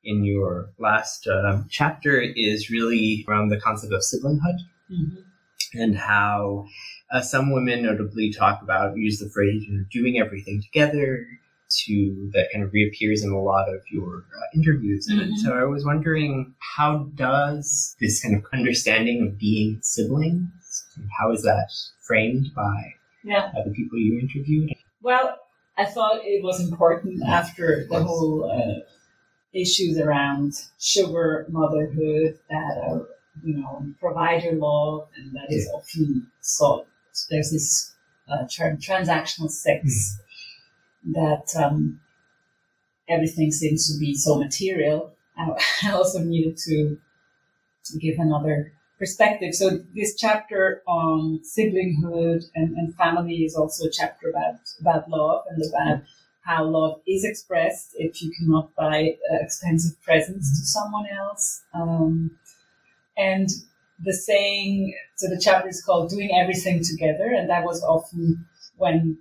in 0.04 0.24
your 0.24 0.70
last 0.78 1.26
uh, 1.26 1.62
chapter 1.68 2.20
is 2.20 2.70
really 2.70 3.24
around 3.28 3.48
the 3.48 3.60
concept 3.60 3.92
of 3.92 4.00
siblinghood 4.00 4.58
Mm-hmm. 4.90 5.78
and 5.78 5.98
how 5.98 6.66
uh, 7.10 7.20
some 7.22 7.52
women 7.52 7.82
notably 7.82 8.32
talk 8.32 8.60
about 8.62 8.96
use 8.96 9.18
the 9.18 9.28
phrase 9.30 9.64
you 9.66 9.72
know, 9.78 9.84
doing 9.90 10.18
everything 10.18 10.62
together 10.62 11.26
to 11.70 12.30
that 12.32 12.48
kind 12.52 12.64
of 12.64 12.72
reappears 12.72 13.22
in 13.22 13.30
a 13.30 13.38
lot 13.40 13.68
of 13.68 13.82
your 13.90 14.24
uh, 14.36 14.46
interviews 14.54 15.06
and 15.08 15.20
Mhm. 15.20 15.36
so 15.36 15.52
i 15.58 15.64
was 15.64 15.84
wondering 15.84 16.54
how 16.76 16.90
does 17.14 17.94
this 18.00 18.22
kind 18.22 18.34
of 18.36 18.44
understanding 18.54 19.22
of 19.26 19.38
being 19.38 19.78
siblings 19.82 20.86
how 21.18 21.30
is 21.32 21.42
that 21.42 21.68
framed 22.00 22.46
by 22.54 22.94
Yeah. 23.22 23.52
uh, 23.54 23.64
the 23.64 23.70
people 23.72 23.98
you 23.98 24.18
interviewed 24.18 24.72
Well, 25.02 25.38
I 25.76 25.84
thought 25.84 26.24
it 26.24 26.42
was 26.42 26.58
important 26.68 27.22
after 27.22 27.84
the 27.88 28.02
whole 28.02 28.50
uh, 28.50 28.80
issues 29.52 29.98
around 29.98 30.54
sugar 30.78 31.46
motherhood 31.48 32.38
that 32.50 32.78
are, 32.86 33.06
you 33.44 33.54
know, 33.58 33.86
provider 34.00 34.52
love, 34.52 35.08
and 35.16 35.32
that 35.36 35.52
is 35.52 35.68
often 35.72 36.26
sought. 36.40 36.86
There's 37.30 37.50
this 37.50 37.94
uh, 38.28 38.46
term, 38.46 38.78
transactional 38.78 39.50
sex, 39.50 40.18
that 41.12 41.46
um, 41.56 42.00
everything 43.08 43.50
seems 43.50 43.92
to 43.92 43.98
be 43.98 44.14
so 44.14 44.38
material. 44.38 45.12
I, 45.36 45.54
also 45.92 46.20
needed 46.20 46.56
to 46.58 46.98
give 47.98 48.18
another 48.18 48.72
perspective. 48.98 49.54
So 49.54 49.78
this 49.94 50.16
chapter 50.16 50.82
on 50.86 51.40
siblinghood 51.40 52.44
and, 52.54 52.76
and 52.76 52.94
family 52.96 53.44
is 53.44 53.54
also 53.54 53.86
a 53.86 53.90
chapter 53.90 54.28
about 54.30 54.56
about 54.80 55.08
love 55.08 55.44
and 55.48 55.62
about 55.64 56.02
how 56.42 56.64
love 56.64 57.00
is 57.06 57.24
expressed 57.24 57.94
if 57.96 58.22
you 58.22 58.32
cannot 58.32 58.74
buy 58.74 59.16
uh, 59.30 59.36
expensive 59.40 60.00
presents 60.02 60.58
to 60.58 60.66
someone 60.66 61.06
else. 61.06 61.62
Um, 61.74 62.32
and 63.16 63.50
the 64.00 64.12
saying, 64.12 64.94
so 65.16 65.28
the 65.28 65.40
chapter 65.40 65.68
is 65.68 65.82
called 65.82 66.10
"Doing 66.10 66.30
Everything 66.34 66.82
Together," 66.82 67.32
and 67.36 67.50
that 67.50 67.64
was 67.64 67.82
often 67.82 68.46
when 68.76 69.18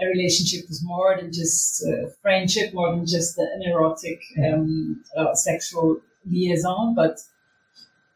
a 0.00 0.06
relationship 0.06 0.68
was 0.68 0.82
more 0.84 1.16
than 1.16 1.32
just 1.32 1.84
uh, 1.86 2.08
friendship, 2.20 2.74
more 2.74 2.94
than 2.94 3.06
just 3.06 3.38
an 3.38 3.62
erotic 3.64 4.20
um, 4.44 5.02
uh, 5.16 5.34
sexual 5.34 6.00
liaison, 6.28 6.94
but 6.94 7.18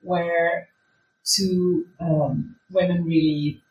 where 0.03 0.69
two 1.25 1.87
um, 2.01 2.57
women 2.71 3.05
really 3.05 3.63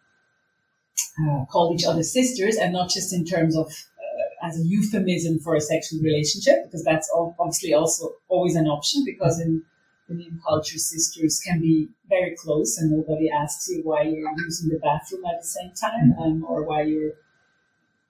uh, 1.21 1.45
called 1.45 1.79
each 1.79 1.85
other 1.85 2.03
sisters, 2.03 2.55
and 2.55 2.73
not 2.73 2.89
just 2.89 3.13
in 3.13 3.25
terms 3.25 3.55
of 3.55 3.67
uh, 3.67 4.47
as 4.47 4.59
a 4.59 4.63
euphemism 4.63 5.39
for 5.39 5.55
a 5.55 5.61
sexual 5.61 5.99
relationship, 6.01 6.63
because 6.63 6.83
that's 6.83 7.09
obviously 7.13 7.73
also 7.73 8.13
always 8.27 8.55
an 8.55 8.67
option. 8.67 9.03
Because 9.05 9.39
in 9.39 9.63
Indian 10.09 10.39
culture, 10.45 10.77
sisters 10.77 11.39
can 11.39 11.61
be 11.61 11.89
very 12.07 12.35
close, 12.35 12.77
and 12.77 12.91
nobody 12.91 13.29
asks 13.29 13.69
you 13.69 13.81
why 13.83 14.03
you're 14.03 14.31
using 14.37 14.69
the 14.69 14.79
bathroom 14.79 15.23
at 15.25 15.41
the 15.41 15.47
same 15.47 15.71
time, 15.73 16.15
um, 16.19 16.45
or 16.47 16.63
why 16.63 16.81
you're 16.81 17.13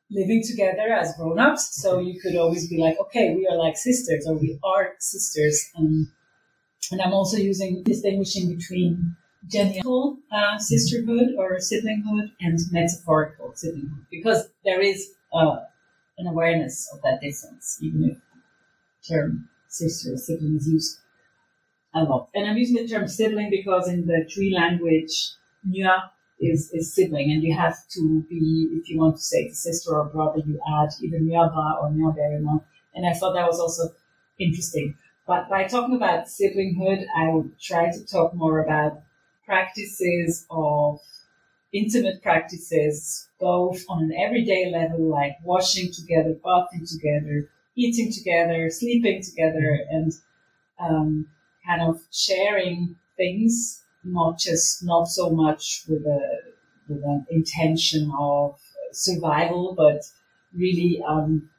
living 0.10 0.42
together 0.44 0.94
as 0.94 1.16
grown-ups. 1.18 1.82
So 1.82 2.00
you 2.00 2.20
could 2.20 2.36
always 2.36 2.68
be 2.68 2.78
like, 2.78 2.98
okay, 3.00 3.36
we 3.36 3.48
are 3.48 3.58
like 3.58 3.78
sisters, 3.78 4.26
or 4.28 4.38
we 4.38 4.58
are 4.64 4.94
sisters. 5.00 5.70
Um, 5.78 6.12
and 6.92 7.02
I'm 7.02 7.14
also 7.14 7.38
using 7.38 7.84
distinguishing 7.84 8.56
between 8.56 9.16
genuine 9.48 10.18
uh, 10.32 10.58
sisterhood 10.58 11.36
or 11.38 11.58
siblinghood 11.58 12.32
and 12.42 12.60
metaphorical 12.72 13.52
siblinghood 13.52 14.06
because 14.10 14.50
there 14.66 14.82
is 14.82 15.12
uh, 15.34 15.58
an 16.18 16.28
awareness 16.28 16.90
of 16.94 17.02
that 17.04 17.22
difference, 17.22 17.78
even 17.82 18.04
if 18.12 18.18
term 19.08 19.50
sister 19.68 20.14
or 20.14 20.18
sibling 20.18 20.56
is 20.56 20.68
used 20.68 21.00
a 22.00 22.04
lot. 22.04 22.30
And 22.34 22.48
I'm 22.48 22.58
using 22.58 22.76
the 22.76 22.88
term 22.88 23.08
sibling 23.08 23.50
because 23.50 23.88
in 23.88 24.06
the 24.06 24.28
Twi 24.34 24.52
language, 24.54 25.32
Nya 25.68 26.10
is, 26.40 26.72
is 26.72 26.94
sibling, 26.94 27.32
and 27.32 27.44
you 27.44 27.56
have 27.56 27.76
to 27.90 28.26
be, 28.30 28.70
if 28.74 28.90
you 28.90 29.00
want 29.00 29.18
to 29.18 29.22
say 29.22 29.50
sister 29.50 29.96
or 29.96 30.06
brother, 30.06 30.42
you 30.46 30.60
add 30.80 30.90
either 31.02 31.20
Nyaba 31.20 31.82
or 31.82 31.90
Nyaberima. 31.90 32.64
And 32.96 33.06
I 33.06 33.14
thought 33.14 33.34
that 33.34 33.48
was 33.48 33.60
also 33.60 33.94
interesting. 34.40 34.96
But 35.28 35.50
by 35.50 35.66
talking 35.66 35.96
about 35.96 36.26
siblinghood, 36.26 37.06
I 37.16 37.30
would 37.30 37.60
try 37.60 37.92
to 37.92 38.06
talk 38.06 38.34
more 38.34 38.60
about 38.60 39.02
practices 39.46 40.46
of 40.50 41.00
intimate 41.72 42.22
practices, 42.24 43.28
both 43.40 43.84
on 43.90 44.04
an 44.04 44.14
everyday 44.18 44.72
level, 44.72 45.08
like 45.08 45.38
washing 45.44 45.92
together, 45.92 46.36
bathing 46.44 46.86
together, 46.86 47.50
eating 47.76 48.12
together, 48.12 48.70
sleeping 48.70 49.22
together, 49.22 49.80
and 49.92 50.14
um, 50.80 51.28
kind 51.66 51.82
of 51.82 52.02
sharing 52.12 52.96
things, 53.18 53.84
not 54.04 54.40
just 54.40 54.84
not 54.84 55.08
so 55.08 55.30
much 55.30 55.84
with 55.88 56.06
a 56.06 56.40
with 56.88 57.04
an 57.04 57.26
intention 57.30 58.12
of 58.18 58.60
survival, 58.92 59.76
but 59.78 60.02
really 60.54 61.02
um, 61.08 61.50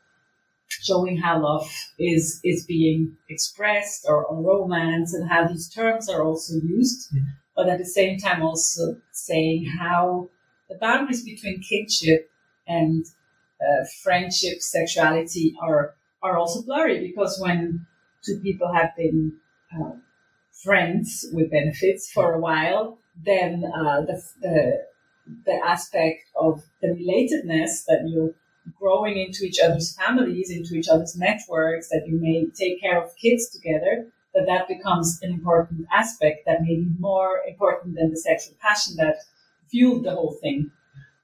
showing 0.69 1.17
how 1.17 1.41
love 1.43 1.71
is 1.99 2.41
is 2.45 2.65
being 2.67 3.17
expressed 3.29 4.07
or, 4.09 4.25
or 4.25 4.43
romance 4.43 5.15
and 5.15 5.29
how 5.29 5.47
these 5.47 5.69
terms 5.69 6.09
are 6.09 6.23
also 6.23 6.55
used. 6.55 7.13
But 7.57 7.69
at 7.69 7.79
the 7.79 7.85
same 7.85 8.19
time 8.19 8.43
also 8.43 8.97
saying 9.13 9.67
how 9.79 10.31
the 10.69 10.77
boundaries 10.77 11.25
between 11.25 11.63
kinship 11.63 12.31
and 12.67 13.05
uh, 13.61 13.85
friendship 14.03 14.63
sexuality 14.63 15.55
are 15.61 15.95
are 16.23 16.39
also 16.39 16.63
blurry 16.63 17.07
because 17.07 17.39
when 17.41 17.87
two 18.25 18.39
people 18.41 18.73
have 18.73 18.95
been 18.97 19.33
uh, 19.79 19.93
friends 20.65 21.27
with 21.33 21.51
benefits 21.51 22.11
for 22.11 22.33
a 22.35 22.39
while 22.39 22.99
then 23.25 23.65
uh, 23.75 24.01
the, 24.03 24.23
the 24.41 24.87
the 25.45 25.61
aspect 25.65 26.25
of 26.37 26.63
the 26.81 26.89
relatedness 26.89 27.85
that 27.87 28.09
you're 28.09 28.35
growing 28.79 29.17
into 29.17 29.45
each 29.45 29.61
other's 29.61 29.95
families, 29.97 30.51
into 30.51 30.75
each 30.75 30.89
other's 30.89 31.17
networks, 31.17 31.89
that 31.89 32.05
you 32.07 32.21
may 32.21 32.47
take 32.47 32.81
care 32.81 33.01
of 33.01 33.15
kids 33.17 33.49
together, 33.49 34.07
that 34.35 34.47
that 34.47 34.67
becomes 34.67 35.21
an 35.23 35.31
important 35.31 35.87
aspect 35.93 36.47
that 36.47 36.63
may 36.63 36.77
be 36.77 36.89
more 36.99 37.43
important 37.47 37.95
than 37.95 38.11
the 38.11 38.17
sexual 38.17 38.55
passion 38.61 38.97
that 38.97 39.17
fueled 39.71 40.05
the 40.05 40.11
whole 40.11 40.37
thing. 40.41 40.71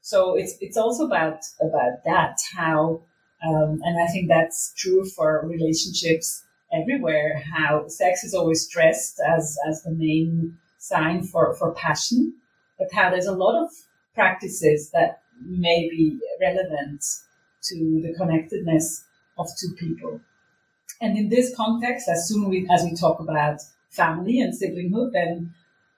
So 0.02 0.36
it's 0.36 0.56
it's 0.60 0.76
also 0.76 1.06
about 1.06 1.40
about 1.60 2.04
that 2.04 2.38
how, 2.54 3.00
um, 3.44 3.80
and 3.82 4.00
I 4.00 4.06
think 4.12 4.28
that's 4.28 4.72
true 4.76 5.04
for 5.04 5.44
relationships 5.44 6.44
everywhere. 6.72 7.42
How 7.54 7.88
sex 7.88 8.24
is 8.24 8.34
always 8.34 8.64
stressed 8.64 9.20
as 9.20 9.58
as 9.68 9.82
the 9.82 9.90
main 9.90 10.58
sign 10.78 11.22
for 11.22 11.54
for 11.54 11.72
passion, 11.72 12.34
but 12.78 12.92
how 12.92 13.10
there's 13.10 13.26
a 13.26 13.32
lot 13.32 13.62
of 13.62 13.70
practices 14.14 14.90
that 14.90 15.22
may 15.40 15.88
be 15.90 16.18
relevant 16.40 17.04
to 17.62 18.00
the 18.02 18.14
connectedness 18.16 19.04
of 19.38 19.48
two 19.58 19.74
people. 19.74 20.20
And 21.00 21.18
in 21.18 21.28
this 21.28 21.54
context, 21.54 22.08
as 22.08 22.26
soon 22.26 22.48
we, 22.48 22.66
as 22.72 22.84
we 22.84 22.94
talk 22.94 23.20
about 23.20 23.60
family 23.90 24.40
and 24.40 24.54
siblinghood, 24.54 25.12
then 25.12 25.54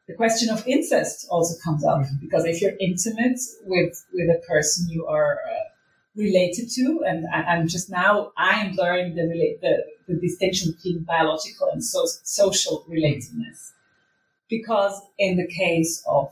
the 0.08 0.14
question 0.14 0.48
of 0.50 0.66
incest 0.66 1.26
also 1.30 1.54
comes 1.62 1.84
up 1.84 2.02
because 2.20 2.44
if 2.46 2.60
you're 2.62 2.76
intimate 2.80 3.38
with 3.64 4.04
with 4.12 4.28
a 4.30 4.40
person 4.48 4.88
you 4.88 5.06
are 5.06 5.38
uh, 5.46 5.67
related 6.18 6.68
to, 6.76 6.84
and 7.06 7.24
I, 7.32 7.42
I'm 7.52 7.68
just 7.68 7.88
now 7.88 8.32
I 8.36 8.60
am 8.64 8.74
learning 8.74 9.14
the, 9.14 9.24
the 9.62 9.74
the 10.08 10.20
distinction 10.20 10.72
between 10.72 11.04
biological 11.04 11.68
and 11.72 11.82
so, 11.82 12.00
social 12.24 12.84
relatedness, 12.90 13.72
because 14.50 15.00
in 15.18 15.36
the 15.36 15.46
case 15.46 16.02
of 16.06 16.26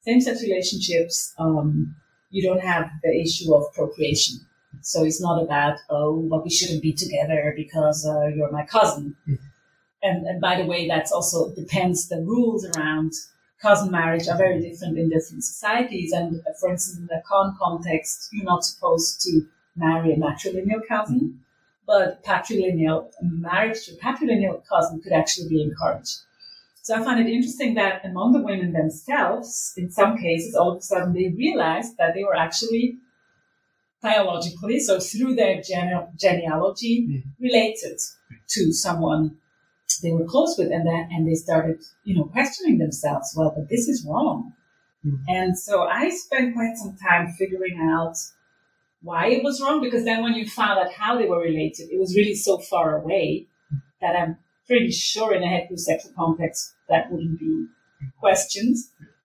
same-sex 0.00 0.42
relationships, 0.42 1.32
um, 1.38 1.94
you 2.30 2.42
don't 2.42 2.64
have 2.72 2.90
the 3.04 3.12
issue 3.24 3.54
of 3.54 3.72
procreation. 3.72 4.36
So 4.80 5.04
it's 5.04 5.20
not 5.20 5.40
about, 5.40 5.78
oh, 5.90 6.26
but 6.30 6.42
we 6.42 6.50
shouldn't 6.50 6.82
be 6.82 6.92
together 6.92 7.52
because 7.54 8.04
uh, 8.04 8.26
you're 8.34 8.50
my 8.50 8.64
cousin. 8.64 9.14
And, 10.02 10.26
and 10.26 10.40
by 10.40 10.60
the 10.60 10.66
way, 10.66 10.88
that's 10.88 11.12
also 11.12 11.54
depends. 11.54 12.08
The 12.08 12.20
rules 12.32 12.66
around 12.66 13.12
cousin 13.62 13.90
marriage 13.90 14.28
are 14.28 14.36
very 14.36 14.60
different 14.60 14.98
in 14.98 15.08
different 15.08 15.44
societies. 15.44 16.12
And 16.12 16.40
uh, 16.40 16.52
for 16.58 16.70
instance, 16.70 16.98
in 16.98 17.06
the 17.06 17.22
Akan 17.22 17.56
context, 17.56 18.28
you're 18.32 18.44
not 18.44 18.64
supposed 18.64 19.20
to 19.22 19.46
marry 19.76 20.12
a 20.12 20.16
matrilineal 20.16 20.86
cousin, 20.86 21.40
but 21.86 22.22
patrilineal 22.24 23.10
marriage 23.22 23.86
to 23.86 23.92
a 23.92 23.96
patrilineal 23.96 24.62
cousin 24.68 25.00
could 25.00 25.12
actually 25.12 25.48
be 25.48 25.62
encouraged. 25.62 26.18
So 26.82 26.96
I 26.96 27.04
find 27.04 27.20
it 27.20 27.32
interesting 27.32 27.74
that 27.74 28.04
among 28.04 28.32
the 28.32 28.42
women 28.42 28.72
themselves, 28.72 29.72
in 29.76 29.92
some 29.92 30.18
cases, 30.18 30.56
all 30.56 30.72
of 30.72 30.78
a 30.78 30.82
sudden 30.82 31.12
they 31.12 31.28
realized 31.28 31.96
that 31.98 32.14
they 32.14 32.24
were 32.24 32.34
actually 32.36 32.98
biologically, 34.02 34.80
so 34.80 34.98
through 34.98 35.36
their 35.36 35.62
gene- 35.62 36.08
genealogy, 36.16 37.22
related 37.38 38.00
to 38.48 38.72
someone 38.72 39.38
they 40.00 40.12
were 40.12 40.24
close 40.24 40.56
with, 40.58 40.70
and 40.70 40.86
then 40.86 41.08
and 41.10 41.28
they 41.28 41.34
started, 41.34 41.82
you 42.04 42.14
know, 42.16 42.24
questioning 42.24 42.78
themselves. 42.78 43.34
Well, 43.36 43.52
but 43.54 43.68
this 43.68 43.88
is 43.88 44.06
wrong. 44.08 44.52
Hmm. 45.02 45.16
And 45.28 45.58
so 45.58 45.82
I 45.82 46.10
spent 46.10 46.54
quite 46.54 46.76
some 46.76 46.96
time 46.96 47.32
figuring 47.38 47.78
out 47.80 48.16
why 49.02 49.26
it 49.26 49.42
was 49.42 49.60
wrong 49.60 49.80
because 49.80 50.04
then 50.04 50.22
when 50.22 50.34
you 50.34 50.48
found 50.48 50.78
out 50.78 50.92
how 50.92 51.18
they 51.18 51.26
were 51.26 51.40
related, 51.40 51.90
it 51.90 51.98
was 51.98 52.16
really 52.16 52.34
so 52.34 52.58
far 52.58 53.00
away 53.00 53.46
that 54.00 54.16
I'm 54.16 54.38
pretty 54.66 54.90
sure 54.90 55.34
in 55.34 55.42
a 55.42 55.46
heterosexual 55.46 56.14
context 56.14 56.74
that 56.88 57.10
wouldn't 57.10 57.38
be 57.38 57.66
questioned. 58.20 58.76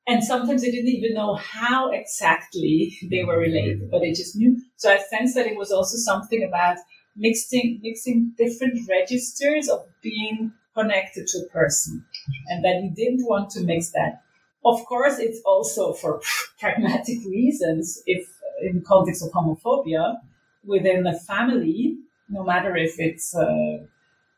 And 0.08 0.24
sometimes 0.24 0.62
they 0.62 0.72
didn't 0.72 0.90
even 0.90 1.14
know 1.14 1.36
how 1.36 1.92
exactly 1.92 2.98
they 3.12 3.24
were 3.24 3.38
related, 3.38 3.92
but 3.92 4.00
they 4.00 4.12
just 4.12 4.36
knew. 4.36 4.58
So 4.78 4.90
I 4.90 5.00
sensed 5.00 5.36
that 5.36 5.48
it 5.48 5.58
was 5.58 5.72
also 5.72 5.98
something 5.98 6.44
about 6.44 6.78
mixing 7.18 7.80
mixing 7.82 8.34
different 8.38 8.88
registers 8.88 9.68
of 9.68 9.86
being 10.02 10.54
connected 10.76 11.28
to 11.28 11.40
a 11.40 11.50
person, 11.50 12.06
and 12.48 12.64
that 12.64 12.82
you 12.84 12.92
didn't 12.92 13.28
want 13.28 13.50
to 13.52 13.62
mix 13.62 13.90
that. 13.92 14.22
Of 14.64 14.86
course, 14.86 15.18
it's 15.20 15.42
also 15.46 15.94
for 15.94 16.22
pragmatic 16.60 17.20
reasons. 17.26 18.02
If 18.06 18.28
in 18.62 18.80
the 18.80 18.86
context 18.86 19.24
of 19.24 19.32
homophobia 19.32 20.18
within 20.66 21.04
the 21.04 21.14
family, 21.14 21.98
no 22.30 22.44
matter 22.44 22.76
if 22.76 23.00
it's 23.00 23.36
uh, 23.36 23.80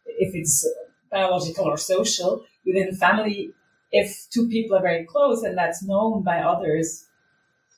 if 0.05 0.35
it's 0.35 0.67
biological 1.11 1.65
or 1.65 1.77
social, 1.77 2.45
within 2.65 2.91
the 2.91 2.97
family, 2.97 3.51
if 3.91 4.27
two 4.29 4.47
people 4.47 4.77
are 4.77 4.81
very 4.81 5.05
close 5.05 5.43
and 5.43 5.57
that's 5.57 5.83
known 5.83 6.21
by 6.23 6.39
others, 6.39 7.05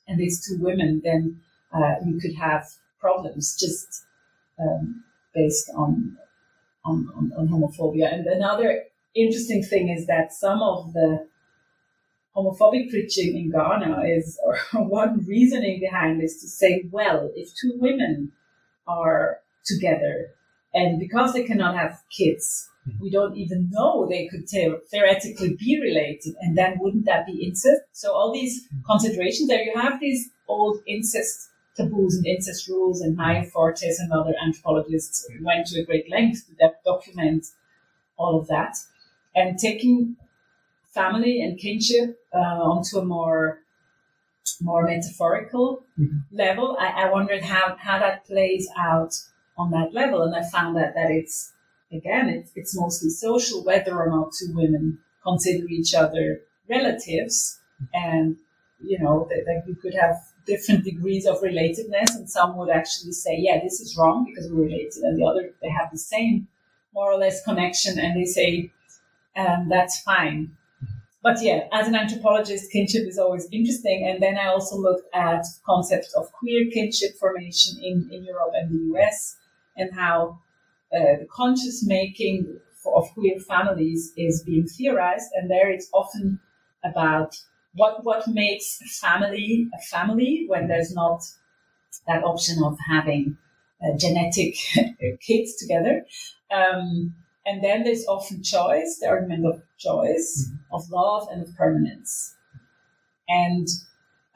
and 0.06 0.18
these 0.18 0.46
two 0.46 0.58
women, 0.60 1.00
then 1.04 1.40
uh, 1.72 1.94
you 2.04 2.20
could 2.20 2.34
have 2.34 2.68
problems 3.00 3.56
just 3.58 4.04
um, 4.62 5.04
based 5.34 5.70
on, 5.76 6.16
on, 6.84 7.08
on 7.16 7.32
on 7.36 7.48
homophobia. 7.48 8.12
And 8.12 8.26
another 8.26 8.84
interesting 9.14 9.62
thing 9.62 9.88
is 9.88 10.06
that 10.06 10.32
some 10.32 10.62
of 10.62 10.92
the 10.92 11.26
homophobic 12.36 12.90
preaching 12.90 13.36
in 13.36 13.50
Ghana 13.50 14.02
is, 14.06 14.38
or 14.44 14.56
one 14.84 15.24
reasoning 15.26 15.80
behind 15.80 16.22
is 16.22 16.40
to 16.40 16.48
say, 16.48 16.84
well, 16.90 17.30
if 17.34 17.54
two 17.54 17.74
women 17.76 18.32
are 18.86 19.38
together 19.64 20.30
and 20.74 20.98
because 20.98 21.32
they 21.32 21.44
cannot 21.44 21.76
have 21.76 22.02
kids, 22.10 22.68
we 23.00 23.10
don't 23.10 23.36
even 23.36 23.70
know 23.70 24.08
they 24.08 24.26
could 24.26 24.48
theoretically 24.48 25.54
be 25.54 25.78
related. 25.80 26.34
And 26.40 26.58
then 26.58 26.78
wouldn't 26.80 27.04
that 27.04 27.26
be 27.26 27.44
incest? 27.44 27.82
So 27.92 28.12
all 28.12 28.32
these 28.32 28.66
considerations 28.86 29.48
there, 29.48 29.62
you 29.62 29.72
have 29.76 30.00
these 30.00 30.30
old 30.48 30.78
incest 30.86 31.50
taboos 31.76 32.16
and 32.16 32.26
incest 32.26 32.68
rules 32.68 33.00
and 33.00 33.16
Meyer 33.16 33.44
Fortes 33.44 33.98
and 33.98 34.12
other 34.12 34.34
anthropologists 34.44 35.26
went 35.40 35.66
to 35.68 35.80
a 35.80 35.84
great 35.84 36.10
length 36.10 36.46
to 36.46 36.72
document 36.84 37.46
all 38.16 38.38
of 38.38 38.46
that. 38.48 38.76
And 39.34 39.58
taking 39.58 40.16
family 40.92 41.40
and 41.40 41.58
kinship 41.58 42.20
uh, 42.34 42.38
onto 42.38 42.98
a 42.98 43.04
more 43.04 43.62
more 44.60 44.84
metaphorical 44.84 45.84
mm-hmm. 45.98 46.18
level. 46.30 46.76
I, 46.78 47.04
I, 47.04 47.10
wondered 47.10 47.42
how, 47.42 47.76
how 47.78 47.98
that 48.00 48.26
plays 48.26 48.68
out 48.76 49.14
on 49.56 49.70
that 49.70 49.92
level, 49.92 50.22
and 50.22 50.34
I 50.34 50.42
found 50.42 50.76
that 50.76 50.94
that 50.94 51.10
it's 51.10 51.52
again 51.92 52.28
it's, 52.28 52.52
it's 52.54 52.76
mostly 52.76 53.10
social, 53.10 53.64
whether 53.64 53.94
or 53.94 54.08
not 54.10 54.32
two 54.32 54.52
women 54.54 54.98
consider 55.22 55.66
each 55.68 55.94
other 55.94 56.40
relatives, 56.68 57.60
and 57.94 58.36
you 58.84 58.98
know 58.98 59.26
that, 59.30 59.44
that 59.46 59.64
you 59.68 59.74
could 59.74 59.94
have 59.94 60.31
different 60.46 60.84
degrees 60.84 61.26
of 61.26 61.40
relatedness, 61.40 62.14
and 62.14 62.28
some 62.28 62.56
would 62.56 62.70
actually 62.70 63.12
say, 63.12 63.36
yeah, 63.38 63.60
this 63.62 63.80
is 63.80 63.96
wrong 63.96 64.24
because 64.24 64.50
we're 64.50 64.64
related, 64.64 65.02
and 65.02 65.18
the 65.18 65.24
other 65.24 65.54
they 65.62 65.68
have 65.68 65.90
the 65.90 65.98
same 65.98 66.48
more 66.94 67.10
or 67.10 67.18
less 67.18 67.42
connection, 67.44 67.98
and 67.98 68.20
they 68.20 68.26
say 68.26 68.70
um, 69.36 69.68
that's 69.68 70.00
fine 70.02 70.56
but 71.22 71.40
yeah, 71.40 71.68
as 71.72 71.86
an 71.86 71.94
anthropologist, 71.94 72.72
kinship 72.72 73.06
is 73.06 73.16
always 73.16 73.46
interesting. 73.52 74.08
And 74.08 74.20
then 74.20 74.36
I 74.36 74.46
also 74.46 74.76
looked 74.76 75.06
at 75.14 75.44
concepts 75.64 76.12
of 76.14 76.32
queer 76.32 76.68
kinship 76.72 77.16
formation 77.18 77.78
in, 77.80 78.08
in 78.10 78.24
Europe 78.24 78.52
and 78.54 78.70
the 78.70 78.98
US 78.98 79.36
and 79.76 79.94
how 79.94 80.40
uh, 80.92 81.20
the 81.20 81.28
conscious 81.30 81.84
making 81.86 82.58
of 82.84 83.08
queer 83.14 83.38
families 83.38 84.12
is 84.16 84.42
being 84.42 84.66
theorized. 84.66 85.28
And 85.34 85.48
there 85.48 85.70
it's 85.70 85.88
often 85.92 86.40
about 86.82 87.36
what, 87.74 88.04
what 88.04 88.28
makes 88.28 88.80
a 88.82 88.86
family 88.86 89.68
a 89.74 89.82
family 89.82 90.44
when 90.48 90.68
there's 90.68 90.92
not 90.94 91.22
that 92.06 92.24
option 92.24 92.62
of 92.62 92.76
having 92.88 93.36
uh, 93.82 93.96
genetic 93.96 94.56
kids 95.20 95.56
together. 95.56 96.04
Um, 96.50 97.14
and 97.44 97.62
then 97.62 97.82
there's 97.82 98.06
often 98.06 98.42
choice, 98.42 98.98
the 99.00 99.08
argument 99.08 99.46
of 99.46 99.62
choice, 99.78 100.48
mm-hmm. 100.48 100.74
of 100.74 100.90
love, 100.90 101.28
and 101.30 101.42
of 101.42 101.56
permanence. 101.56 102.36
And 103.28 103.66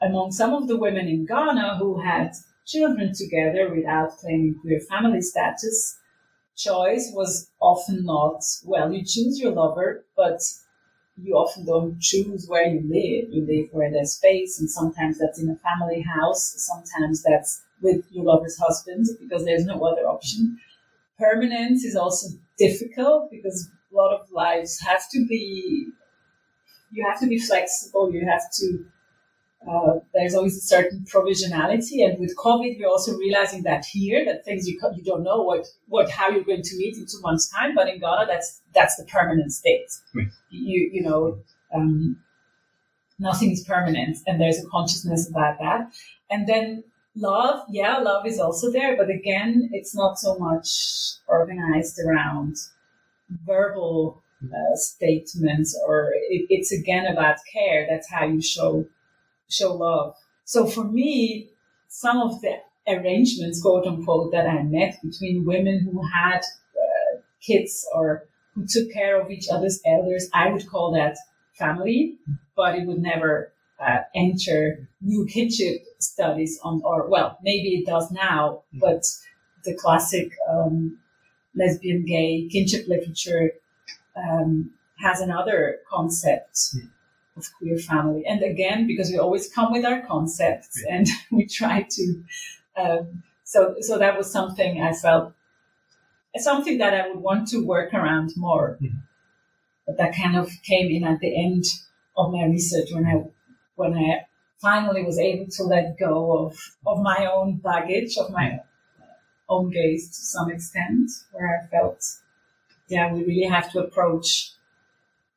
among 0.01 0.31
some 0.31 0.53
of 0.53 0.67
the 0.67 0.77
women 0.77 1.07
in 1.07 1.25
Ghana 1.25 1.77
who 1.77 2.01
had 2.01 2.33
children 2.65 3.13
together 3.13 3.73
without 3.73 4.17
claiming 4.17 4.59
queer 4.61 4.79
family 4.81 5.21
status, 5.21 5.97
choice 6.55 7.11
was 7.13 7.49
often 7.61 8.03
not, 8.03 8.43
well, 8.65 8.91
you 8.91 9.05
choose 9.05 9.39
your 9.39 9.53
lover, 9.53 10.05
but 10.17 10.41
you 11.21 11.35
often 11.35 11.65
don't 11.65 11.99
choose 11.99 12.47
where 12.47 12.67
you 12.67 12.81
live. 12.81 13.33
You 13.33 13.45
live 13.45 13.69
where 13.71 13.91
there's 13.91 14.13
space, 14.13 14.59
and 14.59 14.69
sometimes 14.69 15.17
that's 15.19 15.39
in 15.39 15.49
a 15.49 15.55
family 15.55 16.01
house, 16.01 16.53
sometimes 16.57 17.23
that's 17.23 17.63
with 17.81 18.03
your 18.11 18.25
lover's 18.25 18.57
husband 18.57 19.05
because 19.19 19.45
there's 19.45 19.65
no 19.65 19.83
other 19.83 20.07
option. 20.07 20.59
Permanence 21.19 21.83
is 21.83 21.95
also 21.95 22.27
difficult 22.57 23.31
because 23.31 23.69
a 23.91 23.95
lot 23.95 24.13
of 24.13 24.31
lives 24.31 24.79
have 24.81 25.09
to 25.11 25.25
be 25.27 25.87
you 26.91 27.05
have 27.05 27.19
to 27.19 27.27
be 27.27 27.39
flexible 27.39 28.11
you 28.11 28.25
have 28.25 28.49
to 28.51 28.85
uh, 29.69 29.99
there's 30.13 30.35
always 30.35 30.57
a 30.57 30.61
certain 30.61 31.05
provisionality 31.11 32.05
and 32.05 32.19
with 32.19 32.35
covid 32.37 32.77
we're 32.79 32.87
also 32.87 33.15
realizing 33.17 33.63
that 33.63 33.85
here 33.85 34.23
that 34.25 34.43
things 34.45 34.67
you, 34.67 34.79
you 34.95 35.03
don't 35.03 35.23
know 35.23 35.41
what, 35.41 35.65
what 35.87 36.09
how 36.09 36.29
you're 36.29 36.43
going 36.43 36.61
to 36.61 36.77
meet 36.77 36.95
in 36.95 37.05
two 37.05 37.21
months 37.21 37.49
time 37.49 37.75
but 37.75 37.87
in 37.87 37.99
ghana 37.99 38.25
that's 38.27 38.61
that's 38.73 38.95
the 38.95 39.05
permanent 39.05 39.51
state 39.51 39.89
right. 40.15 40.27
you 40.49 40.89
you 40.93 41.01
know 41.01 41.37
um, 41.75 42.17
nothing 43.19 43.51
is 43.51 43.63
permanent 43.63 44.17
and 44.25 44.39
there's 44.39 44.63
a 44.63 44.67
consciousness 44.67 45.29
about 45.29 45.57
that 45.59 45.91
and 46.29 46.47
then 46.47 46.83
love, 47.17 47.65
yeah, 47.69 47.97
love 47.97 48.25
is 48.25 48.39
also 48.39 48.71
there, 48.71 48.95
but 48.95 49.09
again, 49.09 49.69
it's 49.73 49.95
not 49.95 50.17
so 50.19 50.37
much 50.37 51.17
organized 51.27 51.99
around 51.99 52.55
verbal 53.45 54.23
uh, 54.43 54.75
statements, 54.75 55.77
or 55.85 56.11
it, 56.29 56.45
it's 56.49 56.71
again 56.71 57.05
about 57.07 57.37
care. 57.51 57.87
That's 57.89 58.09
how 58.09 58.25
you 58.25 58.41
show 58.41 58.85
show 59.49 59.73
love. 59.73 60.15
So 60.45 60.65
for 60.65 60.83
me, 60.83 61.49
some 61.87 62.21
of 62.21 62.41
the 62.41 62.57
arrangements, 62.87 63.61
quote 63.61 63.85
unquote, 63.85 64.31
that 64.31 64.47
I 64.47 64.63
met 64.63 64.99
between 65.03 65.45
women 65.45 65.79
who 65.79 66.01
had 66.07 66.39
uh, 66.39 67.19
kids 67.41 67.87
or 67.93 68.25
who 68.53 68.65
took 68.65 68.91
care 68.91 69.21
of 69.21 69.29
each 69.29 69.47
other's 69.49 69.79
elders, 69.85 70.29
I 70.33 70.49
would 70.49 70.67
call 70.67 70.91
that 70.93 71.17
family, 71.53 72.17
but 72.55 72.75
it 72.75 72.87
would 72.87 73.01
never 73.01 73.53
uh, 73.79 73.99
enter 74.15 74.87
new 75.01 75.25
kinship 75.25 75.85
studies 75.99 76.59
on, 76.63 76.81
or 76.83 77.07
well, 77.07 77.37
maybe 77.43 77.75
it 77.75 77.85
does 77.85 78.11
now, 78.11 78.63
mm-hmm. 78.73 78.79
but 78.79 79.05
the 79.63 79.75
classic 79.75 80.31
um, 80.49 80.97
lesbian, 81.55 82.05
gay 82.05 82.47
kinship 82.51 82.87
literature 82.87 83.51
um, 84.15 84.71
has 84.99 85.21
another 85.21 85.79
concept 85.89 86.55
mm. 86.75 86.89
Of 87.37 87.45
queer 87.57 87.77
family. 87.77 88.25
And 88.25 88.41
again, 88.43 88.87
because 88.87 89.09
we 89.09 89.17
always 89.17 89.49
come 89.49 89.71
with 89.71 89.85
our 89.85 90.01
concepts 90.01 90.83
and 90.89 91.07
we 91.31 91.45
try 91.45 91.87
to, 91.89 92.23
um, 92.75 93.23
so 93.43 93.75
so 93.79 93.97
that 93.97 94.17
was 94.17 94.29
something 94.31 94.81
I 94.81 94.93
felt 94.93 95.33
something 96.37 96.77
that 96.77 96.93
I 96.93 97.07
would 97.07 97.17
want 97.17 97.47
to 97.49 97.65
work 97.65 97.93
around 97.93 98.33
more. 98.35 98.77
Mm. 98.81 99.01
But 99.85 99.97
that 99.97 100.15
kind 100.15 100.35
of 100.35 100.51
came 100.63 100.91
in 100.91 101.03
at 101.03 101.19
the 101.19 101.35
end 101.35 101.65
of 102.15 102.31
my 102.31 102.45
research 102.45 102.89
when 102.91 103.05
I 103.05 103.23
when 103.75 103.93
I 103.93 104.25
finally 104.59 105.03
was 105.03 105.19
able 105.19 105.47
to 105.51 105.63
let 105.63 105.97
go 105.99 106.45
of, 106.45 106.57
of 106.85 106.99
my 107.01 107.29
own 107.31 107.57
baggage, 107.57 108.17
of 108.17 108.31
my 108.31 108.59
own 109.47 109.69
gaze 109.69 110.09
to 110.09 110.15
some 110.15 110.49
extent, 110.49 111.11
where 111.31 111.61
I 111.61 111.67
felt, 111.67 112.03
yeah, 112.87 113.13
we 113.13 113.23
really 113.23 113.47
have 113.47 113.71
to 113.73 113.79
approach 113.79 114.53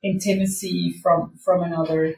intimacy 0.03 0.99
from 1.03 1.37
from 1.45 1.63
another 1.63 2.15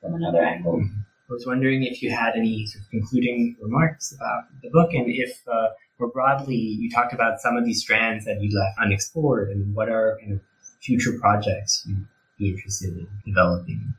from 0.00 0.14
another 0.14 0.42
angle. 0.42 0.82
I 1.28 1.32
was 1.32 1.46
wondering 1.46 1.82
if 1.82 2.02
you 2.02 2.10
had 2.10 2.34
any 2.36 2.66
sort 2.66 2.84
of 2.84 2.90
concluding 2.90 3.56
remarks 3.60 4.12
about 4.12 4.44
the 4.62 4.70
book, 4.70 4.94
and 4.94 5.06
if 5.08 5.42
uh, 5.48 5.68
more 5.98 6.08
broadly 6.10 6.56
you 6.56 6.90
talked 6.90 7.12
about 7.12 7.40
some 7.40 7.56
of 7.56 7.64
these 7.64 7.80
strands 7.80 8.24
that 8.26 8.40
you 8.40 8.56
left 8.56 8.78
unexplored, 8.78 9.50
and 9.50 9.74
what 9.74 9.88
are 9.88 10.18
kind 10.20 10.34
of 10.34 10.40
future 10.80 11.18
projects 11.18 11.84
you'd 11.86 12.06
be 12.38 12.50
interested 12.50 12.96
in 12.96 13.08
developing. 13.24 13.94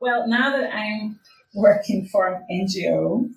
Well, 0.00 0.26
now 0.26 0.50
that 0.56 0.74
I'm 0.74 1.20
working 1.54 2.06
for 2.06 2.26
an 2.26 2.44
NGO 2.50 3.30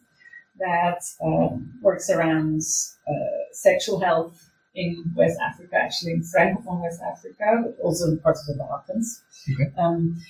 that 0.60 1.04
um, 1.24 1.74
works 1.82 2.10
around 2.10 2.62
uh, 3.08 3.14
sexual 3.52 4.00
health 4.00 4.47
in 4.78 5.12
West 5.16 5.38
Africa, 5.42 5.76
actually 5.76 6.14
in 6.14 6.22
Francophone 6.22 6.82
West 6.82 7.02
Africa, 7.02 7.64
but 7.64 7.78
also 7.84 8.04
in 8.12 8.20
parts 8.20 8.42
of 8.48 8.56
the 8.56 8.64
Balkans. 8.64 9.24
Okay. 9.52 9.72
Um, 9.78 10.22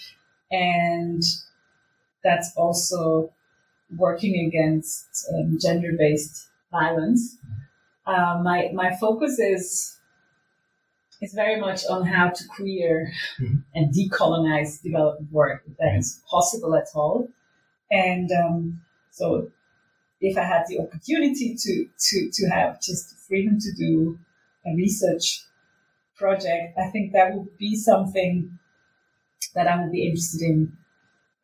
and 0.52 1.22
that's 2.24 2.50
also 2.56 3.32
working 3.98 4.48
against 4.48 5.28
um, 5.34 5.58
gender 5.62 5.92
based 5.98 6.48
violence. 6.72 7.38
Uh, 8.06 8.40
my 8.44 8.70
my 8.74 8.96
focus 8.96 9.38
is 9.40 9.98
is 11.22 11.34
very 11.34 11.60
much 11.60 11.82
on 11.90 12.06
how 12.06 12.30
to 12.30 12.44
queer 12.48 13.12
Mhm. 13.40 13.64
and 13.76 13.94
decolonize 13.94 14.82
development 14.82 15.32
work, 15.32 15.64
if 15.70 15.76
that 15.78 15.96
is 15.98 16.22
possible 16.30 16.74
at 16.76 16.88
all. 16.96 17.28
And 17.92 18.30
um, 18.32 18.82
so, 19.12 19.52
if 20.22 20.38
I 20.38 20.44
had 20.44 20.64
the 20.70 20.80
opportunity 20.80 21.56
to 21.64 21.74
to 22.08 22.30
to 22.32 22.44
have 22.48 22.80
just 22.82 23.10
the 23.10 23.16
freedom 23.28 23.60
to 23.60 23.72
do 23.74 24.20
a 24.68 24.76
research 24.76 25.44
project, 26.18 26.78
I 26.78 26.90
think 26.90 27.14
that 27.14 27.34
would 27.36 27.58
be 27.58 27.76
something 27.76 28.58
that 29.56 29.68
I 29.68 29.82
would 29.82 29.92
be 29.92 30.06
interested 30.08 30.42
in. 30.42 30.78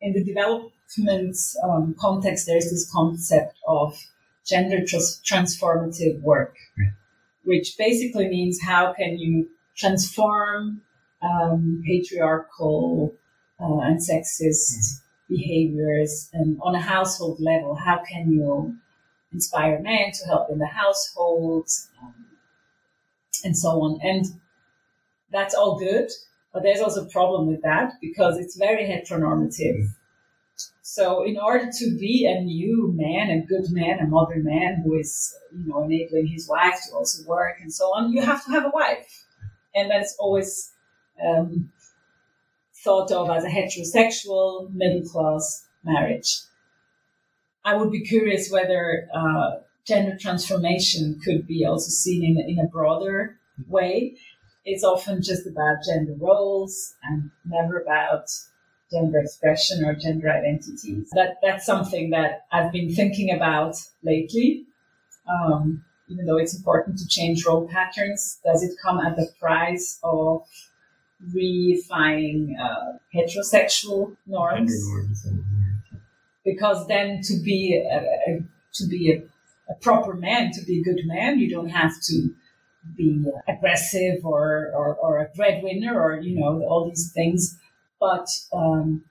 In 0.00 0.12
the 0.12 0.22
development 0.22 1.36
um, 1.62 1.94
context, 1.98 2.46
there's 2.46 2.70
this 2.70 2.90
concept 2.92 3.56
of 3.66 3.96
gender 4.46 4.84
trans- 4.84 5.22
transformative 5.24 6.20
work, 6.20 6.56
Right. 6.78 6.92
which 7.44 7.76
basically 7.78 8.28
means 8.28 8.60
how 8.62 8.92
can 8.92 9.16
you 9.18 9.48
transform 9.76 10.82
um, 11.22 11.82
patriarchal 11.86 13.14
uh, 13.60 13.78
and 13.78 13.98
sexist 13.98 15.00
behaviors 15.28 16.28
and 16.34 16.58
on 16.62 16.74
a 16.74 16.80
household 16.80 17.40
level 17.40 17.74
how 17.74 18.02
can 18.04 18.30
you 18.30 18.76
inspire 19.32 19.80
men 19.80 20.12
to 20.12 20.26
help 20.26 20.50
in 20.50 20.58
the 20.58 20.66
household 20.66 21.66
um, 22.02 22.14
and 23.44 23.56
so 23.56 23.82
on 23.82 24.00
and 24.02 24.26
that's 25.30 25.54
all 25.54 25.78
good 25.78 26.10
but 26.52 26.62
there's 26.62 26.80
also 26.80 27.04
a 27.04 27.10
problem 27.10 27.46
with 27.46 27.62
that 27.62 27.92
because 28.00 28.38
it's 28.38 28.56
very 28.56 28.84
heteronormative 28.84 29.88
so 30.82 31.24
in 31.24 31.38
order 31.38 31.70
to 31.78 31.96
be 31.98 32.26
a 32.26 32.40
new 32.40 32.92
man, 32.94 33.30
a 33.30 33.44
good 33.44 33.70
man, 33.70 33.98
a 34.00 34.06
modern 34.06 34.44
man 34.44 34.82
who 34.84 34.94
is, 34.94 35.34
you 35.50 35.66
know, 35.66 35.82
enabling 35.82 36.26
his 36.26 36.48
wife 36.48 36.78
to 36.86 36.94
also 36.94 37.26
work 37.26 37.56
and 37.60 37.72
so 37.72 37.86
on, 37.86 38.12
you 38.12 38.22
have 38.22 38.44
to 38.44 38.50
have 38.52 38.66
a 38.66 38.70
wife. 38.70 39.24
And 39.74 39.90
that's 39.90 40.14
always 40.18 40.72
um, 41.26 41.72
thought 42.84 43.10
of 43.10 43.30
as 43.30 43.44
a 43.44 43.48
heterosexual 43.48 44.72
middle 44.72 45.08
class 45.08 45.66
marriage. 45.82 46.42
I 47.64 47.76
would 47.76 47.90
be 47.90 48.02
curious 48.02 48.50
whether 48.50 49.08
uh, 49.12 49.52
gender 49.86 50.16
transformation 50.18 51.20
could 51.24 51.46
be 51.46 51.64
also 51.64 51.90
seen 51.90 52.24
in, 52.24 52.38
in 52.48 52.58
a 52.58 52.66
broader 52.68 53.38
way. 53.68 54.14
It's 54.64 54.82
often 54.84 55.22
just 55.22 55.46
about 55.46 55.84
gender 55.84 56.14
roles 56.18 56.94
and 57.04 57.30
never 57.44 57.78
about 57.80 58.30
gender 58.90 59.18
expression 59.18 59.84
or 59.84 59.94
gender 59.94 60.30
identities. 60.30 61.10
That 61.12 61.38
that's 61.42 61.66
something 61.66 62.10
that 62.10 62.46
I've 62.50 62.72
been 62.72 62.94
thinking 62.94 63.30
about 63.34 63.76
lately. 64.02 64.64
Um, 65.28 65.84
even 66.08 66.26
though 66.26 66.36
it's 66.38 66.54
important 66.56 66.98
to 66.98 67.06
change 67.06 67.44
role 67.46 67.66
patterns, 67.68 68.38
does 68.44 68.62
it 68.62 68.72
come 68.82 69.00
at 69.00 69.16
the 69.16 69.28
price 69.40 69.98
of 70.02 70.42
reifying 71.34 72.52
uh, 72.60 72.98
heterosexual 73.14 74.16
norms? 74.26 74.72
Gender 74.72 75.02
norms 75.02 75.24
and- 75.26 75.44
Because 76.44 76.86
then 76.88 77.22
to 77.22 77.34
be 77.42 77.74
a, 77.74 77.98
a, 78.28 78.42
to 78.74 78.86
be 78.86 79.12
a, 79.12 79.22
a 79.68 79.74
proper 79.74 80.14
man, 80.14 80.52
to 80.52 80.64
be 80.64 80.80
a 80.80 80.82
good 80.82 81.00
man, 81.06 81.38
you 81.38 81.50
don't 81.50 81.70
have 81.70 81.94
to 82.02 82.34
be 82.96 83.24
aggressive 83.48 84.24
or, 84.24 84.70
or, 84.74 84.94
or 84.96 85.18
a 85.18 85.28
breadwinner 85.34 85.98
or 85.98 86.20
you 86.20 86.38
know 86.38 86.62
all 86.68 86.84
these 86.86 87.12
things. 87.12 87.58
But 87.98 88.28
um, 88.52 89.04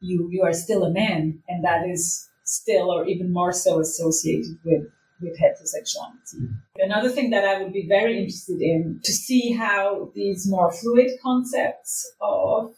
you 0.00 0.28
you 0.30 0.42
are 0.42 0.52
still 0.52 0.84
a 0.84 0.90
man, 0.90 1.42
and 1.48 1.64
that 1.64 1.86
is 1.86 2.28
still, 2.44 2.90
or 2.90 3.06
even 3.06 3.32
more 3.32 3.52
so, 3.52 3.80
associated 3.80 4.58
with 4.64 4.86
with 5.20 5.38
heterosexuality. 5.38 6.54
Another 6.76 7.10
thing 7.10 7.30
that 7.30 7.44
I 7.44 7.60
would 7.60 7.72
be 7.72 7.86
very 7.88 8.18
interested 8.18 8.60
in 8.60 9.00
to 9.02 9.12
see 9.12 9.52
how 9.52 10.12
these 10.14 10.48
more 10.48 10.72
fluid 10.72 11.10
concepts 11.20 12.10
of 12.20 12.74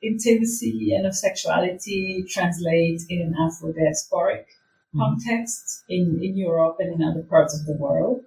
intimacy 0.00 0.94
and 0.94 1.06
of 1.06 1.16
sexuality 1.16 2.24
translate 2.28 3.02
in 3.08 3.20
an 3.22 3.34
Afro-diasporic 3.34 4.44
Mhm. 4.94 4.98
context 4.98 5.84
in, 5.88 6.20
in 6.22 6.36
Europe 6.36 6.76
and 6.78 6.94
in 6.94 7.02
other 7.08 7.22
parts 7.22 7.58
of 7.58 7.66
the 7.66 7.76
world. 7.76 8.24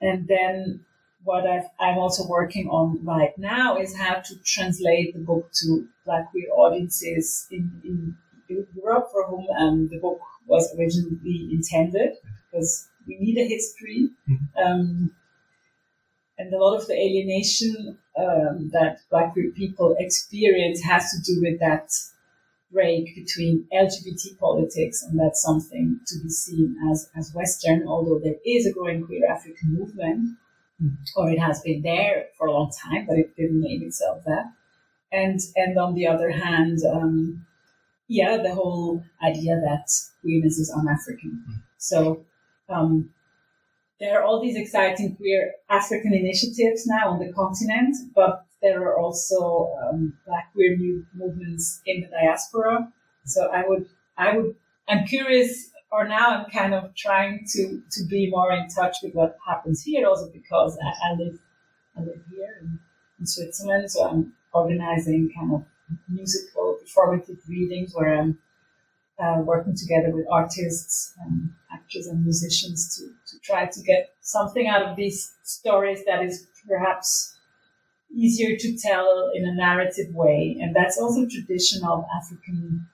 And 0.00 0.28
then 0.28 0.80
what 1.24 1.46
I've, 1.46 1.68
I'm 1.80 1.98
also 1.98 2.26
working 2.28 2.68
on 2.68 3.04
right 3.04 3.36
now 3.38 3.78
is 3.78 3.96
how 3.96 4.14
to 4.20 4.36
translate 4.44 5.14
the 5.14 5.20
book 5.20 5.50
to 5.60 5.86
Black 6.04 6.30
queer 6.30 6.50
audiences 6.54 7.46
in, 7.50 7.80
in 7.84 8.16
Europe 8.48 9.08
for 9.12 9.26
whom 9.26 9.46
um, 9.58 9.88
the 9.88 9.98
book 9.98 10.20
was 10.46 10.74
originally 10.78 11.48
intended, 11.52 12.12
because 12.50 12.88
we 13.06 13.18
need 13.18 13.36
a 13.38 13.46
history. 13.46 14.10
Um, 14.62 15.12
and 16.38 16.54
a 16.54 16.58
lot 16.58 16.76
of 16.76 16.86
the 16.86 16.94
alienation 16.94 17.98
um, 18.16 18.70
that 18.72 19.00
Black 19.10 19.32
queer 19.32 19.50
people 19.50 19.96
experience 19.98 20.80
has 20.82 21.10
to 21.10 21.18
do 21.20 21.40
with 21.42 21.58
that 21.60 21.90
break 22.72 23.14
between 23.14 23.66
LGBT 23.72 24.38
politics, 24.38 25.02
and 25.02 25.18
that's 25.18 25.42
something 25.42 26.00
to 26.06 26.18
be 26.22 26.28
seen 26.28 26.76
as, 26.90 27.10
as 27.16 27.32
Western, 27.34 27.86
although 27.86 28.18
there 28.18 28.36
is 28.44 28.66
a 28.66 28.72
growing 28.72 29.04
queer 29.04 29.26
African 29.30 29.74
movement 29.74 30.36
or 31.16 31.30
it 31.30 31.38
has 31.38 31.60
been 31.62 31.82
there 31.82 32.26
for 32.36 32.46
a 32.46 32.52
long 32.52 32.70
time, 32.70 33.06
but 33.06 33.18
it 33.18 33.36
didn't 33.36 33.60
name 33.60 33.82
itself 33.82 34.22
that. 34.24 34.52
And 35.10 35.40
and 35.56 35.78
on 35.78 35.94
the 35.94 36.06
other 36.06 36.30
hand, 36.30 36.78
um, 36.90 37.46
yeah, 38.08 38.36
the 38.36 38.54
whole 38.54 39.02
idea 39.22 39.56
that 39.56 39.88
queerness 40.20 40.58
is 40.58 40.70
un-African. 40.70 41.62
So 41.78 42.24
um, 42.68 43.10
there 44.00 44.20
are 44.20 44.24
all 44.24 44.40
these 44.40 44.56
exciting 44.56 45.16
queer 45.16 45.54
African 45.68 46.12
initiatives 46.12 46.86
now 46.86 47.10
on 47.10 47.18
the 47.18 47.32
continent, 47.32 47.96
but 48.14 48.44
there 48.62 48.82
are 48.82 48.98
also 48.98 49.76
um, 49.82 50.14
Black 50.26 50.52
queer 50.52 50.76
movements 51.14 51.80
in 51.86 52.02
the 52.02 52.08
diaspora. 52.08 52.92
So 53.24 53.48
I 53.48 53.64
would 53.66 53.88
I 54.16 54.36
would 54.36 54.54
I'm 54.88 55.06
curious 55.06 55.70
or 55.90 56.06
now 56.06 56.28
I'm 56.30 56.50
kind 56.50 56.74
of 56.74 56.94
trying 56.94 57.46
to, 57.52 57.82
to 57.92 58.04
be 58.08 58.30
more 58.30 58.52
in 58.52 58.68
touch 58.68 58.96
with 59.02 59.14
what 59.14 59.38
happens 59.46 59.82
here 59.82 60.06
also 60.06 60.30
because 60.32 60.78
I, 60.82 61.10
I 61.10 61.14
live 61.14 61.38
I 61.96 62.00
live 62.00 62.22
here 62.30 62.58
in, 62.60 62.78
in 63.18 63.26
Switzerland, 63.26 63.90
so 63.90 64.08
I'm 64.08 64.32
organizing 64.52 65.30
kind 65.36 65.54
of 65.54 65.64
musical 66.08 66.78
performative 66.84 67.38
readings 67.48 67.92
where 67.94 68.14
I'm 68.14 68.38
uh, 69.18 69.40
working 69.40 69.74
together 69.74 70.10
with 70.10 70.26
artists 70.30 71.14
and 71.20 71.50
actors 71.72 72.06
and 72.06 72.22
musicians 72.22 72.96
to, 72.96 73.06
to 73.26 73.40
try 73.42 73.66
to 73.66 73.82
get 73.82 74.14
something 74.20 74.68
out 74.68 74.82
of 74.82 74.96
these 74.96 75.34
stories 75.42 76.04
that 76.06 76.22
is 76.22 76.46
perhaps 76.68 77.37
easier 78.14 78.56
to 78.56 78.76
tell 78.76 79.30
in 79.34 79.46
a 79.46 79.54
narrative 79.54 80.14
way. 80.14 80.56
And 80.60 80.74
that's 80.74 80.98
also 80.98 81.26
traditional 81.26 82.06
African 82.16 82.86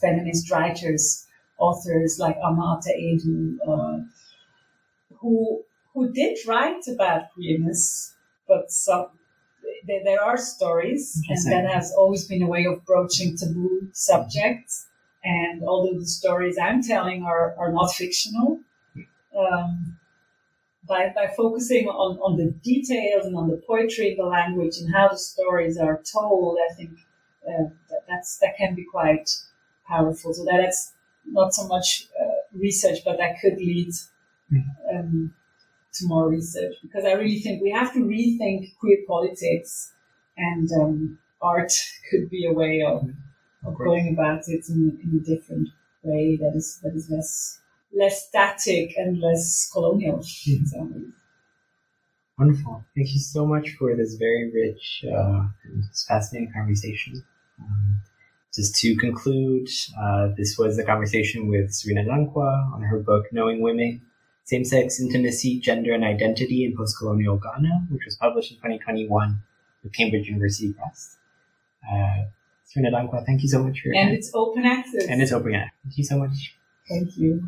feminist 0.00 0.50
writers 0.50 1.26
authors 1.58 2.18
like 2.18 2.36
Ama 2.44 2.78
Ata 2.78 2.90
Aidoo, 2.90 3.58
uh, 3.66 3.98
who 5.20 5.62
who 5.94 6.12
did 6.12 6.38
write 6.46 6.82
about 6.88 7.32
queerness, 7.34 8.14
but 8.48 8.70
some 8.70 9.06
there, 9.86 10.02
there 10.04 10.22
are 10.22 10.36
stories, 10.36 11.22
and 11.28 11.52
that 11.52 11.70
has 11.72 11.92
always 11.92 12.26
been 12.26 12.42
a 12.42 12.46
way 12.46 12.64
of 12.66 12.84
broaching 12.84 13.36
taboo 13.36 13.88
subjects. 13.92 14.86
And 15.24 15.62
although 15.62 15.98
the 16.00 16.06
stories 16.06 16.58
I'm 16.58 16.82
telling 16.82 17.22
are, 17.22 17.54
are 17.56 17.70
not 17.72 17.92
fictional, 17.92 18.58
um, 19.38 19.98
by, 20.86 21.12
by 21.14 21.28
focusing 21.36 21.86
on, 21.88 22.18
on 22.18 22.36
the 22.36 22.50
details 22.62 23.26
and 23.26 23.36
on 23.36 23.48
the 23.48 23.56
poetry, 23.56 24.14
the 24.16 24.24
language, 24.26 24.78
and 24.78 24.92
how 24.92 25.08
the 25.08 25.16
stories 25.16 25.78
are 25.78 26.02
told, 26.12 26.58
I 26.58 26.74
think 26.74 26.90
uh, 27.46 27.70
that, 27.90 28.04
that's 28.08 28.38
that 28.38 28.56
can 28.56 28.74
be 28.74 28.84
quite 28.84 29.30
powerful. 29.86 30.34
So 30.34 30.44
that's 30.44 30.92
not 31.24 31.54
so 31.54 31.66
much 31.68 32.08
uh, 32.20 32.58
research, 32.58 32.98
but 33.04 33.18
that 33.18 33.40
could 33.40 33.58
lead 33.58 33.92
um, 34.92 35.34
to 35.94 36.06
more 36.06 36.28
research 36.28 36.74
because 36.82 37.04
I 37.04 37.12
really 37.12 37.38
think 37.38 37.62
we 37.62 37.70
have 37.70 37.92
to 37.94 38.00
rethink 38.00 38.76
queer 38.78 38.98
politics, 39.06 39.92
and 40.36 40.70
um, 40.72 41.18
art 41.40 41.72
could 42.10 42.28
be 42.30 42.46
a 42.46 42.52
way 42.52 42.82
of, 42.82 43.08
of 43.64 43.74
course. 43.74 43.86
going 43.86 44.12
about 44.12 44.48
it 44.48 44.68
in, 44.68 44.98
in 45.02 45.20
a 45.20 45.36
different 45.36 45.68
way 46.02 46.36
that 46.36 46.52
is 46.56 46.78
that 46.82 46.94
is 46.94 47.08
less 47.10 47.58
less 47.94 48.28
static 48.28 48.94
and 48.96 49.20
less 49.20 49.68
colonial. 49.72 50.24
in 50.46 50.66
some 50.66 50.92
ways. 50.94 51.12
Wonderful. 52.38 52.84
Thank 52.96 53.12
you 53.14 53.20
so 53.20 53.46
much 53.46 53.70
for 53.78 53.94
this 53.94 54.14
very 54.14 54.50
rich 54.50 55.04
uh, 55.06 55.46
and 55.64 55.84
fascinating 56.08 56.52
conversation. 56.52 57.22
Um, 57.60 58.00
just 58.54 58.74
to 58.80 58.96
conclude, 58.96 59.68
uh, 60.00 60.28
this 60.36 60.58
was 60.58 60.78
a 60.78 60.84
conversation 60.84 61.48
with 61.48 61.72
Serena 61.72 62.04
Dankwa 62.04 62.72
on 62.74 62.82
her 62.82 62.98
book 62.98 63.26
Knowing 63.32 63.60
Women, 63.62 64.00
Same 64.44 64.64
Sex 64.64 65.00
Intimacy, 65.00 65.60
Gender 65.60 65.92
and 65.92 66.04
Identity 66.04 66.64
in 66.64 66.76
Postcolonial 66.76 67.40
Ghana, 67.40 67.86
which 67.90 68.04
was 68.04 68.16
published 68.16 68.50
in 68.50 68.56
2021 68.58 69.38
with 69.82 69.92
Cambridge 69.92 70.26
University 70.26 70.72
Press. 70.72 71.16
Uh, 71.90 72.24
Serena 72.64 72.90
Dankwa, 72.96 73.24
thank 73.24 73.42
you 73.42 73.48
so 73.48 73.62
much 73.62 73.80
for 73.80 73.88
your 73.88 73.96
And 73.96 74.08
time. 74.08 74.16
it's 74.16 74.30
open 74.34 74.64
access. 74.64 75.06
And 75.06 75.22
it's 75.22 75.32
open. 75.32 75.54
Access. 75.54 75.72
Thank 75.84 75.98
you 75.98 76.04
so 76.04 76.18
much. 76.18 76.56
Thank 76.88 77.16
you. 77.18 77.42